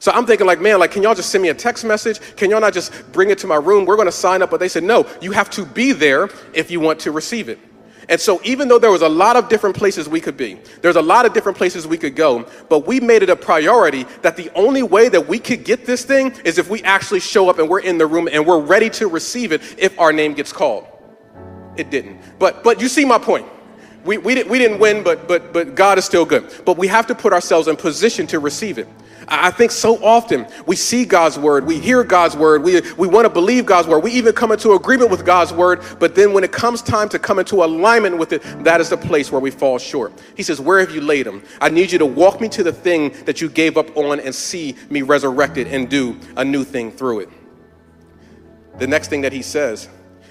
So 0.00 0.10
I'm 0.12 0.24
thinking 0.24 0.46
like, 0.46 0.60
man, 0.60 0.78
like, 0.78 0.92
can 0.92 1.02
y'all 1.02 1.14
just 1.14 1.28
send 1.28 1.42
me 1.42 1.50
a 1.50 1.54
text 1.54 1.84
message? 1.84 2.20
Can 2.36 2.48
y'all 2.48 2.60
not 2.60 2.72
just 2.72 3.12
bring 3.12 3.28
it 3.28 3.38
to 3.38 3.46
my 3.46 3.56
room? 3.56 3.84
We're 3.84 3.96
going 3.96 4.08
to 4.08 4.12
sign 4.12 4.40
up. 4.40 4.50
But 4.50 4.58
they 4.58 4.68
said, 4.68 4.82
no, 4.82 5.06
you 5.20 5.32
have 5.32 5.50
to 5.50 5.66
be 5.66 5.92
there 5.92 6.30
if 6.54 6.70
you 6.70 6.80
want 6.80 7.00
to 7.00 7.12
receive 7.12 7.50
it. 7.50 7.58
And 8.08 8.20
so 8.20 8.40
even 8.44 8.68
though 8.68 8.78
there 8.78 8.90
was 8.90 9.02
a 9.02 9.08
lot 9.08 9.36
of 9.36 9.48
different 9.48 9.76
places 9.76 10.08
we 10.08 10.20
could 10.20 10.36
be, 10.36 10.58
there's 10.82 10.96
a 10.96 11.02
lot 11.02 11.26
of 11.26 11.32
different 11.32 11.58
places 11.58 11.86
we 11.86 11.98
could 11.98 12.16
go, 12.16 12.46
but 12.68 12.86
we 12.86 13.00
made 13.00 13.22
it 13.22 13.30
a 13.30 13.36
priority 13.36 14.04
that 14.22 14.36
the 14.36 14.50
only 14.54 14.82
way 14.82 15.08
that 15.08 15.28
we 15.28 15.38
could 15.38 15.64
get 15.64 15.86
this 15.86 16.04
thing 16.04 16.32
is 16.44 16.58
if 16.58 16.68
we 16.68 16.82
actually 16.82 17.20
show 17.20 17.48
up 17.48 17.58
and 17.58 17.68
we're 17.68 17.80
in 17.80 17.98
the 17.98 18.06
room 18.06 18.28
and 18.30 18.46
we're 18.46 18.60
ready 18.60 18.90
to 18.90 19.06
receive 19.06 19.52
it 19.52 19.62
if 19.78 19.98
our 19.98 20.12
name 20.12 20.34
gets 20.34 20.52
called. 20.52 20.86
It 21.76 21.90
didn't. 21.90 22.20
But 22.38 22.64
but 22.64 22.80
you 22.80 22.88
see 22.88 23.04
my 23.04 23.18
point. 23.18 23.46
We, 24.04 24.16
we, 24.16 24.34
didn't, 24.34 24.50
we 24.50 24.58
didn't 24.58 24.78
win, 24.78 25.02
but, 25.02 25.28
but, 25.28 25.52
but 25.52 25.74
God 25.74 25.98
is 25.98 26.06
still 26.06 26.24
good. 26.24 26.50
But 26.64 26.78
we 26.78 26.86
have 26.86 27.06
to 27.08 27.14
put 27.14 27.34
ourselves 27.34 27.68
in 27.68 27.76
position 27.76 28.26
to 28.28 28.38
receive 28.38 28.78
it. 28.78 28.88
I 29.28 29.50
think 29.50 29.70
so 29.70 30.02
often 30.04 30.46
we 30.66 30.76
see 30.76 31.04
God's 31.04 31.38
word, 31.38 31.66
we 31.66 31.78
hear 31.78 32.02
God's 32.04 32.36
word, 32.36 32.62
we, 32.62 32.80
we 32.92 33.06
want 33.06 33.26
to 33.26 33.30
believe 33.30 33.66
God's 33.66 33.88
word, 33.88 34.00
we 34.00 34.12
even 34.12 34.34
come 34.34 34.52
into 34.52 34.72
agreement 34.72 35.10
with 35.10 35.24
God's 35.24 35.52
word, 35.52 35.82
but 35.98 36.14
then 36.14 36.32
when 36.32 36.44
it 36.44 36.52
comes 36.52 36.82
time 36.82 37.08
to 37.10 37.18
come 37.18 37.38
into 37.38 37.56
alignment 37.56 38.18
with 38.18 38.32
it, 38.32 38.42
that 38.64 38.80
is 38.80 38.88
the 38.88 38.96
place 38.96 39.30
where 39.30 39.40
we 39.40 39.50
fall 39.50 39.78
short. 39.78 40.12
He 40.36 40.42
says, 40.42 40.60
Where 40.60 40.80
have 40.80 40.90
you 40.90 41.00
laid 41.00 41.26
him? 41.26 41.42
I 41.60 41.68
need 41.68 41.92
you 41.92 41.98
to 41.98 42.06
walk 42.06 42.40
me 42.40 42.48
to 42.50 42.62
the 42.62 42.72
thing 42.72 43.10
that 43.24 43.40
you 43.40 43.48
gave 43.48 43.76
up 43.76 43.96
on 43.96 44.20
and 44.20 44.34
see 44.34 44.76
me 44.88 45.02
resurrected 45.02 45.66
and 45.66 45.88
do 45.88 46.18
a 46.36 46.44
new 46.44 46.64
thing 46.64 46.90
through 46.90 47.20
it. 47.20 47.28
The 48.78 48.86
next 48.86 49.08
thing 49.08 49.20
that 49.22 49.32
he 49.32 49.42
says 49.42 49.88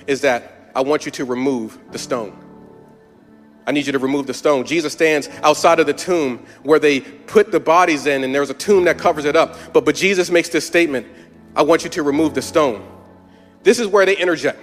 is 0.08 0.22
that 0.22 0.72
I 0.76 0.82
want 0.82 1.06
you 1.06 1.12
to 1.14 1.26
remove 1.26 1.78
the 1.92 2.00
stone. 2.00 2.49
I 3.70 3.72
need 3.72 3.86
you 3.86 3.92
to 3.92 4.00
remove 4.00 4.26
the 4.26 4.34
stone. 4.34 4.66
Jesus 4.66 4.94
stands 4.94 5.30
outside 5.44 5.80
of 5.80 5.86
the 5.86 5.94
tomb 5.94 6.44
where 6.64 6.80
they 6.80 7.02
put 7.02 7.52
the 7.52 7.60
bodies 7.60 8.08
in, 8.08 8.24
and 8.24 8.34
there's 8.34 8.50
a 8.50 8.56
tomb 8.56 8.86
that 8.86 8.98
covers 8.98 9.26
it 9.26 9.36
up. 9.36 9.56
But, 9.74 9.86
but 9.86 9.94
Jesus 9.94 10.32
makes 10.32 10.50
this 10.50 10.66
statement 10.66 11.06
I 11.56 11.62
want 11.62 11.84
you 11.84 11.90
to 11.92 12.02
remove 12.02 12.34
the 12.34 12.42
stone. 12.42 12.84
This 13.62 13.78
is 13.78 13.86
where 13.86 14.08
they 14.08 14.18
interject. 14.18 14.60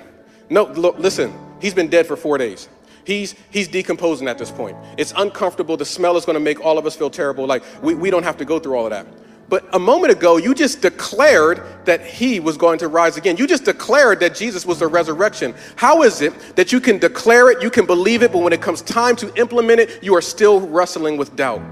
No, 0.51 0.65
look, 0.65 0.99
listen, 0.99 1.33
he's 1.61 1.73
been 1.73 1.87
dead 1.87 2.09
for 2.09 2.17
four 2.17 2.37
days. 2.37 2.69
He's, 3.05 3.37
he's 3.53 3.69
decomposing 3.69 4.27
at 4.27 4.39
this 4.39 4.51
point. 4.51 4.77
It's 4.99 5.13
uncomfortable. 5.17 5.77
The 5.77 5.85
smell 5.85 6.17
is 6.17 6.25
going 6.25 6.35
to 6.35 6.41
make 6.41 6.59
all 6.59 6.77
of 6.77 6.85
us 6.85 6.97
feel 6.97 7.09
terrible. 7.09 7.47
Like, 7.47 7.63
we, 7.85 7.95
we 7.95 8.11
don't 8.11 8.25
have 8.25 8.39
to 8.39 8.45
go 8.45 8.59
through 8.59 8.75
all 8.75 8.87
of 8.87 8.91
that. 8.91 9.07
But 9.49 9.65
a 9.73 9.79
moment 9.79 10.13
ago, 10.13 10.39
you 10.39 10.55
just 10.55 10.83
declared 10.83 11.63
that 11.85 12.05
he 12.05 12.41
was 12.41 12.57
going 12.57 12.79
to 12.81 12.89
rise 12.89 13.17
again. 13.17 13.37
You 13.37 13.47
just 13.47 13.65
declared 13.65 14.19
that 14.21 14.35
Jesus 14.35 14.67
was 14.67 14.81
the 14.81 14.89
resurrection. 14.89 15.55
How 15.77 16.03
is 16.03 16.21
it 16.21 16.57
that 16.57 16.73
you 16.73 16.81
can 16.81 16.99
declare 16.99 17.51
it, 17.51 17.63
you 17.63 17.71
can 17.71 17.87
believe 17.87 18.23
it, 18.23 18.33
but 18.33 18.39
when 18.39 18.53
it 18.53 18.61
comes 18.61 18.83
time 18.83 19.15
to 19.17 19.33
implement 19.37 19.81
it, 19.81 20.03
you 20.03 20.17
are 20.17 20.23
still 20.23 20.61
wrestling 20.61 21.17
with 21.17 21.37
doubt? 21.37 21.63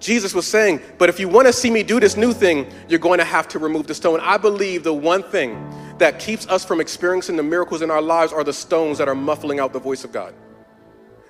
Jesus 0.00 0.34
was 0.34 0.46
saying, 0.46 0.80
But 0.98 1.08
if 1.08 1.20
you 1.20 1.28
want 1.28 1.46
to 1.46 1.52
see 1.52 1.70
me 1.70 1.82
do 1.82 2.00
this 2.00 2.16
new 2.16 2.32
thing, 2.32 2.70
you're 2.88 2.98
going 2.98 3.18
to 3.18 3.24
have 3.24 3.48
to 3.48 3.58
remove 3.58 3.86
the 3.86 3.94
stone. 3.94 4.20
I 4.20 4.38
believe 4.38 4.82
the 4.82 4.94
one 4.94 5.22
thing 5.22 5.72
that 5.98 6.18
keeps 6.18 6.46
us 6.46 6.64
from 6.64 6.80
experiencing 6.80 7.36
the 7.36 7.42
miracles 7.42 7.82
in 7.82 7.90
our 7.90 8.02
lives 8.02 8.32
are 8.32 8.44
the 8.44 8.52
stones 8.52 8.98
that 8.98 9.08
are 9.08 9.14
muffling 9.14 9.60
out 9.60 9.72
the 9.72 9.80
voice 9.80 10.04
of 10.04 10.12
God. 10.12 10.34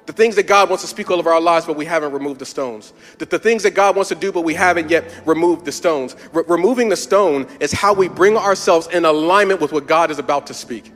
The 0.07 0.13
things 0.13 0.37
that 0.37 0.47
God 0.47 0.69
wants 0.69 0.83
to 0.85 0.89
speak 0.89 1.11
all 1.11 1.19
of 1.19 1.27
our 1.27 1.41
lives, 1.41 1.67
but 1.67 1.77
we 1.77 1.85
haven't 1.85 2.13
removed 2.13 2.39
the 2.39 2.47
stones. 2.47 2.93
The, 3.19 3.27
the 3.27 3.41
things 3.41 3.65
that 3.65 3.73
God 3.73 3.97
wants 3.97 4.09
to 4.11 4.15
do, 4.15 4.31
but 4.31 4.43
we 4.43 4.55
haven't 4.55 4.89
yet 4.89 5.05
removed 5.27 5.65
the 5.65 5.73
stones. 5.73 6.15
Re- 6.33 6.45
removing 6.47 6.89
the 6.89 6.97
stone 6.97 7.47
is 7.59 7.73
how 7.73 7.93
we 7.93 8.09
bring 8.09 8.37
ourselves 8.37 8.87
in 8.87 9.05
alignment 9.05 9.61
with 9.61 9.73
what 9.73 9.87
God 9.87 10.13
is 10.13 10.21
about 10.21 10.47
to 10.47 10.55
speak. 10.55 10.93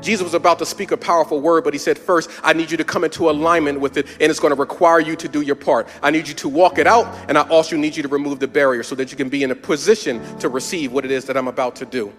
Jesus 0.00 0.22
was 0.22 0.34
about 0.34 0.58
to 0.60 0.66
speak 0.66 0.90
a 0.90 0.96
powerful 0.96 1.40
word, 1.40 1.64
but 1.64 1.72
he 1.72 1.78
said, 1.78 1.98
First, 1.98 2.30
I 2.42 2.52
need 2.52 2.70
you 2.70 2.76
to 2.76 2.84
come 2.84 3.04
into 3.04 3.28
alignment 3.28 3.80
with 3.80 3.96
it, 3.96 4.06
and 4.20 4.30
it's 4.30 4.40
going 4.40 4.54
to 4.54 4.60
require 4.60 5.00
you 5.00 5.16
to 5.16 5.28
do 5.28 5.40
your 5.40 5.56
part. 5.56 5.88
I 6.02 6.10
need 6.10 6.28
you 6.28 6.34
to 6.34 6.48
walk 6.48 6.78
it 6.78 6.86
out, 6.86 7.06
and 7.28 7.36
I 7.36 7.42
also 7.48 7.76
need 7.76 7.96
you 7.96 8.02
to 8.02 8.08
remove 8.08 8.38
the 8.38 8.48
barrier 8.48 8.82
so 8.82 8.94
that 8.94 9.10
you 9.10 9.16
can 9.16 9.28
be 9.28 9.42
in 9.42 9.50
a 9.50 9.54
position 9.54 10.38
to 10.38 10.48
receive 10.48 10.92
what 10.92 11.04
it 11.04 11.10
is 11.10 11.24
that 11.26 11.36
I'm 11.36 11.48
about 11.48 11.76
to 11.76 11.86
do. 11.86 12.12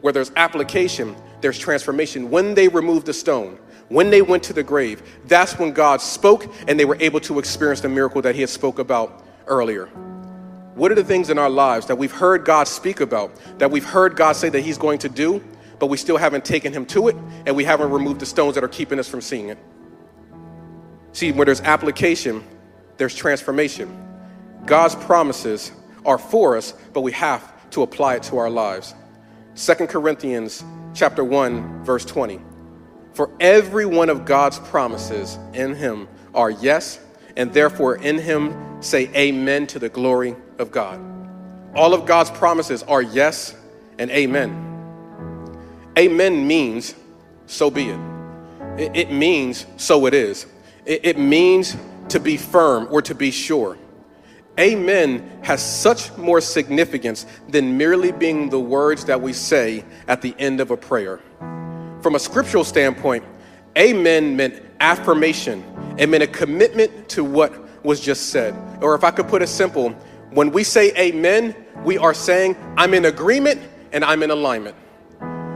Where 0.00 0.12
there's 0.12 0.32
application, 0.36 1.14
there's 1.40 1.58
transformation. 1.58 2.30
When 2.30 2.54
they 2.54 2.68
remove 2.68 3.04
the 3.04 3.12
stone, 3.12 3.58
when 3.88 4.10
they 4.10 4.22
went 4.22 4.42
to 4.44 4.52
the 4.52 4.62
grave, 4.62 5.02
that's 5.26 5.58
when 5.58 5.72
God 5.72 6.00
spoke 6.00 6.52
and 6.68 6.78
they 6.78 6.84
were 6.84 6.96
able 7.00 7.20
to 7.20 7.38
experience 7.38 7.80
the 7.80 7.88
miracle 7.88 8.22
that 8.22 8.34
he 8.34 8.40
had 8.40 8.50
spoke 8.50 8.78
about 8.78 9.24
earlier. 9.46 9.86
What 10.74 10.90
are 10.90 10.94
the 10.94 11.04
things 11.04 11.28
in 11.28 11.38
our 11.38 11.50
lives 11.50 11.86
that 11.86 11.96
we've 11.96 12.12
heard 12.12 12.44
God 12.44 12.66
speak 12.66 13.00
about, 13.00 13.30
that 13.58 13.70
we've 13.70 13.84
heard 13.84 14.16
God 14.16 14.32
say 14.32 14.48
that 14.48 14.60
he's 14.60 14.78
going 14.78 14.98
to 15.00 15.08
do, 15.08 15.42
but 15.78 15.88
we 15.88 15.96
still 15.96 16.16
haven't 16.16 16.44
taken 16.44 16.72
him 16.72 16.86
to 16.86 17.08
it 17.08 17.16
and 17.46 17.54
we 17.54 17.64
haven't 17.64 17.90
removed 17.90 18.20
the 18.20 18.26
stones 18.26 18.54
that 18.54 18.64
are 18.64 18.68
keeping 18.68 18.98
us 18.98 19.08
from 19.08 19.20
seeing 19.20 19.50
it? 19.50 19.58
See, 21.12 21.30
where 21.32 21.44
there's 21.44 21.60
application, 21.60 22.42
there's 22.96 23.14
transformation. 23.14 23.98
God's 24.64 24.94
promises 24.94 25.72
are 26.06 26.18
for 26.18 26.56
us, 26.56 26.72
but 26.92 27.02
we 27.02 27.12
have 27.12 27.70
to 27.70 27.82
apply 27.82 28.16
it 28.16 28.22
to 28.24 28.38
our 28.38 28.48
lives. 28.48 28.94
Second 29.54 29.88
Corinthians 29.88 30.64
chapter 30.94 31.24
1 31.24 31.84
verse 31.84 32.04
20. 32.04 32.40
For 33.14 33.30
every 33.40 33.86
one 33.86 34.08
of 34.08 34.24
God's 34.24 34.58
promises 34.58 35.38
in 35.52 35.74
him 35.74 36.08
are 36.34 36.50
yes, 36.50 36.98
and 37.36 37.52
therefore 37.52 37.96
in 37.96 38.18
him 38.18 38.82
say 38.82 39.10
amen 39.14 39.66
to 39.68 39.78
the 39.78 39.88
glory 39.88 40.34
of 40.58 40.70
God. 40.70 41.00
All 41.74 41.94
of 41.94 42.06
God's 42.06 42.30
promises 42.30 42.82
are 42.82 43.02
yes 43.02 43.54
and 43.98 44.10
amen. 44.10 44.68
Amen 45.98 46.46
means 46.46 46.94
so 47.46 47.70
be 47.70 47.90
it. 47.90 48.00
It, 48.78 49.10
means 49.10 49.66
so 49.76 50.06
it 50.06 50.14
is. 50.14 50.46
it 50.86 51.18
means 51.18 51.76
to 52.08 52.18
be 52.18 52.36
firm 52.38 52.88
or 52.90 53.02
to 53.02 53.14
be 53.14 53.30
sure. 53.30 53.76
Amen 54.58 55.40
has 55.42 55.62
such 55.62 56.14
more 56.18 56.40
significance 56.40 57.26
than 57.48 57.78
merely 57.78 58.12
being 58.12 58.50
the 58.50 58.60
words 58.60 59.06
that 59.06 59.20
we 59.20 59.32
say 59.32 59.84
at 60.08 60.20
the 60.20 60.34
end 60.38 60.60
of 60.60 60.70
a 60.70 60.76
prayer. 60.76 61.20
From 62.02 62.16
a 62.16 62.18
scriptural 62.18 62.64
standpoint, 62.64 63.24
amen 63.78 64.36
meant 64.36 64.60
affirmation. 64.80 65.64
It 65.96 66.08
meant 66.08 66.24
a 66.24 66.26
commitment 66.26 67.08
to 67.10 67.22
what 67.22 67.84
was 67.84 68.00
just 68.00 68.30
said. 68.30 68.54
Or 68.82 68.96
if 68.96 69.04
I 69.04 69.12
could 69.12 69.28
put 69.28 69.40
it 69.40 69.46
simple, 69.46 69.90
when 70.30 70.50
we 70.50 70.64
say 70.64 70.92
amen, 70.96 71.54
we 71.84 71.98
are 71.98 72.12
saying, 72.12 72.56
I'm 72.76 72.92
in 72.94 73.04
agreement 73.04 73.60
and 73.92 74.04
I'm 74.04 74.24
in 74.24 74.32
alignment. 74.32 74.74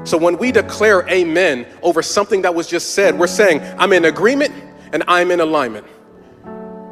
So 0.04 0.16
when 0.16 0.38
we 0.38 0.52
declare 0.52 1.09
amen 1.09 1.66
over 1.82 2.00
something 2.00 2.42
that 2.42 2.54
was 2.54 2.68
just 2.68 2.94
said, 2.94 3.18
we're 3.18 3.26
saying, 3.26 3.61
I'm 3.76 3.92
in 3.92 4.04
agreement 4.04 4.54
and 4.92 5.02
I'm 5.09 5.32
in 5.32 5.40
alignment. 5.40 5.85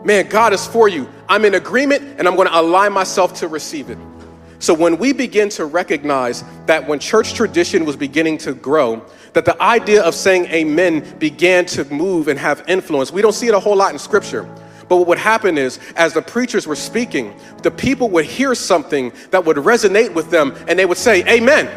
Man, 0.05 0.29
God 0.29 0.53
is 0.53 0.67
for 0.67 0.89
you. 0.89 1.09
I'm 1.29 1.45
in 1.45 1.55
agreement 1.55 2.19
and 2.19 2.27
I'm 2.27 2.35
going 2.35 2.49
to 2.49 2.59
align 2.59 2.93
myself 2.93 3.35
to 3.35 3.49
receive 3.49 3.89
it. 3.89 3.99
So 4.59 4.73
when 4.73 4.99
we 4.99 5.13
begin 5.13 5.49
to 5.51 5.67
recognize 5.67 6.45
that 6.67 6.87
when 6.87 6.99
church 6.99 7.35
tradition 7.35 7.85
was 7.85 7.97
beginning 7.97 8.39
to 8.39 8.55
grow, 8.55 9.05
that 9.35 9.45
the 9.45 9.61
idea 9.61 10.03
of 10.03 10.15
saying 10.15 10.47
amen 10.47 11.19
began 11.19 11.67
to 11.67 11.85
move 11.87 12.29
and 12.29 12.39
have 12.39 12.65
influence. 12.69 13.13
We 13.13 13.21
don't 13.21 13.33
see 13.33 13.49
it 13.49 13.55
a 13.55 13.61
whole 13.61 13.77
lot 13.77 13.93
in 13.93 13.99
scripture. 13.99 14.49
But 14.89 14.97
what 14.97 15.09
would 15.09 15.19
happen 15.19 15.59
is, 15.59 15.81
as 15.97 16.13
the 16.13 16.23
preachers 16.23 16.67
were 16.67 16.77
speaking, 16.77 17.35
the 17.63 17.71
people 17.71 18.11
would 18.11 18.27
hear 18.27 18.55
something 18.55 19.13
that 19.31 19.45
would 19.45 19.57
resonate 19.57 20.13
with 20.13 20.31
them 20.31 20.55
and 20.69 20.79
they 20.79 20.87
would 20.87 20.99
say, 20.99 21.25
Amen. 21.29 21.71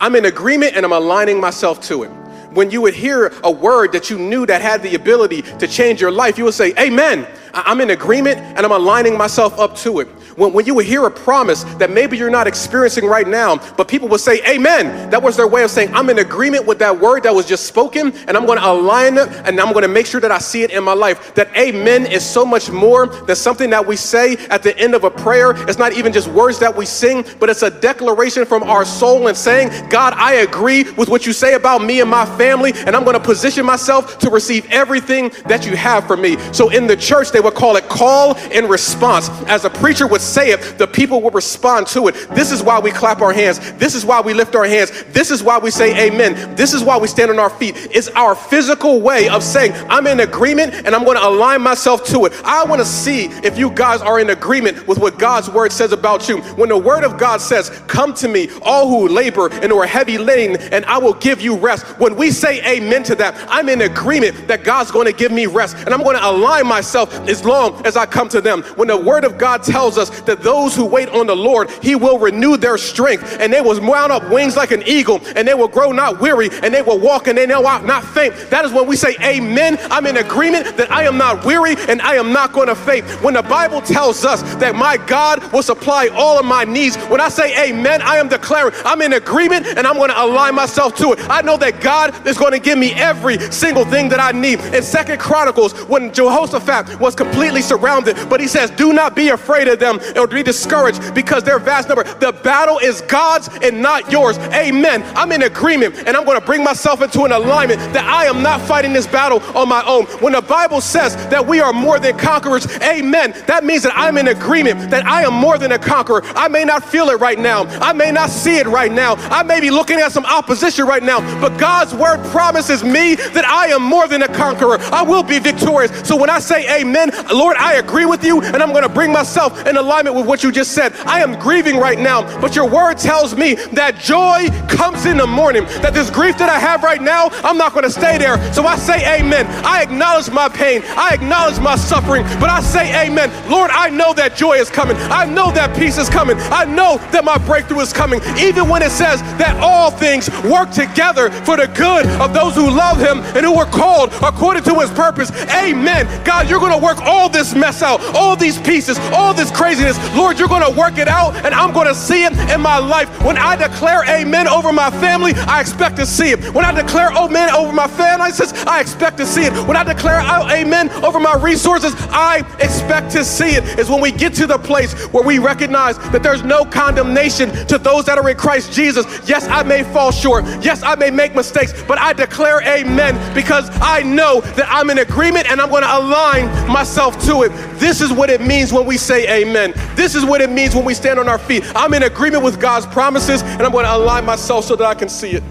I'm 0.00 0.14
in 0.14 0.26
agreement 0.26 0.76
and 0.76 0.84
I'm 0.84 0.92
aligning 0.92 1.40
myself 1.40 1.80
to 1.82 2.04
it. 2.04 2.08
When 2.52 2.70
you 2.70 2.80
would 2.82 2.94
hear 2.94 3.32
a 3.44 3.50
word 3.50 3.92
that 3.92 4.10
you 4.10 4.18
knew 4.18 4.46
that 4.46 4.62
had 4.62 4.82
the 4.82 4.94
ability 4.94 5.42
to 5.42 5.66
change 5.66 6.00
your 6.00 6.10
life, 6.10 6.38
you 6.38 6.44
would 6.44 6.54
say, 6.54 6.72
Amen. 6.78 7.26
I'm 7.66 7.80
in 7.80 7.90
agreement 7.90 8.38
and 8.38 8.60
I'm 8.60 8.72
aligning 8.72 9.16
myself 9.16 9.58
up 9.58 9.76
to 9.78 10.00
it 10.00 10.08
when, 10.38 10.52
when 10.52 10.66
you 10.66 10.74
would 10.74 10.86
hear 10.86 11.04
a 11.04 11.10
promise 11.10 11.64
that 11.74 11.90
maybe 11.90 12.16
you're 12.16 12.30
not 12.30 12.46
experiencing 12.46 13.04
right 13.04 13.26
now, 13.26 13.56
but 13.76 13.88
people 13.88 14.08
would 14.08 14.20
say, 14.20 14.40
Amen. 14.48 15.10
That 15.10 15.22
was 15.22 15.36
their 15.36 15.48
way 15.48 15.64
of 15.64 15.70
saying, 15.70 15.92
I'm 15.94 16.08
in 16.10 16.20
agreement 16.20 16.66
with 16.66 16.78
that 16.78 16.98
word 16.98 17.24
that 17.24 17.34
was 17.34 17.46
just 17.46 17.66
spoken, 17.66 18.12
and 18.28 18.36
I'm 18.36 18.46
going 18.46 18.58
to 18.58 18.70
align 18.70 19.18
it, 19.18 19.28
and 19.44 19.60
I'm 19.60 19.72
going 19.72 19.82
to 19.82 19.88
make 19.88 20.06
sure 20.06 20.20
that 20.20 20.30
I 20.30 20.38
see 20.38 20.62
it 20.62 20.70
in 20.70 20.84
my 20.84 20.92
life. 20.92 21.34
That 21.34 21.54
Amen 21.56 22.06
is 22.06 22.24
so 22.24 22.44
much 22.44 22.70
more 22.70 23.06
than 23.06 23.36
something 23.36 23.70
that 23.70 23.84
we 23.84 23.96
say 23.96 24.36
at 24.48 24.62
the 24.62 24.76
end 24.78 24.94
of 24.94 25.04
a 25.04 25.10
prayer. 25.10 25.52
It's 25.68 25.78
not 25.78 25.92
even 25.92 26.12
just 26.12 26.28
words 26.28 26.58
that 26.60 26.74
we 26.74 26.86
sing, 26.86 27.24
but 27.40 27.50
it's 27.50 27.62
a 27.62 27.70
declaration 27.70 28.44
from 28.44 28.62
our 28.62 28.84
soul 28.84 29.26
and 29.26 29.36
saying, 29.36 29.88
God, 29.88 30.14
I 30.14 30.34
agree 30.34 30.84
with 30.92 31.08
what 31.08 31.26
you 31.26 31.32
say 31.32 31.54
about 31.54 31.82
me 31.82 32.00
and 32.00 32.08
my 32.08 32.24
family, 32.38 32.72
and 32.86 32.94
I'm 32.94 33.04
going 33.04 33.16
to 33.16 33.22
position 33.22 33.66
myself 33.66 34.18
to 34.20 34.30
receive 34.30 34.66
everything 34.70 35.30
that 35.46 35.66
you 35.66 35.76
have 35.76 36.06
for 36.06 36.16
me. 36.16 36.36
So 36.52 36.68
in 36.68 36.86
the 36.86 36.96
church, 36.96 37.32
they 37.32 37.40
would 37.48 37.56
call 37.56 37.76
it 37.76 37.88
call 37.88 38.36
and 38.36 38.68
response. 38.68 39.28
As 39.46 39.64
a 39.64 39.70
preacher 39.70 40.06
would 40.06 40.20
say 40.20 40.50
it, 40.50 40.78
the 40.78 40.86
people 40.86 41.22
will 41.22 41.30
respond 41.30 41.86
to 41.88 42.08
it. 42.08 42.14
This 42.34 42.52
is 42.52 42.62
why 42.62 42.78
we 42.78 42.90
clap 42.90 43.20
our 43.20 43.32
hands. 43.32 43.58
This 43.74 43.94
is 43.94 44.04
why 44.04 44.20
we 44.20 44.34
lift 44.34 44.54
our 44.54 44.66
hands. 44.66 44.90
This 45.08 45.30
is 45.30 45.42
why 45.42 45.58
we 45.58 45.70
say 45.70 46.08
amen. 46.08 46.54
This 46.54 46.74
is 46.74 46.84
why 46.84 46.98
we 46.98 47.08
stand 47.08 47.30
on 47.30 47.38
our 47.38 47.50
feet. 47.50 47.74
It's 47.90 48.08
our 48.08 48.34
physical 48.34 49.00
way 49.00 49.28
of 49.28 49.42
saying, 49.42 49.72
I'm 49.88 50.06
in 50.06 50.20
agreement 50.20 50.74
and 50.74 50.94
I'm 50.94 51.04
going 51.04 51.16
to 51.16 51.26
align 51.26 51.62
myself 51.62 52.04
to 52.06 52.26
it. 52.26 52.32
I 52.44 52.64
want 52.64 52.80
to 52.80 52.86
see 52.86 53.24
if 53.42 53.56
you 53.58 53.70
guys 53.70 54.00
are 54.00 54.20
in 54.20 54.30
agreement 54.30 54.86
with 54.86 54.98
what 54.98 55.18
God's 55.18 55.48
word 55.48 55.72
says 55.72 55.92
about 55.92 56.28
you. 56.28 56.38
When 56.56 56.68
the 56.68 56.78
word 56.78 57.04
of 57.04 57.18
God 57.18 57.40
says, 57.40 57.70
Come 57.86 58.12
to 58.14 58.28
me, 58.28 58.48
all 58.62 58.88
who 58.88 59.08
labor 59.08 59.50
and 59.52 59.72
who 59.72 59.78
are 59.78 59.86
heavy 59.86 60.18
laden, 60.18 60.60
and 60.72 60.84
I 60.84 60.98
will 60.98 61.14
give 61.14 61.40
you 61.40 61.56
rest. 61.56 61.86
When 61.98 62.16
we 62.16 62.30
say 62.30 62.62
amen 62.76 63.04
to 63.04 63.14
that, 63.16 63.34
I'm 63.48 63.68
in 63.68 63.80
agreement 63.80 64.48
that 64.48 64.64
God's 64.64 64.90
going 64.90 65.06
to 65.06 65.12
give 65.12 65.32
me 65.32 65.46
rest 65.46 65.76
and 65.78 65.94
I'm 65.94 66.02
going 66.02 66.16
to 66.16 66.28
align 66.28 66.66
myself 66.66 67.27
as 67.28 67.44
long 67.44 67.84
as 67.86 67.96
I 67.96 68.06
come 68.06 68.28
to 68.30 68.40
them. 68.40 68.62
When 68.76 68.88
the 68.88 68.96
word 68.96 69.24
of 69.24 69.38
God 69.38 69.62
tells 69.62 69.98
us 69.98 70.10
that 70.22 70.42
those 70.42 70.74
who 70.74 70.84
wait 70.86 71.08
on 71.10 71.26
the 71.26 71.36
Lord, 71.36 71.70
he 71.82 71.94
will 71.94 72.18
renew 72.18 72.56
their 72.56 72.78
strength 72.78 73.36
and 73.40 73.52
they 73.52 73.60
will 73.60 73.80
mount 73.80 74.12
up 74.12 74.30
wings 74.30 74.56
like 74.56 74.70
an 74.70 74.82
eagle 74.86 75.20
and 75.36 75.46
they 75.46 75.54
will 75.54 75.68
grow 75.68 75.92
not 75.92 76.20
weary 76.20 76.48
and 76.62 76.72
they 76.72 76.82
will 76.82 76.98
walk 76.98 77.28
and 77.28 77.36
they 77.38 77.46
will 77.46 77.62
not 77.62 78.04
faint. 78.04 78.34
That 78.50 78.64
is 78.64 78.72
when 78.72 78.86
we 78.86 78.96
say 78.96 79.16
amen. 79.22 79.78
I'm 79.90 80.06
in 80.06 80.16
agreement 80.16 80.76
that 80.76 80.90
I 80.90 81.04
am 81.04 81.16
not 81.16 81.44
weary 81.44 81.74
and 81.88 82.00
I 82.02 82.14
am 82.14 82.32
not 82.32 82.52
going 82.52 82.68
to 82.68 82.74
faint. 82.74 83.04
When 83.22 83.34
the 83.34 83.42
Bible 83.42 83.80
tells 83.80 84.24
us 84.24 84.42
that 84.56 84.74
my 84.74 84.96
God 84.96 85.52
will 85.52 85.62
supply 85.62 86.08
all 86.08 86.38
of 86.38 86.44
my 86.44 86.64
needs, 86.64 86.96
when 87.08 87.20
I 87.20 87.28
say 87.28 87.70
amen, 87.70 88.02
I 88.02 88.16
am 88.16 88.28
declaring 88.28 88.74
I'm 88.84 89.02
in 89.02 89.12
agreement 89.12 89.66
and 89.66 89.86
I'm 89.86 89.96
going 89.96 90.10
to 90.10 90.22
align 90.22 90.54
myself 90.54 90.94
to 90.96 91.12
it. 91.12 91.20
I 91.28 91.42
know 91.42 91.56
that 91.58 91.80
God 91.80 92.26
is 92.26 92.38
going 92.38 92.52
to 92.52 92.58
give 92.58 92.78
me 92.78 92.92
every 92.94 93.38
single 93.52 93.84
thing 93.84 94.08
that 94.08 94.20
I 94.20 94.32
need. 94.32 94.60
In 94.74 94.82
Second 94.82 95.20
Chronicles, 95.20 95.72
when 95.88 96.12
Jehoshaphat 96.12 96.98
was 97.00 97.14
completely 97.18 97.60
surrounded, 97.60 98.16
but 98.30 98.40
he 98.40 98.48
says, 98.48 98.70
Do 98.70 98.92
not 98.94 99.14
be 99.14 99.28
afraid 99.28 99.68
of 99.68 99.78
them 99.78 100.00
or 100.16 100.26
be 100.26 100.42
discouraged 100.42 101.14
because 101.14 101.42
they're 101.42 101.58
vast 101.58 101.88
number. 101.88 102.04
The 102.04 102.32
battle 102.32 102.78
is 102.78 103.02
God's 103.02 103.48
and 103.62 103.82
not 103.82 104.10
yours. 104.10 104.38
Amen. 104.38 105.02
I'm 105.16 105.32
in 105.32 105.42
agreement 105.42 105.96
and 106.06 106.16
I'm 106.16 106.24
going 106.24 106.40
to 106.40 106.46
bring 106.46 106.64
myself 106.64 107.02
into 107.02 107.24
an 107.24 107.32
alignment 107.32 107.80
that 107.92 108.04
I 108.04 108.26
am 108.26 108.42
not 108.42 108.60
fighting 108.62 108.92
this 108.92 109.06
battle 109.06 109.40
on 109.56 109.68
my 109.68 109.84
own. 109.84 110.06
When 110.22 110.32
the 110.32 110.40
Bible 110.40 110.80
says 110.80 111.16
that 111.28 111.44
we 111.44 111.60
are 111.60 111.72
more 111.72 111.98
than 111.98 112.16
conquerors, 112.16 112.66
amen, 112.80 113.34
that 113.46 113.64
means 113.64 113.82
that 113.82 113.92
I'm 113.96 114.16
in 114.16 114.28
agreement 114.28 114.90
that 114.90 115.04
I 115.04 115.22
am 115.24 115.34
more 115.34 115.58
than 115.58 115.72
a 115.72 115.78
conqueror. 115.78 116.22
I 116.24 116.48
may 116.48 116.64
not 116.64 116.84
feel 116.84 117.08
it 117.08 117.20
right 117.20 117.38
now, 117.38 117.64
I 117.80 117.92
may 117.92 118.12
not 118.12 118.30
see 118.30 118.58
it 118.58 118.66
right 118.66 118.92
now, 118.92 119.14
I 119.16 119.42
may 119.42 119.60
be 119.60 119.70
looking 119.70 119.98
at 119.98 120.12
some 120.12 120.24
opposition 120.24 120.86
right 120.86 121.02
now, 121.02 121.20
but 121.40 121.58
God's 121.58 121.94
word 121.94 122.24
promises 122.26 122.84
me 122.84 123.16
that 123.16 123.44
I 123.44 123.68
am 123.68 123.82
more 123.82 124.06
than 124.06 124.22
a 124.22 124.28
conqueror. 124.28 124.78
I 124.92 125.02
will 125.02 125.22
be 125.22 125.38
victorious. 125.38 126.06
So 126.08 126.16
when 126.16 126.30
I 126.30 126.38
say 126.38 126.80
amen, 126.80 127.07
Lord, 127.32 127.56
I 127.56 127.74
agree 127.74 128.06
with 128.06 128.24
you 128.24 128.42
and 128.42 128.62
I'm 128.62 128.70
going 128.70 128.82
to 128.82 128.88
bring 128.88 129.12
myself 129.12 129.66
in 129.66 129.76
alignment 129.76 130.16
with 130.16 130.26
what 130.26 130.42
you 130.42 130.52
just 130.52 130.72
said. 130.72 130.94
I 131.06 131.20
am 131.20 131.38
grieving 131.38 131.76
right 131.76 131.98
now, 131.98 132.22
but 132.40 132.54
your 132.54 132.68
word 132.68 132.98
tells 132.98 133.36
me 133.36 133.54
that 133.72 133.96
joy 133.96 134.48
comes 134.68 135.06
in 135.06 135.16
the 135.16 135.26
morning, 135.26 135.64
that 135.82 135.94
this 135.94 136.10
grief 136.10 136.38
that 136.38 136.48
I 136.48 136.58
have 136.58 136.82
right 136.82 137.02
now, 137.02 137.28
I'm 137.44 137.56
not 137.56 137.72
going 137.72 137.84
to 137.84 137.90
stay 137.90 138.18
there. 138.18 138.36
So 138.52 138.64
I 138.66 138.76
say 138.76 139.20
amen. 139.20 139.46
I 139.64 139.82
acknowledge 139.82 140.30
my 140.30 140.48
pain. 140.48 140.82
I 140.96 141.14
acknowledge 141.14 141.58
my 141.60 141.76
suffering, 141.76 142.24
but 142.40 142.50
I 142.50 142.60
say 142.60 143.06
amen. 143.06 143.30
Lord, 143.50 143.70
I 143.70 143.90
know 143.90 144.12
that 144.14 144.36
joy 144.36 144.54
is 144.54 144.70
coming. 144.70 144.96
I 144.96 145.24
know 145.24 145.50
that 145.52 145.76
peace 145.76 145.98
is 145.98 146.08
coming. 146.08 146.36
I 146.38 146.64
know 146.64 146.98
that 147.12 147.24
my 147.24 147.38
breakthrough 147.38 147.80
is 147.80 147.92
coming. 147.92 148.20
Even 148.38 148.68
when 148.68 148.82
it 148.82 148.90
says 148.90 149.22
that 149.38 149.58
all 149.60 149.90
things 149.90 150.28
work 150.44 150.70
together 150.70 151.30
for 151.44 151.56
the 151.56 151.66
good 151.68 152.06
of 152.20 152.34
those 152.34 152.54
who 152.54 152.70
love 152.70 152.98
him 152.98 153.20
and 153.36 153.44
who 153.44 153.56
were 153.56 153.66
called 153.66 154.12
according 154.22 154.62
to 154.64 154.74
his 154.80 154.90
purpose. 154.90 155.30
Amen. 155.54 156.06
God, 156.24 156.48
you're 156.48 156.60
going 156.60 156.72
to 156.72 156.84
work 156.84 156.97
all 157.02 157.28
this 157.28 157.54
mess 157.54 157.82
out, 157.82 158.00
all 158.14 158.36
these 158.36 158.58
pieces, 158.60 158.98
all 159.12 159.34
this 159.34 159.50
craziness. 159.50 159.98
Lord, 160.14 160.38
you're 160.38 160.48
going 160.48 160.64
to 160.64 160.78
work 160.78 160.98
it 160.98 161.08
out 161.08 161.36
and 161.44 161.54
I'm 161.54 161.72
going 161.72 161.88
to 161.88 161.94
see 161.94 162.24
it 162.24 162.32
in 162.50 162.60
my 162.60 162.78
life. 162.78 163.08
When 163.22 163.36
I 163.36 163.56
declare 163.56 164.04
amen 164.04 164.48
over 164.48 164.72
my 164.72 164.90
family, 164.90 165.32
I 165.34 165.60
expect 165.60 165.96
to 165.96 166.06
see 166.06 166.30
it. 166.30 166.54
When 166.54 166.64
I 166.64 166.72
declare 166.72 167.10
amen 167.12 167.50
over 167.50 167.72
my 167.72 167.86
finances, 167.86 168.52
I 168.66 168.80
expect 168.80 169.18
to 169.18 169.26
see 169.26 169.44
it. 169.44 169.52
When 169.66 169.76
I 169.76 169.84
declare 169.84 170.20
amen 170.20 170.90
over 171.04 171.20
my 171.20 171.34
resources, 171.36 171.94
I 172.10 172.38
expect 172.60 173.10
to 173.12 173.24
see 173.24 173.50
it. 173.50 173.78
Is 173.78 173.90
when 173.90 174.00
we 174.00 174.12
get 174.12 174.34
to 174.34 174.46
the 174.46 174.58
place 174.58 174.92
where 175.08 175.24
we 175.24 175.38
recognize 175.38 175.98
that 176.10 176.22
there's 176.22 176.42
no 176.42 176.64
condemnation 176.64 177.50
to 177.66 177.78
those 177.78 178.04
that 178.06 178.18
are 178.18 178.28
in 178.28 178.36
Christ 178.36 178.72
Jesus. 178.72 179.06
Yes, 179.28 179.46
I 179.48 179.62
may 179.62 179.82
fall 179.84 180.10
short. 180.10 180.44
Yes, 180.62 180.82
I 180.82 180.94
may 180.94 181.10
make 181.10 181.34
mistakes, 181.34 181.72
but 181.86 181.98
I 181.98 182.12
declare 182.12 182.60
amen 182.62 183.14
because 183.34 183.68
I 183.80 184.02
know 184.02 184.40
that 184.40 184.66
I'm 184.68 184.90
in 184.90 184.98
agreement 184.98 185.50
and 185.50 185.60
I'm 185.60 185.70
going 185.70 185.82
to 185.82 185.98
align 185.98 186.46
myself 186.88 187.22
to 187.26 187.42
it. 187.42 187.50
This 187.78 188.00
is 188.00 188.10
what 188.10 188.30
it 188.30 188.40
means 188.40 188.72
when 188.72 188.86
we 188.86 188.96
say 188.96 189.42
amen. 189.42 189.74
This 189.94 190.14
is 190.14 190.24
what 190.24 190.40
it 190.40 190.48
means 190.48 190.74
when 190.74 190.86
we 190.86 190.94
stand 190.94 191.18
on 191.18 191.28
our 191.28 191.38
feet. 191.38 191.62
I'm 191.76 191.92
in 191.92 192.04
agreement 192.04 192.42
with 192.42 192.58
God's 192.58 192.86
promises 192.86 193.42
and 193.42 193.60
I'm 193.60 193.72
going 193.72 193.84
to 193.84 193.94
align 193.94 194.24
myself 194.24 194.64
so 194.64 194.74
that 194.74 194.86
I 194.86 194.94
can 194.94 195.10
see 195.10 195.32
it. 195.32 195.42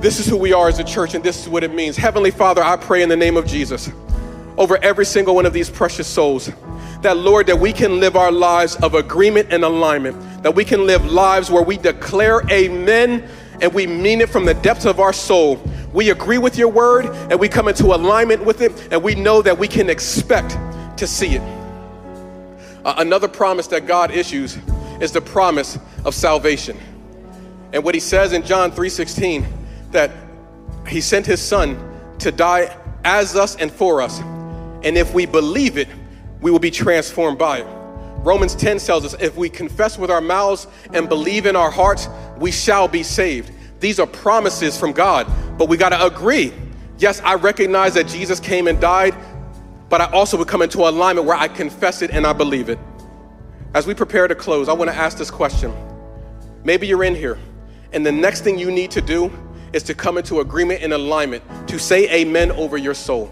This 0.00 0.18
is 0.18 0.26
who 0.26 0.38
we 0.38 0.54
are 0.54 0.66
as 0.66 0.78
a 0.78 0.84
church, 0.84 1.14
and 1.14 1.22
this 1.22 1.42
is 1.42 1.48
what 1.48 1.62
it 1.62 1.74
means. 1.74 1.96
Heavenly 1.96 2.30
Father, 2.30 2.62
I 2.62 2.76
pray 2.76 3.02
in 3.02 3.10
the 3.10 3.16
name 3.16 3.36
of 3.36 3.46
Jesus 3.46 3.90
over 4.56 4.78
every 4.78 5.04
single 5.04 5.34
one 5.34 5.44
of 5.44 5.52
these 5.52 5.68
precious 5.68 6.06
souls 6.06 6.50
that, 7.02 7.18
Lord, 7.18 7.46
that 7.48 7.58
we 7.58 7.72
can 7.72 8.00
live 8.00 8.16
our 8.16 8.32
lives 8.32 8.76
of 8.76 8.94
agreement 8.94 9.52
and 9.52 9.62
alignment, 9.62 10.42
that 10.42 10.54
we 10.54 10.64
can 10.64 10.86
live 10.86 11.04
lives 11.04 11.50
where 11.50 11.62
we 11.62 11.76
declare 11.76 12.48
amen 12.50 13.28
and 13.60 13.72
we 13.72 13.86
mean 13.86 14.20
it 14.20 14.28
from 14.28 14.44
the 14.44 14.54
depths 14.54 14.84
of 14.84 15.00
our 15.00 15.12
soul. 15.12 15.62
We 15.92 16.10
agree 16.10 16.38
with 16.38 16.58
your 16.58 16.68
word 16.68 17.06
and 17.06 17.40
we 17.40 17.48
come 17.48 17.68
into 17.68 17.86
alignment 17.86 18.44
with 18.44 18.60
it, 18.60 18.88
and 18.90 19.02
we 19.02 19.14
know 19.14 19.42
that 19.42 19.58
we 19.58 19.68
can 19.68 19.90
expect 19.90 20.56
to 20.98 21.06
see 21.06 21.36
it. 21.36 21.42
Uh, 22.84 22.94
another 22.98 23.28
promise 23.28 23.66
that 23.68 23.86
God 23.86 24.10
issues 24.10 24.58
is 25.00 25.12
the 25.12 25.20
promise 25.20 25.78
of 26.04 26.14
salvation. 26.14 26.78
And 27.72 27.84
what 27.84 27.94
he 27.94 28.00
says 28.00 28.32
in 28.32 28.42
John 28.42 28.72
3:16 28.72 29.46
that 29.92 30.10
he 30.86 31.00
sent 31.00 31.26
his 31.26 31.40
son 31.40 31.78
to 32.18 32.32
die 32.32 32.74
as 33.04 33.36
us 33.36 33.56
and 33.56 33.70
for 33.70 34.00
us. 34.00 34.20
And 34.82 34.96
if 34.96 35.12
we 35.12 35.26
believe 35.26 35.76
it, 35.76 35.88
we 36.40 36.50
will 36.50 36.58
be 36.58 36.70
transformed 36.70 37.38
by 37.38 37.58
it. 37.58 37.77
Romans 38.24 38.54
10 38.54 38.78
tells 38.78 39.04
us 39.04 39.14
if 39.20 39.36
we 39.36 39.48
confess 39.48 39.98
with 39.98 40.10
our 40.10 40.20
mouths 40.20 40.66
and 40.92 41.08
believe 41.08 41.46
in 41.46 41.56
our 41.56 41.70
hearts, 41.70 42.08
we 42.38 42.50
shall 42.50 42.88
be 42.88 43.02
saved. 43.02 43.52
These 43.80 44.00
are 44.00 44.06
promises 44.06 44.76
from 44.76 44.92
God, 44.92 45.26
but 45.56 45.68
we 45.68 45.76
got 45.76 45.90
to 45.90 46.04
agree. 46.04 46.52
Yes, 46.98 47.20
I 47.20 47.34
recognize 47.34 47.94
that 47.94 48.08
Jesus 48.08 48.40
came 48.40 48.66
and 48.66 48.80
died, 48.80 49.14
but 49.88 50.00
I 50.00 50.10
also 50.10 50.36
would 50.36 50.48
come 50.48 50.62
into 50.62 50.80
alignment 50.80 51.26
where 51.26 51.36
I 51.36 51.46
confess 51.46 52.02
it 52.02 52.10
and 52.10 52.26
I 52.26 52.32
believe 52.32 52.68
it. 52.68 52.78
As 53.74 53.86
we 53.86 53.94
prepare 53.94 54.26
to 54.26 54.34
close, 54.34 54.68
I 54.68 54.72
want 54.72 54.90
to 54.90 54.96
ask 54.96 55.16
this 55.16 55.30
question. 55.30 55.72
Maybe 56.64 56.88
you're 56.88 57.04
in 57.04 57.14
here, 57.14 57.38
and 57.92 58.04
the 58.04 58.12
next 58.12 58.42
thing 58.42 58.58
you 58.58 58.70
need 58.70 58.90
to 58.90 59.00
do 59.00 59.30
is 59.72 59.84
to 59.84 59.94
come 59.94 60.18
into 60.18 60.40
agreement 60.40 60.82
and 60.82 60.92
alignment, 60.92 61.44
to 61.68 61.78
say 61.78 62.10
amen 62.10 62.50
over 62.52 62.76
your 62.76 62.94
soul. 62.94 63.30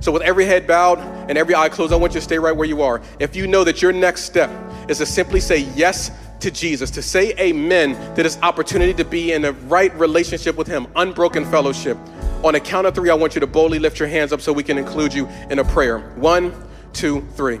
So, 0.00 0.12
with 0.12 0.22
every 0.22 0.44
head 0.44 0.66
bowed 0.66 0.98
and 1.28 1.38
every 1.38 1.54
eye 1.54 1.68
closed, 1.68 1.92
I 1.92 1.96
want 1.96 2.14
you 2.14 2.20
to 2.20 2.24
stay 2.24 2.38
right 2.38 2.54
where 2.54 2.68
you 2.68 2.82
are. 2.82 3.00
If 3.18 3.34
you 3.34 3.46
know 3.46 3.64
that 3.64 3.82
your 3.82 3.92
next 3.92 4.24
step 4.24 4.50
is 4.88 4.98
to 4.98 5.06
simply 5.06 5.40
say 5.40 5.58
yes 5.74 6.10
to 6.40 6.50
Jesus, 6.50 6.90
to 6.92 7.02
say 7.02 7.34
amen 7.38 7.94
to 8.14 8.22
this 8.22 8.38
opportunity 8.42 8.92
to 8.94 9.04
be 9.04 9.32
in 9.32 9.44
a 9.44 9.52
right 9.52 9.94
relationship 9.98 10.56
with 10.56 10.66
Him, 10.66 10.86
unbroken 10.96 11.44
fellowship, 11.46 11.96
on 12.44 12.54
a 12.54 12.60
count 12.60 12.86
of 12.86 12.94
three, 12.94 13.10
I 13.10 13.14
want 13.14 13.34
you 13.34 13.40
to 13.40 13.46
boldly 13.46 13.78
lift 13.78 13.98
your 13.98 14.08
hands 14.08 14.32
up 14.32 14.40
so 14.40 14.52
we 14.52 14.62
can 14.62 14.78
include 14.78 15.14
you 15.14 15.26
in 15.50 15.58
a 15.58 15.64
prayer. 15.64 15.98
One, 16.16 16.54
two, 16.92 17.26
three. 17.34 17.60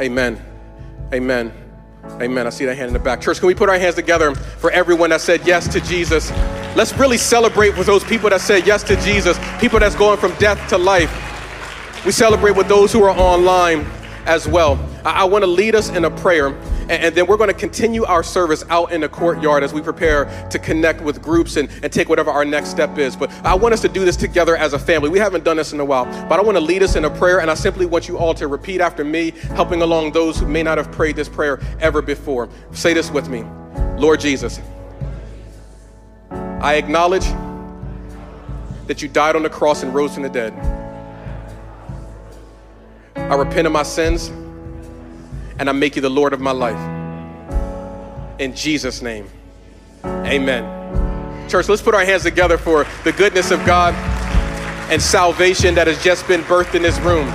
Amen. 0.00 0.42
Amen. 1.12 1.52
Amen. 2.20 2.46
I 2.46 2.50
see 2.50 2.64
that 2.64 2.76
hand 2.76 2.88
in 2.88 2.94
the 2.94 2.98
back. 2.98 3.20
Church, 3.20 3.38
can 3.38 3.46
we 3.46 3.54
put 3.54 3.68
our 3.68 3.78
hands 3.78 3.94
together 3.94 4.34
for 4.34 4.70
everyone 4.70 5.10
that 5.10 5.20
said 5.20 5.46
yes 5.46 5.68
to 5.68 5.80
Jesus? 5.80 6.30
Let's 6.76 6.96
really 6.96 7.18
celebrate 7.18 7.76
with 7.76 7.86
those 7.86 8.04
people 8.04 8.30
that 8.30 8.40
said 8.40 8.64
yes 8.64 8.84
to 8.84 8.96
Jesus, 9.02 9.38
people 9.58 9.80
that's 9.80 9.96
going 9.96 10.18
from 10.18 10.32
death 10.34 10.68
to 10.68 10.78
life. 10.78 11.10
We 12.06 12.12
celebrate 12.12 12.52
with 12.56 12.68
those 12.68 12.92
who 12.92 13.02
are 13.02 13.10
online 13.10 13.84
as 14.24 14.46
well. 14.46 14.78
I, 15.04 15.22
I 15.22 15.24
want 15.24 15.42
to 15.42 15.50
lead 15.50 15.74
us 15.74 15.88
in 15.90 16.04
a 16.04 16.10
prayer, 16.10 16.46
and, 16.46 16.90
and 16.90 17.14
then 17.14 17.26
we're 17.26 17.36
going 17.36 17.48
to 17.48 17.54
continue 17.54 18.04
our 18.04 18.22
service 18.22 18.64
out 18.70 18.92
in 18.92 19.00
the 19.00 19.08
courtyard 19.08 19.64
as 19.64 19.74
we 19.74 19.82
prepare 19.82 20.26
to 20.50 20.58
connect 20.60 21.00
with 21.00 21.20
groups 21.20 21.56
and, 21.56 21.68
and 21.82 21.92
take 21.92 22.08
whatever 22.08 22.30
our 22.30 22.44
next 22.44 22.68
step 22.68 22.98
is. 22.98 23.16
But 23.16 23.32
I 23.44 23.54
want 23.54 23.74
us 23.74 23.80
to 23.82 23.88
do 23.88 24.04
this 24.04 24.16
together 24.16 24.56
as 24.56 24.72
a 24.72 24.78
family. 24.78 25.08
We 25.08 25.18
haven't 25.18 25.42
done 25.42 25.56
this 25.56 25.72
in 25.72 25.80
a 25.80 25.84
while, 25.84 26.04
but 26.28 26.38
I 26.38 26.42
want 26.42 26.56
to 26.56 26.64
lead 26.64 26.84
us 26.84 26.94
in 26.94 27.04
a 27.04 27.10
prayer, 27.10 27.40
and 27.40 27.50
I 27.50 27.54
simply 27.54 27.84
want 27.84 28.06
you 28.06 28.16
all 28.16 28.32
to 28.34 28.46
repeat 28.46 28.80
after 28.80 29.04
me, 29.04 29.32
helping 29.54 29.82
along 29.82 30.12
those 30.12 30.38
who 30.38 30.46
may 30.46 30.62
not 30.62 30.78
have 30.78 30.92
prayed 30.92 31.16
this 31.16 31.28
prayer 31.28 31.60
ever 31.80 32.00
before. 32.00 32.48
Say 32.70 32.94
this 32.94 33.10
with 33.10 33.28
me 33.28 33.44
Lord 33.98 34.20
Jesus, 34.20 34.60
I 36.60 36.74
acknowledge 36.74 37.24
that 38.86 39.00
you 39.00 39.08
died 39.08 39.34
on 39.34 39.42
the 39.42 39.48
cross 39.48 39.82
and 39.82 39.94
rose 39.94 40.12
from 40.12 40.24
the 40.24 40.28
dead. 40.28 40.52
I 43.16 43.34
repent 43.34 43.66
of 43.66 43.72
my 43.72 43.82
sins 43.82 44.28
and 45.58 45.70
I 45.70 45.72
make 45.72 45.96
you 45.96 46.02
the 46.02 46.10
Lord 46.10 46.34
of 46.34 46.40
my 46.40 46.50
life. 46.50 46.78
In 48.38 48.54
Jesus' 48.54 49.00
name, 49.00 49.26
amen. 50.04 51.48
Church, 51.48 51.68
let's 51.68 51.80
put 51.80 51.94
our 51.94 52.04
hands 52.04 52.24
together 52.24 52.58
for 52.58 52.86
the 53.04 53.12
goodness 53.12 53.50
of 53.50 53.64
God 53.64 53.94
and 54.90 55.00
salvation 55.00 55.74
that 55.76 55.86
has 55.86 56.02
just 56.04 56.28
been 56.28 56.42
birthed 56.42 56.74
in 56.74 56.82
this 56.82 56.98
room. 57.00 57.26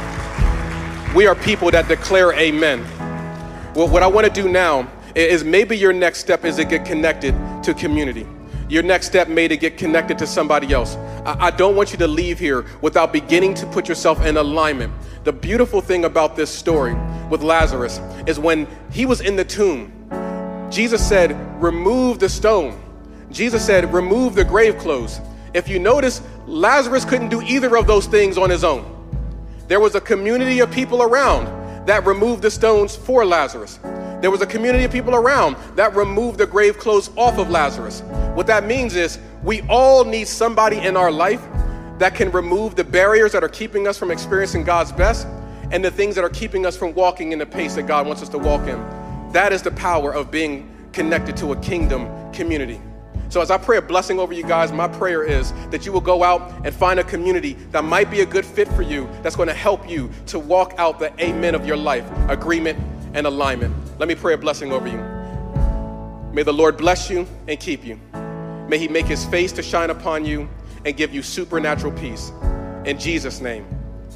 We 1.16 1.26
are 1.26 1.34
people 1.34 1.72
that 1.72 1.88
declare 1.88 2.34
amen. 2.34 2.84
Well, 3.74 3.88
what 3.88 4.04
I 4.04 4.08
want 4.08 4.28
to 4.28 4.32
do 4.32 4.48
now 4.50 4.88
is 5.16 5.44
maybe 5.44 5.76
your 5.76 5.94
next 5.94 6.20
step 6.20 6.46
is 6.46 6.58
to 6.58 6.66
get 6.66 6.86
connected 6.86 7.34
to 7.64 7.74
community. 7.74 8.28
Your 8.68 8.82
next 8.82 9.08
step 9.08 9.28
may 9.28 9.48
to 9.48 9.58
get 9.58 9.78
connected 9.78 10.18
to 10.18 10.28
somebody 10.28 10.74
else. 10.74 10.96
I, 11.26 11.48
I 11.48 11.52
don't 11.52 11.76
want 11.76 11.92
you 11.92 11.98
to 12.00 12.08
leave 12.08 12.40
here 12.40 12.66
without 12.82 13.14
beginning 13.14 13.54
to 13.56 13.68
put 13.68 13.88
yourself 13.88 14.26
in 14.26 14.38
alignment. 14.38 14.92
The 15.24 15.34
beautiful 15.34 15.82
thing 15.82 16.06
about 16.06 16.36
this 16.36 16.50
story 16.50 16.96
with 17.30 17.44
Lazarus 17.44 18.00
is 18.26 18.40
when 18.40 18.68
he 18.92 19.06
was 19.06 19.22
in 19.22 19.36
the 19.36 19.46
tomb, 19.46 19.92
Jesus 20.72 21.08
said, 21.08 21.36
Remove 21.62 22.20
the 22.20 22.30
stone. 22.30 22.82
Jesus 23.32 23.66
said, 23.66 23.94
Remove 23.94 24.36
the 24.36 24.44
grave 24.44 24.78
clothes. 24.78 25.20
If 25.54 25.70
you 25.70 25.80
notice, 25.80 26.22
Lazarus 26.48 27.06
couldn't 27.06 27.30
do 27.30 27.42
either 27.42 27.78
of 27.78 27.88
those 27.88 28.08
things 28.08 28.38
on 28.38 28.50
his 28.50 28.64
own. 28.64 28.92
There 29.68 29.80
was 29.80 29.96
a 29.96 30.02
community 30.02 30.60
of 30.60 30.72
people 30.72 31.02
around 31.02 31.46
that 31.88 32.06
removed 32.06 32.42
the 32.42 32.52
stones 32.52 32.96
for 32.96 33.26
Lazarus. 33.26 33.80
There 34.22 34.32
was 34.32 34.42
a 34.42 34.46
community 34.46 34.84
of 34.86 34.92
people 34.92 35.14
around 35.14 35.58
that 35.76 35.96
removed 35.96 36.40
the 36.40 36.48
grave 36.48 36.78
clothes 36.78 37.10
off 37.16 37.38
of 37.38 37.50
Lazarus. 37.50 38.02
What 38.34 38.48
that 38.48 38.66
means 38.66 38.96
is 38.96 39.20
we 39.44 39.62
all 39.64 40.04
need 40.06 40.28
somebody 40.28 40.78
in 40.78 40.98
our 40.98 41.12
life 41.12 41.42
that 42.00 42.16
can 42.16 42.32
remove 42.32 42.76
the 42.76 42.84
barriers 42.84 43.32
that 43.34 43.44
are 43.44 43.50
keeping 43.50 43.88
us 43.88 43.98
from 43.98 44.12
experiencing 44.12 44.64
God's 44.64 44.92
best 44.92 45.28
and 45.72 45.84
the 45.84 45.92
things 45.92 46.16
that 46.16 46.24
are 46.24 46.30
keeping 46.30 46.66
us 46.66 46.76
from 46.78 46.94
walking 46.94 47.32
in 47.32 47.40
the 47.40 47.46
pace 47.46 47.76
that 47.76 47.84
God 47.84 48.08
wants 48.08 48.22
us 48.22 48.30
to 48.30 48.38
walk 48.38 48.68
in. 48.68 48.82
That 49.32 49.52
is 49.54 49.62
the 49.62 49.72
power 49.72 50.14
of 50.14 50.32
being 50.32 50.72
connected 50.94 51.36
to 51.38 51.52
a 51.52 51.56
kingdom 51.58 52.10
community. 52.32 52.80
So, 53.30 53.42
as 53.42 53.52
I 53.52 53.58
pray 53.58 53.78
a 53.78 53.82
blessing 53.82 54.20
over 54.20 54.34
you 54.34 54.44
guys, 54.44 54.72
my 54.72 54.88
prayer 54.88 55.24
is 55.24 55.52
that 55.70 55.86
you 55.86 55.92
will 55.92 56.02
go 56.02 56.24
out 56.24 56.54
and 56.64 56.74
find 56.74 57.00
a 57.00 57.04
community 57.04 57.54
that 57.72 57.84
might 57.84 58.12
be 58.12 58.22
a 58.22 58.26
good 58.26 58.46
fit 58.46 58.68
for 58.70 58.82
you, 58.82 59.10
that's 59.24 59.36
going 59.36 59.48
to 59.48 59.54
help 59.54 59.90
you 59.90 60.10
to 60.28 60.40
walk 60.40 60.74
out 60.78 61.00
the 61.00 61.12
amen 61.22 61.56
of 61.56 61.66
your 61.66 61.76
life 61.76 62.06
agreement 62.30 62.80
and 63.16 63.26
alignment. 63.26 63.74
Let 63.98 64.08
me 64.08 64.14
pray 64.14 64.36
a 64.36 64.38
blessing 64.38 64.72
over 64.72 64.88
you. 64.88 65.00
May 66.34 66.44
the 66.44 66.54
Lord 66.54 66.78
bless 66.78 67.10
you 67.10 67.26
and 67.48 67.60
keep 67.60 67.84
you. 67.84 68.00
May 68.70 68.78
he 68.78 68.88
make 68.88 69.06
his 69.06 69.26
face 69.26 69.52
to 69.54 69.64
shine 69.64 69.90
upon 69.90 70.26
you 70.26 70.50
and 70.84 70.96
give 70.96 71.14
you 71.14 71.24
supernatural 71.24 71.94
peace. 71.94 72.32
In 72.86 73.00
Jesus' 73.00 73.42
name, 73.42 73.66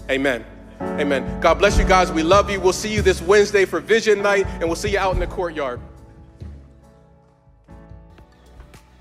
amen. 0.10 0.46
Amen. 0.82 1.42
God 1.42 1.56
bless 1.56 1.78
you 1.78 1.86
guys. 1.86 2.12
We 2.12 2.24
love 2.24 2.50
you. 2.50 2.60
We'll 2.60 2.72
see 2.74 2.94
you 2.94 3.02
this 3.02 3.22
Wednesday 3.22 3.66
for 3.66 3.80
Vision 3.82 4.22
Night, 4.22 4.46
and 4.48 4.64
we'll 4.64 4.76
see 4.76 4.92
you 4.92 5.00
out 5.00 5.14
in 5.14 5.20
the 5.20 5.28
courtyard. 5.28 5.82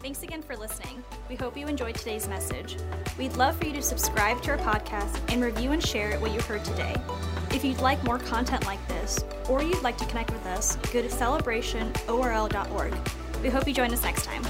Thanks 0.01 0.22
again 0.22 0.42
for 0.42 0.57
listening. 0.57 1.05
We 1.28 1.36
hope 1.36 1.57
you 1.57 1.66
enjoyed 1.66 1.94
today's 1.94 2.26
message. 2.28 2.76
We'd 3.18 3.36
love 3.36 3.59
for 3.59 3.66
you 3.66 3.72
to 3.74 3.82
subscribe 3.82 4.42
to 4.42 4.53
our 4.53 4.59
podcast 4.59 5.20
and 5.32 5.42
review 5.42 5.72
and 5.72 5.84
share 5.84 6.18
what 6.18 6.32
you 6.32 6.40
heard 6.40 6.64
today. 6.64 6.96
If 7.53 7.64
you'd 7.64 7.80
like 7.80 8.03
more 8.05 8.18
content 8.18 8.66
like 8.66 8.86
this, 8.88 9.24
or 9.49 9.62
you'd 9.62 9.82
like 9.82 9.96
to 9.99 10.07
connect 10.07 10.32
with 10.32 10.44
us, 10.46 10.76
go 10.92 11.03
to 11.03 11.09
celebrationorl.org. 11.09 12.94
We 13.42 13.49
hope 13.49 13.66
you 13.66 13.74
join 13.74 13.92
us 13.92 14.03
next 14.03 14.24
time. 14.24 14.42